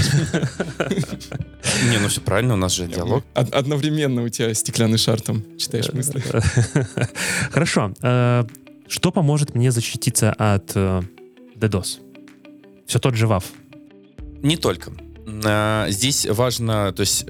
Не, 1.91 1.99
ну 1.99 2.09
все 2.09 2.21
правильно, 2.21 2.55
у 2.55 2.57
нас 2.57 2.73
же 2.73 2.87
диалог. 2.87 3.25
Од- 3.35 3.53
Одновременно 3.55 4.23
у 4.23 4.29
тебя 4.29 4.55
стеклянный 4.55 4.99
шар 4.99 5.21
там 5.21 5.43
читаешь 5.59 5.93
мысли. 5.93 6.23
Хорошо. 7.51 7.93
Э, 8.03 8.45
Что 8.89 9.11
поможет 9.13 9.55
мне 9.55 9.71
защититься 9.71 10.33
от 10.33 10.73
э, 10.75 11.03
DDoS? 11.55 12.01
Все 12.87 12.99
тот 12.99 13.15
же 13.15 13.27
WAF. 13.27 13.45
Не 14.43 14.57
только. 14.57 14.93
А, 15.45 15.87
Здесь 15.89 16.27
важно, 16.27 16.93
то 16.93 17.01
есть 17.01 17.27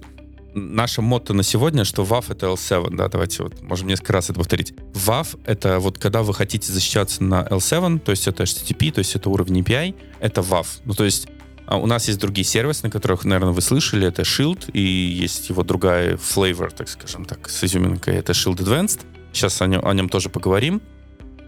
наше 0.54 1.02
мотто 1.02 1.34
на 1.34 1.42
сегодня, 1.42 1.84
что 1.84 2.02
WAF 2.02 2.26
это 2.30 2.46
L7, 2.46 2.94
да, 2.96 3.08
давайте 3.08 3.42
вот 3.42 3.60
можем 3.62 3.88
несколько 3.88 4.12
раз 4.12 4.30
это 4.30 4.38
повторить. 4.38 4.72
WAF 4.92 5.38
это 5.46 5.78
вот 5.80 5.98
когда 5.98 6.22
вы 6.22 6.34
хотите 6.34 6.72
защищаться 6.72 7.22
на 7.22 7.44
L7, 7.44 7.98
то 7.98 8.10
есть 8.10 8.26
это 8.28 8.44
HTTP, 8.44 8.92
то 8.92 9.00
есть 9.00 9.14
это 9.14 9.30
уровень 9.30 9.60
API, 9.60 9.94
это 10.20 10.40
WAF. 10.40 10.66
Ну, 10.84 10.94
то 10.94 11.04
есть 11.04 11.28
а, 11.66 11.76
у 11.78 11.86
нас 11.86 12.08
есть 12.08 12.20
другие 12.20 12.44
сервисы, 12.44 12.84
на 12.84 12.90
которых, 12.90 13.24
наверное, 13.24 13.52
вы 13.52 13.60
слышали, 13.60 14.06
это 14.06 14.22
Shield, 14.22 14.70
и 14.72 14.80
есть 14.80 15.48
его 15.48 15.62
другая 15.62 16.16
flavor, 16.16 16.72
так 16.74 16.88
скажем 16.88 17.24
так, 17.24 17.48
с 17.48 17.64
изюминкой, 17.64 18.16
это 18.16 18.32
Shield 18.32 18.58
Advanced. 18.58 19.00
Сейчас 19.32 19.60
о 19.62 19.66
нем, 19.66 19.84
о 19.84 19.92
нем 19.94 20.08
тоже 20.08 20.28
поговорим. 20.28 20.80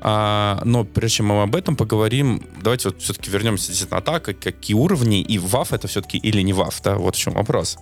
А, 0.00 0.61
но 0.64 0.85
прежде 0.85 1.18
чем 1.18 1.26
мы 1.26 1.42
об 1.42 1.56
этом 1.56 1.76
поговорим, 1.76 2.42
давайте 2.62 2.90
вот 2.90 3.02
все-таки 3.02 3.30
вернемся 3.30 3.68
действительно 3.68 3.98
атака, 3.98 4.35
какие 4.35 4.76
уровни, 4.76 5.20
и 5.20 5.38
WAF 5.38 5.68
это 5.74 5.88
все-таки 5.88 6.18
или 6.18 6.42
не 6.42 6.52
WAF, 6.52 6.74
да, 6.85 6.96
вот 6.96 7.16
в 7.16 7.18
чем 7.18 7.35
вопрос. 7.35 7.78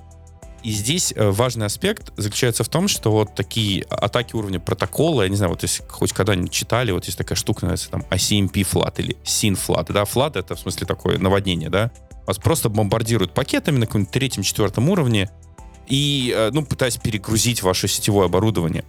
И 0.63 0.71
здесь 0.71 1.13
э, 1.15 1.31
важный 1.31 1.67
аспект 1.67 2.13
заключается 2.17 2.65
в 2.65 2.69
том, 2.71 2.89
что 2.89 3.13
вот 3.13 3.35
такие 3.35 3.83
атаки 3.91 4.35
уровня 4.35 4.59
протокола, 4.59 5.23
я 5.23 5.29
не 5.29 5.37
знаю, 5.37 5.51
вот 5.51 5.63
если 5.63 5.85
хоть 5.87 6.15
когда-нибудь 6.15 6.51
читали, 6.51 6.91
вот 6.91 7.05
есть 7.05 7.19
такая 7.19 7.37
штука, 7.37 7.67
называется 7.67 7.91
там 7.91 8.05
ACMP 8.11 8.63
флат 8.65 8.99
или 8.99 9.17
SYN 9.25 9.57
флат, 9.57 9.89
да, 9.93 10.07
флат 10.07 10.37
это 10.37 10.55
в 10.55 10.61
смысле 10.61 10.87
такое 10.87 11.19
наводнение, 11.19 11.69
да, 11.69 11.91
вас 12.27 12.39
просто 12.39 12.71
бомбардируют 12.71 13.35
пакетами 13.35 13.77
на 13.77 13.87
каком-нибудь 13.87 14.13
третьем, 14.13 14.43
четвертом 14.43 14.89
уровне 14.89 15.31
и, 15.87 16.33
э, 16.35 16.51
ну, 16.51 16.65
пытаясь 16.65 16.97
перегрузить 16.97 17.63
ваше 17.63 17.87
сетевое 17.87 18.27
оборудование. 18.27 18.85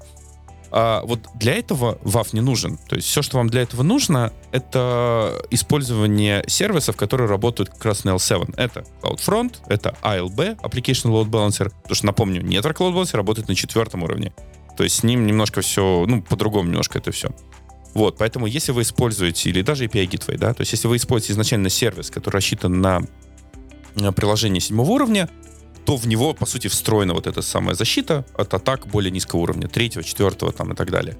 А 0.77 1.03
вот 1.05 1.21
для 1.35 1.53
этого 1.53 1.97
WAF 2.03 2.27
не 2.33 2.41
нужен. 2.41 2.77
То 2.89 2.97
есть 2.97 3.07
все, 3.07 3.21
что 3.21 3.38
вам 3.38 3.49
для 3.49 3.61
этого 3.61 3.81
нужно, 3.81 4.33
это 4.51 5.41
использование 5.49 6.43
сервисов, 6.47 6.97
которые 6.97 7.29
работают 7.29 7.69
как 7.69 7.85
раз 7.85 8.03
на 8.03 8.09
L7. 8.09 8.55
Это 8.57 8.83
CloudFront, 9.01 9.59
это 9.69 9.95
ALB, 10.03 10.59
Application 10.59 11.11
Load 11.11 11.29
Balancer. 11.29 11.69
Потому 11.69 11.95
что, 11.95 12.05
напомню, 12.05 12.41
Network 12.41 12.75
Load 12.79 12.93
Balancer 12.93 13.15
работает 13.15 13.47
на 13.47 13.55
четвертом 13.55 14.03
уровне. 14.03 14.33
То 14.75 14.83
есть 14.83 14.97
с 14.97 15.03
ним 15.03 15.25
немножко 15.25 15.61
все, 15.61 16.03
ну, 16.05 16.21
по-другому 16.21 16.67
немножко 16.67 16.99
это 16.99 17.13
все. 17.13 17.29
Вот, 17.93 18.17
поэтому 18.17 18.45
если 18.45 18.73
вы 18.73 18.81
используете, 18.81 19.49
или 19.49 19.61
даже 19.61 19.85
API 19.85 20.05
Gateway, 20.09 20.38
да, 20.38 20.53
то 20.53 20.63
есть 20.63 20.73
если 20.73 20.89
вы 20.89 20.97
используете 20.97 21.31
изначально 21.31 21.69
сервис, 21.69 22.09
который 22.09 22.35
рассчитан 22.35 22.81
на 22.81 23.01
приложение 24.13 24.59
седьмого 24.59 24.91
уровня, 24.91 25.29
то 25.85 25.97
в 25.97 26.07
него, 26.07 26.33
по 26.33 26.45
сути, 26.45 26.67
встроена 26.67 27.13
вот 27.13 27.27
эта 27.27 27.41
самая 27.41 27.75
защита 27.75 28.25
от 28.33 28.53
атак 28.53 28.87
более 28.87 29.11
низкого 29.11 29.41
уровня, 29.41 29.67
третьего, 29.67 30.03
четвертого 30.03 30.51
там 30.51 30.73
и 30.73 30.75
так 30.75 30.91
далее. 30.91 31.15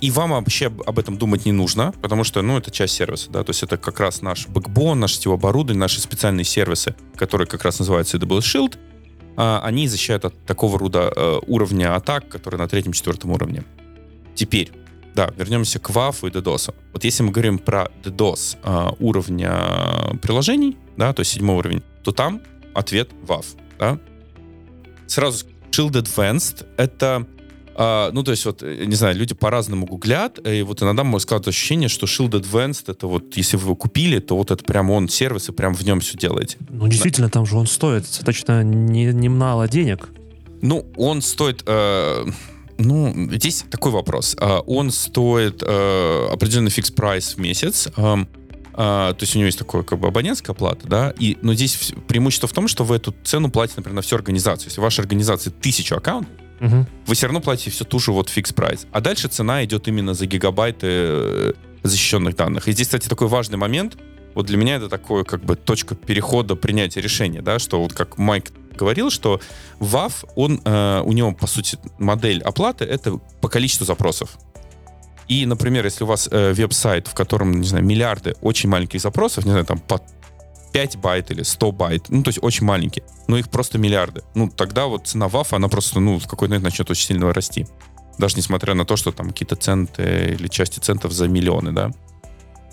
И 0.00 0.10
вам 0.10 0.30
вообще 0.30 0.66
об 0.66 0.98
этом 0.98 1.16
думать 1.16 1.46
не 1.46 1.52
нужно, 1.52 1.92
потому 2.02 2.24
что, 2.24 2.42
ну, 2.42 2.58
это 2.58 2.70
часть 2.70 2.94
сервиса, 2.94 3.30
да, 3.30 3.42
то 3.42 3.50
есть 3.50 3.62
это 3.62 3.76
как 3.76 4.00
раз 4.00 4.22
наш 4.22 4.46
бэкбон, 4.48 5.00
наше 5.00 5.16
сетевое 5.16 5.38
оборудование, 5.38 5.80
наши 5.80 6.00
специальные 6.00 6.44
сервисы, 6.44 6.94
которые 7.16 7.46
как 7.46 7.64
раз 7.64 7.78
называются 7.78 8.18
AWS 8.18 8.40
Shield, 8.40 8.78
а, 9.36 9.60
они 9.64 9.88
защищают 9.88 10.24
от 10.24 10.46
такого 10.46 10.78
рода 10.78 11.12
э, 11.14 11.40
уровня 11.46 11.96
атак, 11.96 12.28
которые 12.28 12.60
на 12.60 12.68
третьем, 12.68 12.92
четвертом 12.92 13.30
уровне. 13.30 13.64
Теперь, 14.34 14.70
да, 15.14 15.32
вернемся 15.36 15.78
к 15.78 15.90
WAF 15.90 16.28
и 16.28 16.30
DDoS. 16.30 16.74
Вот 16.92 17.04
если 17.04 17.22
мы 17.22 17.30
говорим 17.30 17.58
про 17.58 17.88
DDoS 18.02 18.58
а, 18.62 18.94
уровня 18.98 20.18
приложений, 20.22 20.76
да, 20.96 21.12
то 21.12 21.20
есть 21.20 21.32
седьмой 21.32 21.56
уровень, 21.56 21.82
то 22.02 22.12
там 22.12 22.42
ответ 22.74 23.10
WAF, 23.26 23.46
да. 23.78 23.98
Сразу 25.06 25.46
Shield 25.70 25.92
Advanced— 25.92 26.66
это 26.76 27.26
а, 27.76 28.10
ну, 28.12 28.22
то 28.22 28.30
есть, 28.30 28.44
вот, 28.44 28.62
э, 28.62 28.84
не 28.84 28.94
знаю, 28.94 29.16
люди 29.16 29.34
по-разному 29.34 29.86
гуглят, 29.86 30.38
и 30.46 30.62
вот 30.62 30.82
иногда 30.82 31.02
может 31.02 31.26
складывать 31.26 31.48
ощущение, 31.48 31.88
что 31.88 32.06
Shield 32.06 32.30
Advanced, 32.30 32.84
это 32.86 33.06
вот, 33.08 33.36
если 33.36 33.56
вы 33.56 33.64
его 33.64 33.74
купили, 33.74 34.20
то 34.20 34.36
вот 34.36 34.50
это 34.50 34.62
прям 34.64 34.90
он 34.90 35.08
сервис, 35.08 35.48
и 35.48 35.52
прям 35.52 35.74
в 35.74 35.82
нем 35.82 36.00
все 36.00 36.16
делаете. 36.16 36.56
Ну, 36.68 36.86
действительно, 36.86 37.28
там 37.28 37.44
же 37.46 37.56
он 37.56 37.66
стоит 37.66 38.04
достаточно 38.04 38.62
не- 38.62 39.12
немало 39.12 39.68
денег. 39.68 40.08
Ну, 40.62 40.86
он 40.96 41.20
стоит... 41.20 41.62
э, 41.66 42.26
ну, 42.78 43.12
здесь 43.32 43.64
такой 43.70 43.92
вопрос. 43.92 44.36
А, 44.40 44.60
Он 44.60 44.90
стоит 44.90 45.62
э, 45.64 46.28
определенный 46.32 46.70
фикс 46.70 46.90
прайс 46.90 47.34
в 47.34 47.38
месяц. 47.38 47.88
эм, 47.96 48.28
а, 48.76 49.12
то 49.14 49.22
есть 49.22 49.34
у 49.34 49.38
него 49.38 49.46
есть 49.46 49.58
такое 49.58 49.82
как 49.82 49.98
бы 49.98 50.08
абонентская 50.08 50.54
плата, 50.54 50.86
да, 50.86 51.14
и, 51.18 51.38
но 51.42 51.54
здесь 51.54 51.92
преимущество 52.08 52.48
в 52.48 52.52
том, 52.52 52.68
что 52.68 52.84
вы 52.84 52.96
эту 52.96 53.14
цену 53.24 53.50
платите, 53.50 53.76
например, 53.80 53.96
на 53.96 54.02
всю 54.02 54.16
организацию. 54.16 54.68
Если 54.68 54.80
в 54.80 54.82
вашей 54.84 55.00
организации 55.00 55.50
тысяча 55.50 55.96
аккаунтов, 55.96 56.32
Мгм. 56.60 56.86
вы 57.06 57.14
все 57.14 57.26
равно 57.26 57.40
платите 57.40 57.70
всю 57.70 57.84
ту 57.84 57.98
же 57.98 58.12
вот 58.12 58.28
фикс 58.28 58.52
прайс. 58.52 58.86
А 58.92 59.00
дальше 59.00 59.28
цена 59.28 59.64
идет 59.64 59.88
именно 59.88 60.14
за 60.14 60.26
гигабайты 60.26 60.86
э, 60.86 61.52
защищенных 61.82 62.36
данных. 62.36 62.68
И 62.68 62.72
здесь, 62.72 62.86
кстати, 62.86 63.08
такой 63.08 63.28
важный 63.28 63.58
момент. 63.58 63.96
Вот 64.34 64.46
для 64.46 64.56
меня 64.56 64.76
это 64.76 64.88
такое 64.88 65.24
как 65.24 65.44
бы 65.44 65.56
точка 65.56 65.94
перехода 65.94 66.56
принятия 66.56 67.00
решения, 67.00 67.42
да, 67.42 67.58
что 67.58 67.80
вот 67.80 67.92
как 67.92 68.18
Майк 68.18 68.52
говорил, 68.76 69.10
что 69.10 69.40
WAF, 69.78 70.24
он, 70.34 70.60
э, 70.64 71.02
у 71.04 71.12
него, 71.12 71.32
по 71.32 71.46
сути, 71.46 71.78
модель 71.98 72.40
оплаты— 72.42 72.84
это 72.86 73.18
по 73.40 73.48
количеству 73.48 73.84
запросов. 73.84 74.36
И, 75.28 75.46
например, 75.46 75.84
если 75.84 76.04
у 76.04 76.06
вас 76.06 76.28
э, 76.30 76.52
веб-сайт, 76.52 77.08
в 77.08 77.14
котором, 77.14 77.60
не 77.60 77.66
знаю, 77.66 77.84
миллиарды 77.84 78.34
очень 78.40 78.68
маленьких 78.68 79.00
запросов, 79.00 79.44
не 79.44 79.50
знаю, 79.50 79.64
там 79.64 79.78
по 79.78 80.00
5 80.72 80.96
байт 80.96 81.30
или 81.30 81.42
100 81.42 81.72
байт, 81.72 82.06
ну, 82.08 82.22
то 82.22 82.28
есть 82.28 82.40
очень 82.42 82.66
маленькие, 82.66 83.04
но 83.28 83.38
их 83.38 83.48
просто 83.48 83.78
миллиарды. 83.78 84.22
Ну, 84.34 84.50
тогда 84.50 84.86
вот 84.86 85.06
цена 85.06 85.26
WAF, 85.26 85.48
она 85.52 85.68
просто, 85.68 86.00
ну, 86.00 86.18
в 86.18 86.26
какой-то 86.26 86.50
момент 86.50 86.64
начнет 86.64 86.90
очень 86.90 87.06
сильно 87.06 87.32
расти. 87.32 87.66
Даже 88.18 88.36
несмотря 88.36 88.74
на 88.74 88.84
то, 88.84 88.96
что 88.96 89.12
там 89.12 89.28
какие-то 89.28 89.56
центы 89.56 90.36
или 90.38 90.48
части 90.48 90.80
центов 90.80 91.12
за 91.12 91.28
миллионы, 91.28 91.72
да. 91.72 91.90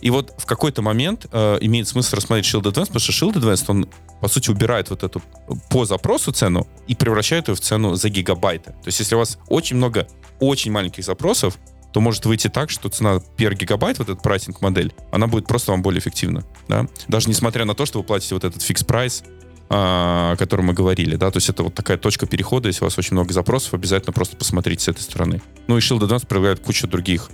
И 0.02 0.10
вот 0.10 0.34
в 0.38 0.46
какой-то 0.46 0.82
момент 0.82 1.28
э, 1.32 1.58
имеет 1.62 1.88
смысл 1.88 2.16
рассмотреть 2.16 2.46
Shield 2.46 2.64
Advanced, 2.64 2.88
потому 2.88 3.00
что 3.00 3.12
Shield 3.12 3.34
Advanced, 3.34 3.66
он, 3.68 3.88
по 4.20 4.28
сути, 4.28 4.50
убирает 4.50 4.90
вот 4.90 5.04
эту 5.04 5.22
по 5.70 5.86
запросу 5.86 6.32
цену 6.32 6.68
и 6.88 6.96
превращает 6.96 7.50
ее 7.50 7.56
в 7.56 7.62
цену 7.62 7.94
за 7.96 8.10
гигабайты. 8.10 8.72
То 8.72 8.88
есть 8.88 9.00
если 9.00 9.14
у 9.14 9.20
вас 9.20 9.38
очень 9.48 9.78
много 9.78 10.08
очень 10.40 10.72
маленьких 10.72 11.04
запросов, 11.04 11.58
то 11.94 12.02
может 12.02 12.26
выйти 12.26 12.48
так, 12.48 12.70
что 12.70 12.90
цена 12.90 13.22
per 13.38 13.54
гигабайт, 13.54 14.00
вот 14.00 14.10
этот 14.10 14.24
pricing 14.24 14.59
модель, 14.59 14.94
она 15.12 15.28
будет 15.28 15.48
просто 15.48 15.72
вам 15.72 15.82
более 15.82 16.00
эффективна. 16.00 16.44
Да? 16.68 16.88
Даже 17.08 17.30
несмотря 17.30 17.66
на 17.66 17.76
то, 17.76 17.86
что 17.86 18.00
вы 18.00 18.06
платите 18.06 18.36
вот 18.36 18.44
этот 18.44 18.62
fixed 18.62 18.90
price, 18.90 19.24
о 19.70 20.36
котором 20.36 20.66
мы 20.66 20.74
говорили, 20.74 21.16
да, 21.16 21.32
то 21.32 21.38
есть 21.38 21.48
это 21.48 21.64
вот 21.64 21.74
такая 21.74 21.98
точка 21.98 22.26
перехода, 22.26 22.68
если 22.68 22.84
у 22.84 22.88
вас 22.88 22.98
очень 22.98 23.14
много 23.14 23.32
запросов, 23.32 23.74
обязательно 23.74 24.12
просто 24.12 24.36
посмотрите 24.36 24.84
с 24.84 24.88
этой 24.90 25.00
стороны. 25.00 25.42
Ну 25.68 25.78
и 25.78 25.80
Shield 25.80 26.00
Advanced 26.00 26.28
проявляет 26.28 26.60
кучу 26.60 26.88
других 26.88 27.30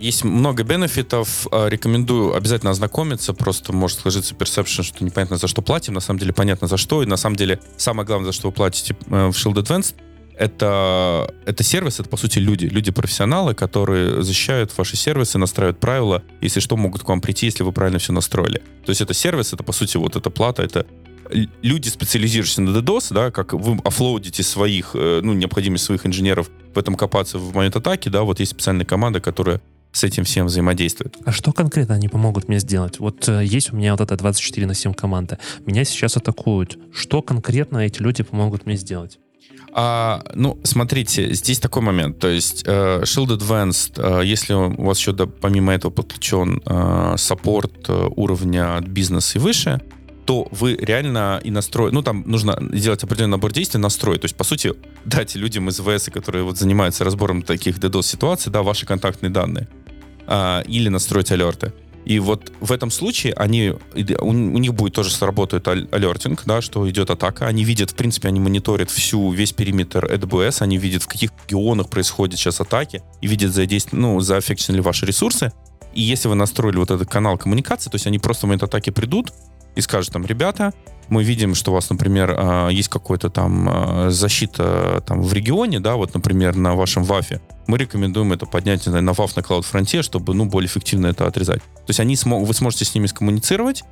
есть 0.00 0.24
много 0.24 0.62
benefit 0.62 1.21
ов, 1.21 1.46
э, 1.52 1.68
рекомендую 1.68 2.34
обязательно 2.34 2.70
ознакомиться, 2.70 3.34
просто 3.34 3.72
может 3.72 4.00
сложиться 4.00 4.34
perception, 4.34 4.82
что 4.82 5.04
непонятно 5.04 5.36
за 5.36 5.46
что 5.46 5.62
платим, 5.62 5.94
на 5.94 6.00
самом 6.00 6.18
деле 6.18 6.32
понятно 6.32 6.66
за 6.66 6.78
что, 6.78 7.02
и 7.02 7.06
на 7.06 7.16
самом 7.16 7.36
деле 7.36 7.60
самое 7.76 8.06
главное, 8.06 8.26
за 8.26 8.32
что 8.32 8.48
вы 8.48 8.52
платите 8.52 8.96
э, 9.06 9.26
в 9.28 9.32
Shield 9.32 9.62
Advanced, 9.62 9.94
это, 10.40 11.34
это 11.44 11.62
сервис, 11.62 12.00
это 12.00 12.08
по 12.08 12.16
сути 12.16 12.38
люди, 12.38 12.64
люди-профессионалы, 12.64 13.54
которые 13.54 14.22
защищают 14.22 14.76
ваши 14.78 14.96
сервисы, 14.96 15.36
настраивают 15.36 15.78
правила, 15.78 16.22
если 16.40 16.60
что, 16.60 16.78
могут 16.78 17.02
к 17.02 17.08
вам 17.08 17.20
прийти, 17.20 17.44
если 17.46 17.62
вы 17.62 17.72
правильно 17.72 17.98
все 17.98 18.14
настроили. 18.14 18.62
То 18.86 18.90
есть 18.90 19.02
это 19.02 19.12
сервис, 19.12 19.52
это 19.52 19.62
по 19.62 19.72
сути 19.72 19.98
вот 19.98 20.16
эта 20.16 20.30
плата, 20.30 20.62
это 20.62 20.86
люди, 21.60 21.88
специализирующиеся 21.90 22.62
на 22.62 22.70
DDoS, 22.78 23.12
да, 23.12 23.30
как 23.30 23.52
вы 23.52 23.78
офлоудите 23.84 24.42
своих, 24.42 24.92
э, 24.94 25.20
ну, 25.22 25.34
необходимость 25.34 25.84
своих 25.84 26.06
инженеров 26.06 26.48
в 26.74 26.78
этом 26.78 26.94
копаться 26.94 27.38
в 27.38 27.54
момент 27.54 27.76
атаки, 27.76 28.08
да, 28.08 28.22
вот 28.22 28.40
есть 28.40 28.52
специальная 28.52 28.86
команда, 28.86 29.20
которая 29.20 29.60
с 29.92 30.04
этим 30.04 30.24
всем 30.24 30.46
взаимодействует. 30.46 31.16
А 31.26 31.32
что 31.32 31.52
конкретно 31.52 31.96
они 31.96 32.08
помогут 32.08 32.48
мне 32.48 32.60
сделать? 32.60 32.98
Вот 32.98 33.28
э, 33.28 33.44
есть 33.44 33.74
у 33.74 33.76
меня 33.76 33.92
вот 33.92 34.00
эта 34.00 34.16
24 34.16 34.66
на 34.66 34.74
7 34.74 34.94
команда. 34.94 35.38
Меня 35.66 35.84
сейчас 35.84 36.16
атакуют. 36.16 36.78
Что 36.94 37.20
конкретно 37.20 37.78
эти 37.78 38.00
люди 38.00 38.22
помогут 38.22 38.64
мне 38.64 38.76
сделать? 38.76 39.18
А, 39.72 40.22
ну, 40.34 40.58
смотрите, 40.64 41.32
здесь 41.34 41.60
такой 41.60 41.82
момент. 41.82 42.18
То 42.18 42.28
есть 42.28 42.64
э, 42.66 43.02
Shield 43.02 43.38
Advanced, 43.38 43.92
э, 43.96 44.26
если 44.26 44.54
у 44.54 44.84
вас 44.84 44.98
еще 44.98 45.12
да, 45.12 45.26
помимо 45.26 45.72
этого 45.72 45.90
подключен 45.90 46.60
э, 46.64 47.14
саппорт 47.16 47.88
э, 47.88 48.08
уровня 48.16 48.76
от 48.76 48.84
бизнеса 48.84 49.38
и 49.38 49.40
выше, 49.40 49.80
то 50.26 50.48
вы 50.50 50.76
реально 50.76 51.40
и 51.42 51.50
настроить, 51.50 51.92
ну, 51.92 52.02
там 52.02 52.24
нужно 52.26 52.58
сделать 52.72 53.02
определенный 53.02 53.32
набор 53.32 53.52
действий, 53.52 53.80
настроить. 53.80 54.20
То 54.20 54.26
есть, 54.26 54.36
по 54.36 54.44
сути, 54.44 54.74
дать 55.04 55.34
людям 55.34 55.68
из 55.68 55.80
ВС, 55.80 56.10
которые 56.12 56.44
вот 56.44 56.58
занимаются 56.58 57.04
разбором 57.04 57.42
таких 57.42 57.78
DDoS-ситуаций, 57.78 58.52
да, 58.52 58.62
ваши 58.62 58.86
контактные 58.86 59.30
данные. 59.30 59.68
А, 60.26 60.62
или 60.62 60.88
настроить 60.88 61.32
алерты. 61.32 61.72
И 62.04 62.18
вот 62.18 62.52
в 62.60 62.72
этом 62.72 62.90
случае 62.90 63.34
они, 63.34 63.74
у, 64.20 64.32
них 64.32 64.74
будет 64.74 64.94
тоже 64.94 65.10
сработает 65.10 65.68
алертинг, 65.68 66.42
да, 66.46 66.60
что 66.60 66.88
идет 66.88 67.10
атака. 67.10 67.46
Они 67.46 67.64
видят, 67.64 67.90
в 67.90 67.94
принципе, 67.94 68.28
они 68.28 68.40
мониторят 68.40 68.90
всю, 68.90 69.30
весь 69.30 69.52
периметр 69.52 70.06
AWS, 70.06 70.62
они 70.62 70.78
видят, 70.78 71.02
в 71.02 71.08
каких 71.08 71.30
регионах 71.46 71.90
происходят 71.90 72.38
сейчас 72.38 72.60
атаки, 72.60 73.02
и 73.20 73.26
видят, 73.26 73.52
задействованы, 73.52 74.08
ну, 74.08 74.20
заэффекчены 74.20 74.76
ли 74.76 74.82
ваши 74.82 75.06
ресурсы. 75.06 75.52
И 75.92 76.02
если 76.02 76.28
вы 76.28 76.36
настроили 76.36 76.76
вот 76.76 76.90
этот 76.90 77.08
канал 77.08 77.36
коммуникации, 77.36 77.90
то 77.90 77.96
есть 77.96 78.06
они 78.06 78.18
просто 78.18 78.46
в 78.46 78.48
момент 78.48 78.62
атаки 78.62 78.90
придут 78.90 79.32
и 79.74 79.80
скажут 79.80 80.12
там, 80.12 80.26
ребята, 80.26 80.72
мы 81.08 81.24
видим, 81.24 81.54
что 81.54 81.72
у 81.72 81.74
вас, 81.74 81.90
например, 81.90 82.34
а, 82.38 82.68
есть 82.68 82.88
какой-то 82.88 83.30
там 83.30 83.68
а, 83.68 84.10
защита 84.10 85.02
там 85.06 85.22
в 85.22 85.32
регионе, 85.32 85.80
да, 85.80 85.96
вот, 85.96 86.14
например, 86.14 86.54
на 86.56 86.74
вашем 86.74 87.02
ВАФе, 87.02 87.40
мы 87.66 87.78
рекомендуем 87.78 88.32
это 88.32 88.46
поднять 88.46 88.86
на 88.86 89.10
WAF 89.10 89.32
на 89.36 89.40
CloudFront, 89.40 90.02
чтобы, 90.02 90.34
ну, 90.34 90.46
более 90.46 90.68
эффективно 90.68 91.06
это 91.08 91.26
отрезать. 91.26 91.62
То 91.62 91.88
есть 91.88 92.00
они 92.00 92.16
смог, 92.16 92.46
вы 92.46 92.54
сможете 92.54 92.84
с 92.84 92.94
ними 92.94 93.06
скоммуницировать, 93.06 93.84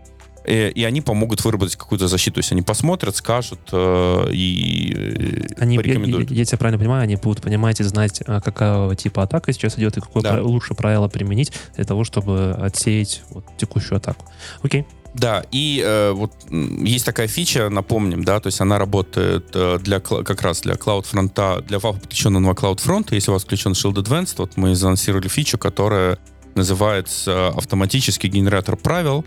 э, 0.45 0.71
и 0.71 0.85
они 0.85 1.01
помогут 1.01 1.45
выработать 1.45 1.77
какую-то 1.77 2.09
защиту. 2.09 2.35
То 2.35 2.39
есть 2.41 2.53
они 2.53 2.63
посмотрят, 2.63 3.17
скажут 3.17 3.61
э, 3.73 4.31
и 4.33 4.95
э, 4.97 5.55
они, 5.59 5.77
порекомендуют. 5.77 6.31
Я, 6.31 6.37
я, 6.37 6.41
я 6.41 6.45
тебя 6.45 6.59
правильно 6.59 6.79
понимаю, 6.79 7.03
они 7.03 7.17
будут 7.17 7.43
понимать 7.43 7.81
и 7.81 7.85
знать, 7.85 8.23
а, 8.27 8.41
какого 8.41 8.95
типа 8.97 9.23
атака 9.23 9.53
сейчас 9.53 9.79
идет 9.79 9.97
и 9.97 10.01
какое 10.01 10.23
да. 10.23 10.43
лучше 10.43 10.75
правило 10.75 11.09
применить 11.09 11.53
для 11.77 11.85
того, 11.85 12.05
чтобы 12.05 12.53
отсеять 12.61 13.23
вот, 13.31 13.45
текущую 13.59 13.99
атаку. 13.99 14.25
Окей. 14.63 14.87
Да, 15.19 15.43
и 15.51 15.83
э, 15.85 16.13
вот 16.13 16.33
есть 16.51 17.05
такая 17.05 17.27
фича, 17.27 17.69
напомним, 17.71 18.23
да, 18.23 18.39
то 18.39 18.47
есть 18.47 18.61
она 18.61 18.79
работает 18.79 19.51
э, 19.53 19.79
для 19.81 19.99
как 19.99 20.43
раз 20.43 20.61
для 20.61 20.75
CloudFront, 20.75 21.63
для 21.67 21.79
WAF 21.79 22.01
подключенного 22.01 22.55
CloudFront. 22.55 23.09
Если 23.11 23.31
у 23.31 23.35
вас 23.35 23.43
включен 23.43 23.73
Shield 23.73 23.95
Advanced, 23.95 24.35
вот 24.39 24.57
мы 24.57 24.77
заанонсировали 24.77 25.27
фичу, 25.27 25.59
которая 25.59 26.19
называется 26.55 27.49
автоматический 27.49 28.29
генератор 28.29 28.77
правил. 28.77 29.25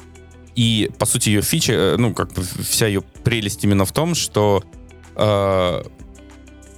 И, 0.56 0.90
по 0.98 1.06
сути, 1.06 1.30
ее 1.30 1.42
фича, 1.42 1.74
э, 1.74 1.96
ну, 1.98 2.14
как 2.14 2.34
бы 2.34 2.42
вся 2.42 2.88
ее 2.88 3.02
прелесть 3.24 3.64
именно 3.66 3.84
в 3.84 3.92
том, 3.92 4.16
что 4.16 4.64
э, 5.16 5.84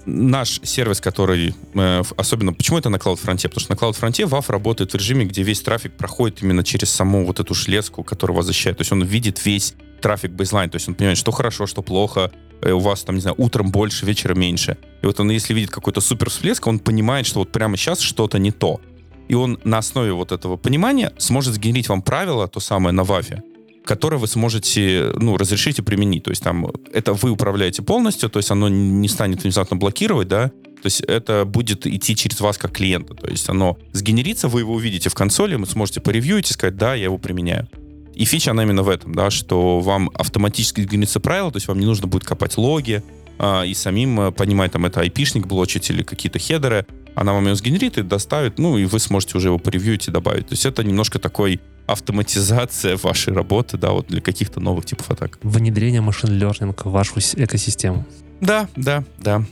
наш 0.06 0.60
сервис, 0.64 1.02
который, 1.02 1.56
э, 1.74 2.04
особенно, 2.18 2.54
почему 2.54 2.78
это 2.78 2.90
на 2.90 2.98
CloudFront? 2.98 3.44
Потому 3.44 3.60
что 3.60 3.72
на 3.72 3.78
CloudFront 3.78 4.28
WAF 4.28 4.46
работает 4.48 4.94
в 4.94 4.96
режиме, 4.96 5.26
где 5.26 5.44
весь 5.44 5.62
трафик 5.62 5.94
проходит 5.94 6.44
именно 6.44 6.64
через 6.64 6.90
саму 6.90 7.26
вот 7.26 7.40
эту 7.40 7.54
шлеску, 7.54 8.04
которая 8.04 8.38
вас 8.38 8.46
защищает. 8.46 8.78
То 8.78 8.82
есть 8.82 8.92
он 8.92 9.04
видит 9.04 9.46
весь 9.46 9.76
трафик 10.02 10.32
бейзлайн, 10.32 10.70
то 10.70 10.76
есть 10.76 10.88
он 10.88 10.96
понимает, 10.96 11.18
что 11.18 11.32
хорошо, 11.32 11.66
что 11.66 11.82
плохо, 11.82 12.32
э, 12.62 12.72
у 12.72 12.80
вас 12.80 13.04
там, 13.04 13.16
не 13.16 13.22
знаю, 13.22 13.36
утром 13.38 13.72
больше, 13.72 14.06
вечером 14.06 14.40
меньше. 14.40 14.78
И 15.02 15.06
вот 15.06 15.20
он, 15.20 15.32
если 15.32 15.54
видит 15.54 15.70
какой-то 15.70 16.02
супер 16.02 16.30
всплеск, 16.30 16.68
он 16.68 16.80
понимает, 16.80 17.26
что 17.26 17.40
вот 17.40 17.52
прямо 17.52 17.78
сейчас 17.78 18.00
что-то 18.00 18.40
не 18.40 18.52
то. 18.52 18.82
И 19.30 19.36
он 19.36 19.60
на 19.64 19.78
основе 19.78 20.12
вот 20.12 20.32
этого 20.32 20.58
понимания 20.58 21.14
сможет 21.18 21.54
сгенерить 21.54 21.88
вам 21.88 22.02
правило, 22.02 22.48
то 22.48 22.60
самое 22.60 22.94
на 22.94 23.04
вафе, 23.04 23.42
которое 23.86 24.18
вы 24.18 24.28
сможете, 24.28 25.12
ну, 25.16 25.38
разрешить 25.38 25.80
и 25.80 25.82
применить. 25.82 26.24
То 26.24 26.32
есть 26.32 26.44
там 26.44 26.72
это 26.92 27.14
вы 27.14 27.32
управляете 27.32 27.82
полностью, 27.82 28.30
то 28.30 28.40
есть 28.40 28.52
оно 28.52 28.70
не 28.70 29.08
станет 29.08 29.44
внезапно 29.44 29.76
блокировать, 29.76 30.28
да, 30.28 30.50
то 30.84 30.88
есть 30.88 31.00
это 31.02 31.46
будет 31.46 31.88
идти 31.88 32.16
через 32.16 32.42
вас 32.42 32.58
как 32.58 32.74
клиента. 32.74 33.14
То 33.14 33.30
есть 33.30 33.48
оно 33.48 33.78
сгенерится, 33.94 34.50
вы 34.50 34.62
его 34.62 34.74
увидите 34.74 35.10
в 35.10 35.14
консоли, 35.14 35.56
вы 35.56 35.66
сможете 35.66 36.02
поревьюить 36.02 36.50
и 36.50 36.54
сказать, 36.54 36.76
да, 36.76 36.94
я 36.94 37.06
его 37.06 37.18
применяю. 37.18 37.70
И 38.14 38.26
фича, 38.26 38.52
она 38.52 38.64
именно 38.64 38.84
в 38.84 38.90
этом, 38.90 39.16
да, 39.16 39.32
что 39.32 39.80
вам 39.80 40.12
автоматически 40.14 40.82
сгенерится 40.82 41.20
правило, 41.20 41.52
то 41.52 41.58
есть 41.58 41.68
вам 41.68 41.80
не 41.80 41.86
нужно 41.86 42.08
будет 42.08 42.26
копать 42.26 42.58
логи, 42.58 43.02
а, 43.40 43.64
и 43.64 43.74
самим 43.74 44.20
а, 44.20 44.32
понимать, 44.32 44.74
там, 44.74 44.86
это 44.86 45.02
айпишник 45.02 45.48
блочить 45.48 45.90
или 45.90 46.04
какие-то 46.04 46.38
хедеры, 46.38 46.86
она 47.16 47.34
вам 47.34 47.46
его 47.46 47.56
сгенерит 47.56 47.98
и 47.98 48.02
доставит, 48.02 48.60
ну, 48.60 48.78
и 48.78 48.86
вы 48.86 49.00
сможете 49.00 49.38
уже 49.38 49.48
его 49.48 49.60
поревьюить 49.60 50.08
и 50.08 50.12
добавить. 50.12 50.48
То 50.48 50.54
есть 50.54 50.66
это 50.66 50.84
немножко 50.84 51.20
такой 51.20 51.60
автоматизация 51.86 52.98
вашей 52.98 53.34
работы, 53.34 53.78
да, 53.78 53.92
вот 53.92 54.08
для 54.08 54.22
каких-то 54.22 54.60
новых 54.60 54.86
типов 54.86 55.12
атак. 55.12 55.40
Внедрение 55.44 56.02
машин 56.02 56.30
learning 56.30 56.76
в 56.84 56.92
вашу 56.92 57.20
экосистему. 57.20 58.06
Да, 58.42 58.68
да, 58.76 59.04
да. 59.20 59.44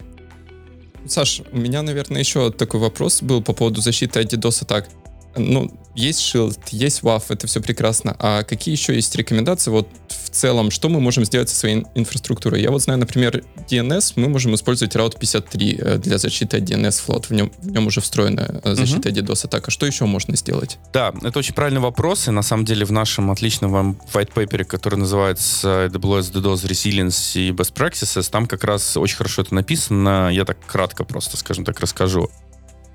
Саш, 1.06 1.42
у 1.52 1.58
меня, 1.58 1.82
наверное, 1.82 2.20
еще 2.20 2.52
такой 2.52 2.80
вопрос 2.80 3.22
был 3.22 3.42
по 3.42 3.54
поводу 3.54 3.82
защиты 3.82 4.20
от 4.20 4.34
DDoS 4.34 4.64
атак. 4.64 4.90
Ну, 5.36 5.72
есть 5.96 6.22
Shield, 6.22 6.58
есть 6.72 7.02
WAF, 7.02 7.24
это 7.30 7.48
все 7.48 7.62
прекрасно. 7.62 8.16
А 8.20 8.44
какие 8.44 8.74
еще 8.74 8.96
есть 8.96 9.16
рекомендации 9.16 9.72
вот 9.72 9.88
в 10.08 10.30
целом, 10.30 10.72
что 10.72 10.88
мы 10.90 11.00
можем 11.02 11.26
сделать 11.26 11.50
со 11.50 11.56
своей 11.56 11.86
инфраструктурой? 11.96 12.62
Я 12.62 12.72
вот 12.72 12.82
знаю, 12.82 13.00
например, 13.00 13.44
DNS, 13.70 14.14
мы 14.16 14.30
можем 14.30 14.56
использовать 14.56 14.96
Route 14.96 15.20
53 15.20 15.80
э, 15.80 15.98
для 15.98 16.18
защиты 16.18 16.58
от 16.58 16.64
DNS 16.64 17.02
флот. 17.02 17.30
В 17.30 17.34
нем, 17.34 17.52
в 17.60 17.72
нем 17.72 17.88
уже 17.88 18.00
встроена 18.00 18.62
э, 18.64 18.76
защита 18.76 19.10
uh-huh. 19.10 19.22
DDoS 19.22 19.46
атака. 19.46 19.72
Что 19.72 19.86
еще 19.86 20.06
можно 20.06 20.36
сделать? 20.38 20.80
Да, 20.94 21.14
это 21.24 21.40
очень 21.40 21.54
правильный 21.54 21.82
вопрос, 21.82 22.28
и 22.28 22.32
на 22.32 22.42
самом 22.42 22.66
деле 22.66 22.86
в 22.86 22.92
нашем 22.92 23.30
отличном 23.30 24.00
white 24.14 24.34
paper, 24.34 24.64
который 24.64 24.96
называется 24.96 25.88
AWS 25.92 26.34
DDoS 26.34 26.68
Resilience 26.68 27.40
и 27.40 27.52
Best 27.52 27.74
Practices, 27.74 28.30
там 28.32 28.48
как 28.48 28.64
раз 28.64 28.96
очень 28.96 29.18
хорошо 29.18 29.42
это 29.42 29.54
написано. 29.54 30.30
Я 30.32 30.46
так 30.46 30.58
кратко 30.66 31.04
просто, 31.04 31.38
скажем 31.38 31.66
так, 31.66 31.80
расскажу. 31.80 32.30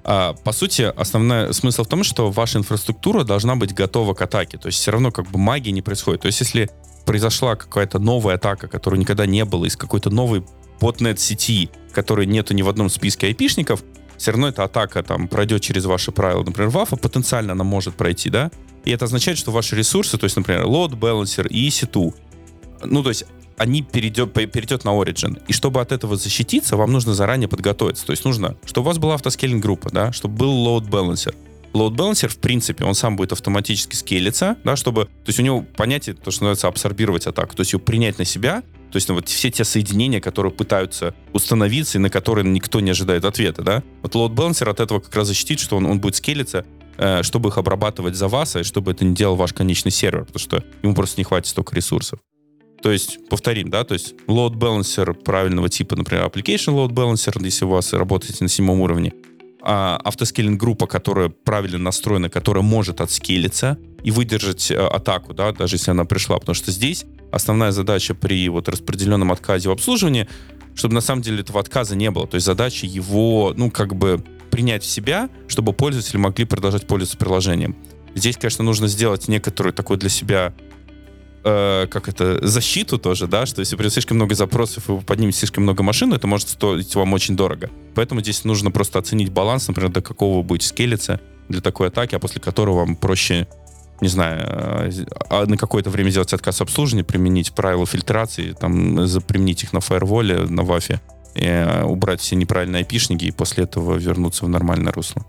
А, 0.09 0.35
по 0.35 0.53
сути, 0.53 0.83
основной 0.83 1.53
смысл 1.53 1.83
в 1.83 1.89
том, 1.89 2.05
что 2.05 2.31
ваша 2.31 2.59
инфраструктура 2.59 3.25
должна 3.25 3.57
быть 3.57 3.75
готова 3.75 4.15
к 4.15 4.23
атаке. 4.23 4.57
То 4.57 4.69
есть 4.69 4.79
все 4.79 4.93
равно 4.93 5.11
как 5.11 5.29
бы 5.33 5.39
магии 5.41 5.71
не 5.71 5.83
происходит. 5.83 6.21
То 6.21 6.27
есть 6.27 6.39
если 6.39 6.71
произошла 7.05 7.57
какая-то 7.57 7.99
новая 7.99 8.37
атака, 8.37 8.69
которой 8.69 9.01
никогда 9.01 9.27
не 9.27 9.45
было, 9.45 9.65
из 9.65 9.77
какой-то 9.77 10.11
новой 10.11 10.45
ботнет 10.81 11.19
сети, 11.19 11.71
которой 11.93 12.25
нету 12.27 12.55
ни 12.55 12.63
в 12.63 12.69
одном 12.69 12.89
списке 12.89 13.27
айпишников, 13.27 13.83
все 14.17 14.31
равно 14.31 14.47
эта 14.47 14.63
атака 14.63 15.03
там 15.03 15.27
пройдет 15.27 15.63
через 15.63 15.87
ваши 15.87 16.13
правила, 16.13 16.45
например, 16.45 16.71
вафа, 16.71 16.95
потенциально 16.95 17.53
она 17.53 17.65
может 17.65 17.97
пройти, 17.97 18.31
да? 18.31 18.53
И 18.85 18.93
это 18.93 19.07
означает, 19.07 19.39
что 19.39 19.51
ваши 19.51 19.75
ресурсы, 19.75 20.17
то 20.19 20.25
есть, 20.25 20.37
например, 20.37 20.67
load 20.67 20.97
balancer 20.97 21.49
и 21.49 21.67
EC2, 21.67 22.15
ну, 22.85 23.03
то 23.03 23.09
есть 23.09 23.25
они 23.59 23.83
перейдет, 23.83 24.33
перейдет 24.33 24.85
на 24.85 24.91
Origin. 24.91 25.43
И 25.49 25.53
чтобы 25.53 25.81
от 25.81 25.93
этого 25.93 26.17
защититься, 26.17 26.77
вам 26.77 26.93
нужно 26.93 27.15
заранее 27.15 27.49
подготовиться. 27.49 28.07
То 28.07 28.13
есть 28.13 28.25
нужно, 28.25 28.57
чтобы 28.65 28.87
у 28.87 28.89
вас 28.89 28.99
была 28.99 29.15
автоскейлинг 29.15 29.63
группа, 29.63 29.91
да, 29.91 30.13
чтобы 30.13 30.37
был 30.37 30.67
load 30.67 30.89
balancer. 30.89 31.35
Load 31.73 31.95
balancer, 31.95 32.29
в 32.29 32.39
принципе, 32.39 32.85
он 32.85 32.95
сам 32.95 33.17
будет 33.17 33.33
автоматически 33.33 33.97
скейлиться, 33.97 34.57
да, 34.65 34.77
чтобы, 34.77 35.05
то 35.05 35.29
есть 35.29 35.39
у 35.39 35.43
него 35.43 35.63
понятие, 35.77 36.15
то, 36.15 36.31
что 36.31 36.45
называется, 36.45 36.69
абсорбировать 36.69 37.27
атаку, 37.27 37.55
то 37.55 37.61
есть 37.61 37.73
ее 37.75 37.79
принять 37.79 38.19
на 38.19 38.25
себя, 38.25 38.63
то 38.91 38.97
есть 38.97 39.09
ну, 39.09 39.15
вот 39.17 39.29
все 39.29 39.51
те 39.51 39.65
соединения, 39.65 40.21
которые 40.21 40.53
пытаются 40.53 41.15
установиться 41.35 41.99
и 41.99 42.01
на 42.01 42.09
которые 42.09 42.47
никто 42.47 42.81
не 42.81 42.91
ожидает 42.91 43.25
ответа, 43.25 43.63
да. 43.63 43.83
Вот 44.03 44.15
load 44.15 44.35
balancer 44.35 44.71
от 44.71 44.81
этого 44.81 45.01
как 45.01 45.15
раз 45.15 45.27
защитит, 45.27 45.61
что 45.61 45.77
он, 45.77 45.85
он 45.85 46.01
будет 46.01 46.17
скейлиться, 46.17 46.65
э, 46.97 47.23
чтобы 47.23 47.51
их 47.51 47.59
обрабатывать 47.59 48.15
за 48.15 48.29
вас, 48.29 48.57
и 48.57 48.63
чтобы 48.63 48.93
это 48.93 49.05
не 49.05 49.15
делал 49.15 49.37
ваш 49.37 49.53
конечный 49.53 49.91
сервер, 49.91 50.25
потому 50.25 50.41
что 50.41 50.65
ему 50.83 50.95
просто 50.95 51.21
не 51.21 51.25
хватит 51.25 51.49
столько 51.49 51.77
ресурсов. 51.77 52.21
То 52.87 52.93
есть, 52.93 53.19
повторим, 53.29 53.69
да, 53.69 53.83
то 53.83 53.95
есть 53.95 54.15
load 54.29 54.53
balancer 54.53 55.13
правильного 55.13 55.69
типа, 55.69 55.97
например, 55.97 56.25
application 56.25 56.73
load 56.73 56.91
balancer, 56.91 57.37
если 57.45 57.65
у 57.65 57.71
вас 57.71 57.93
работаете 57.93 58.45
на 58.45 58.49
седьмом 58.49 58.81
уровне, 58.81 59.13
а 59.61 60.01
автоскейлинг 60.05 60.61
группа, 60.61 60.87
которая 60.87 61.31
правильно 61.31 61.79
настроена, 61.79 62.31
которая 62.31 62.63
может 62.63 63.01
отскейлиться 63.01 63.77
и 64.05 64.13
выдержать 64.13 64.71
а, 64.71 64.87
атаку, 64.87 65.35
да, 65.35 65.51
даже 65.51 65.75
если 65.75 65.91
она 65.91 66.05
пришла, 66.05 66.39
потому 66.39 66.55
что 66.55 66.71
здесь 66.71 67.07
основная 67.33 67.73
задача 67.73 68.15
при 68.15 68.49
вот 68.49 68.69
распределенном 68.69 69.33
отказе 69.33 69.69
в 69.69 69.73
обслуживании, 69.73 70.29
чтобы 70.77 70.95
на 70.95 71.01
самом 71.01 71.23
деле 71.23 71.41
этого 71.41 71.59
отказа 71.59 71.97
не 71.97 72.13
было, 72.13 72.29
то 72.29 72.37
есть 72.37 72.47
задача 72.47 72.87
его, 72.87 73.53
ну, 73.57 73.69
как 73.69 73.97
бы 73.97 74.23
принять 74.53 74.85
в 74.85 74.87
себя, 74.87 75.29
чтобы 75.49 75.73
пользователи 75.73 76.19
могли 76.19 76.45
продолжать 76.45 76.87
пользоваться 76.87 77.19
приложением. 77.19 77.75
Здесь, 78.15 78.37
конечно, 78.37 78.65
нужно 78.65 78.87
сделать 78.87 79.27
некоторую 79.27 79.73
такой 79.73 79.97
для 79.97 80.09
себя 80.09 80.55
э, 81.47 81.87
как 81.87 82.09
это, 82.09 82.47
защиту 82.47 82.99
тоже, 82.99 83.27
да, 83.27 83.47
что 83.47 83.61
если 83.61 83.77
придет 83.77 83.93
слишком 83.93 84.17
много 84.17 84.35
запросов 84.35 84.89
и 84.89 84.93
вы 84.93 85.01
поднимете 85.01 85.39
слишком 85.39 85.63
много 85.63 85.83
машин, 85.83 86.13
это 86.13 86.27
может 86.27 86.49
стоить 86.49 86.95
вам 86.95 87.13
очень 87.13 87.37
дорого. 87.37 87.71
Поэтому 87.95 88.21
здесь 88.21 88.45
нужно 88.45 88.71
просто 88.71 88.99
оценить 88.99 89.31
баланс, 89.31 89.69
например, 89.69 89.91
до 89.91 90.03
какого 90.03 90.39
вы 90.39 90.43
будете 90.43 90.69
скелиться 90.69 91.21
для 91.49 91.61
такой 91.61 91.89
атаки, 91.89 92.15
а 92.15 92.19
после 92.19 92.41
которого 92.41 92.81
вам 92.81 92.97
проще 92.97 93.47
не 94.01 94.09
знаю, 94.09 94.43
э, 94.47 94.91
а 95.31 95.47
на 95.47 95.57
какое-то 95.57 95.89
время 95.89 96.11
сделать 96.11 96.33
отказ 96.33 96.61
обслуживания, 96.61 97.05
применить 97.05 97.55
правила 97.55 97.87
фильтрации, 97.87 98.53
там, 98.53 99.07
применить 99.27 99.63
их 99.63 99.73
на 99.73 99.81
фаерволе, 99.81 100.41
на 100.41 100.65
вафе, 100.65 101.01
э, 101.35 101.83
убрать 101.85 102.21
все 102.21 102.37
неправильные 102.37 102.81
айпишники 102.81 103.25
и 103.25 103.31
после 103.31 103.65
этого 103.65 103.97
вернуться 103.97 104.45
в 104.45 104.49
нормальное 104.49 104.93
русло. 104.93 105.25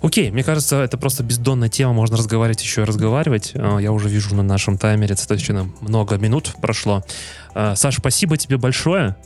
Окей, 0.00 0.30
мне 0.30 0.44
кажется, 0.44 0.82
это 0.82 0.98
просто 0.98 1.22
бездонная 1.22 1.68
тема, 1.68 1.92
можно 1.92 2.16
разговаривать 2.16 2.62
еще 2.62 2.82
и 2.82 2.84
разговаривать. 2.84 3.52
Э, 3.54 3.78
я 3.80 3.92
уже 3.92 4.08
вижу 4.08 4.34
на 4.34 4.42
нашем 4.42 4.78
таймере 4.78 5.14
достаточно 5.14 5.70
много 5.80 6.16
минут 6.16 6.54
прошло. 6.60 7.04
Саша, 7.54 8.00
спасибо 8.00 8.36
тебе 8.36 8.58
большое. 8.58 9.16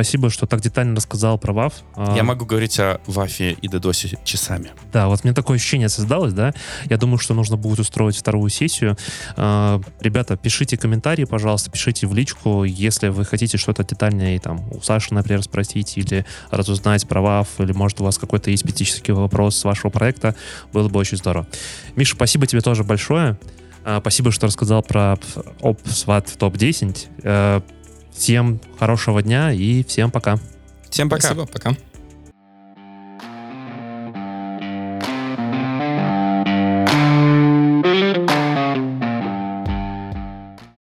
Спасибо, 0.00 0.30
что 0.30 0.46
так 0.46 0.62
детально 0.62 0.96
рассказал 0.96 1.36
про 1.36 1.52
WAF. 1.52 1.74
А, 1.94 2.16
Я 2.16 2.22
могу 2.22 2.46
говорить 2.46 2.80
о 2.80 3.02
WAF 3.06 3.52
и 3.52 3.68
DDoS 3.68 4.18
часами. 4.24 4.70
Да, 4.94 5.08
вот 5.08 5.24
мне 5.24 5.34
такое 5.34 5.58
ощущение 5.58 5.90
создалось, 5.90 6.32
да. 6.32 6.54
Я 6.86 6.96
думаю, 6.96 7.18
что 7.18 7.34
нужно 7.34 7.58
будет 7.58 7.80
устроить 7.80 8.16
вторую 8.16 8.48
сессию. 8.48 8.96
А, 9.36 9.78
ребята, 10.00 10.38
пишите 10.38 10.78
комментарии, 10.78 11.24
пожалуйста, 11.24 11.70
пишите 11.70 12.06
в 12.06 12.14
личку, 12.14 12.64
если 12.64 13.08
вы 13.08 13.26
хотите 13.26 13.58
что-то 13.58 13.84
детальнее 13.84 14.40
там 14.40 14.72
у 14.72 14.80
Саши, 14.80 15.12
например, 15.12 15.42
спросить 15.42 15.98
или 15.98 16.24
разузнать 16.50 17.06
про 17.06 17.20
WAF, 17.20 17.48
или 17.58 17.72
может 17.72 18.00
у 18.00 18.04
вас 18.04 18.16
какой-то 18.16 18.50
есть 18.50 18.62
специфический 18.62 19.12
вопрос 19.12 19.58
с 19.58 19.64
вашего 19.64 19.90
проекта, 19.90 20.34
было 20.72 20.88
бы 20.88 20.98
очень 20.98 21.18
здорово. 21.18 21.46
Миша, 21.94 22.14
спасибо 22.14 22.46
тебе 22.46 22.62
тоже 22.62 22.84
большое. 22.84 23.36
А, 23.84 24.00
спасибо, 24.00 24.30
что 24.32 24.46
рассказал 24.46 24.82
про 24.82 25.18
OpSWAT 25.60 26.38
топ-10. 26.38 27.62
Всем 28.12 28.60
хорошего 28.78 29.22
дня 29.22 29.52
и 29.52 29.84
всем 29.84 30.10
пока. 30.10 30.38
Всем 30.88 31.08
пока. 31.08 31.28
Спасибо, 31.28 31.46
пока. 31.46 31.76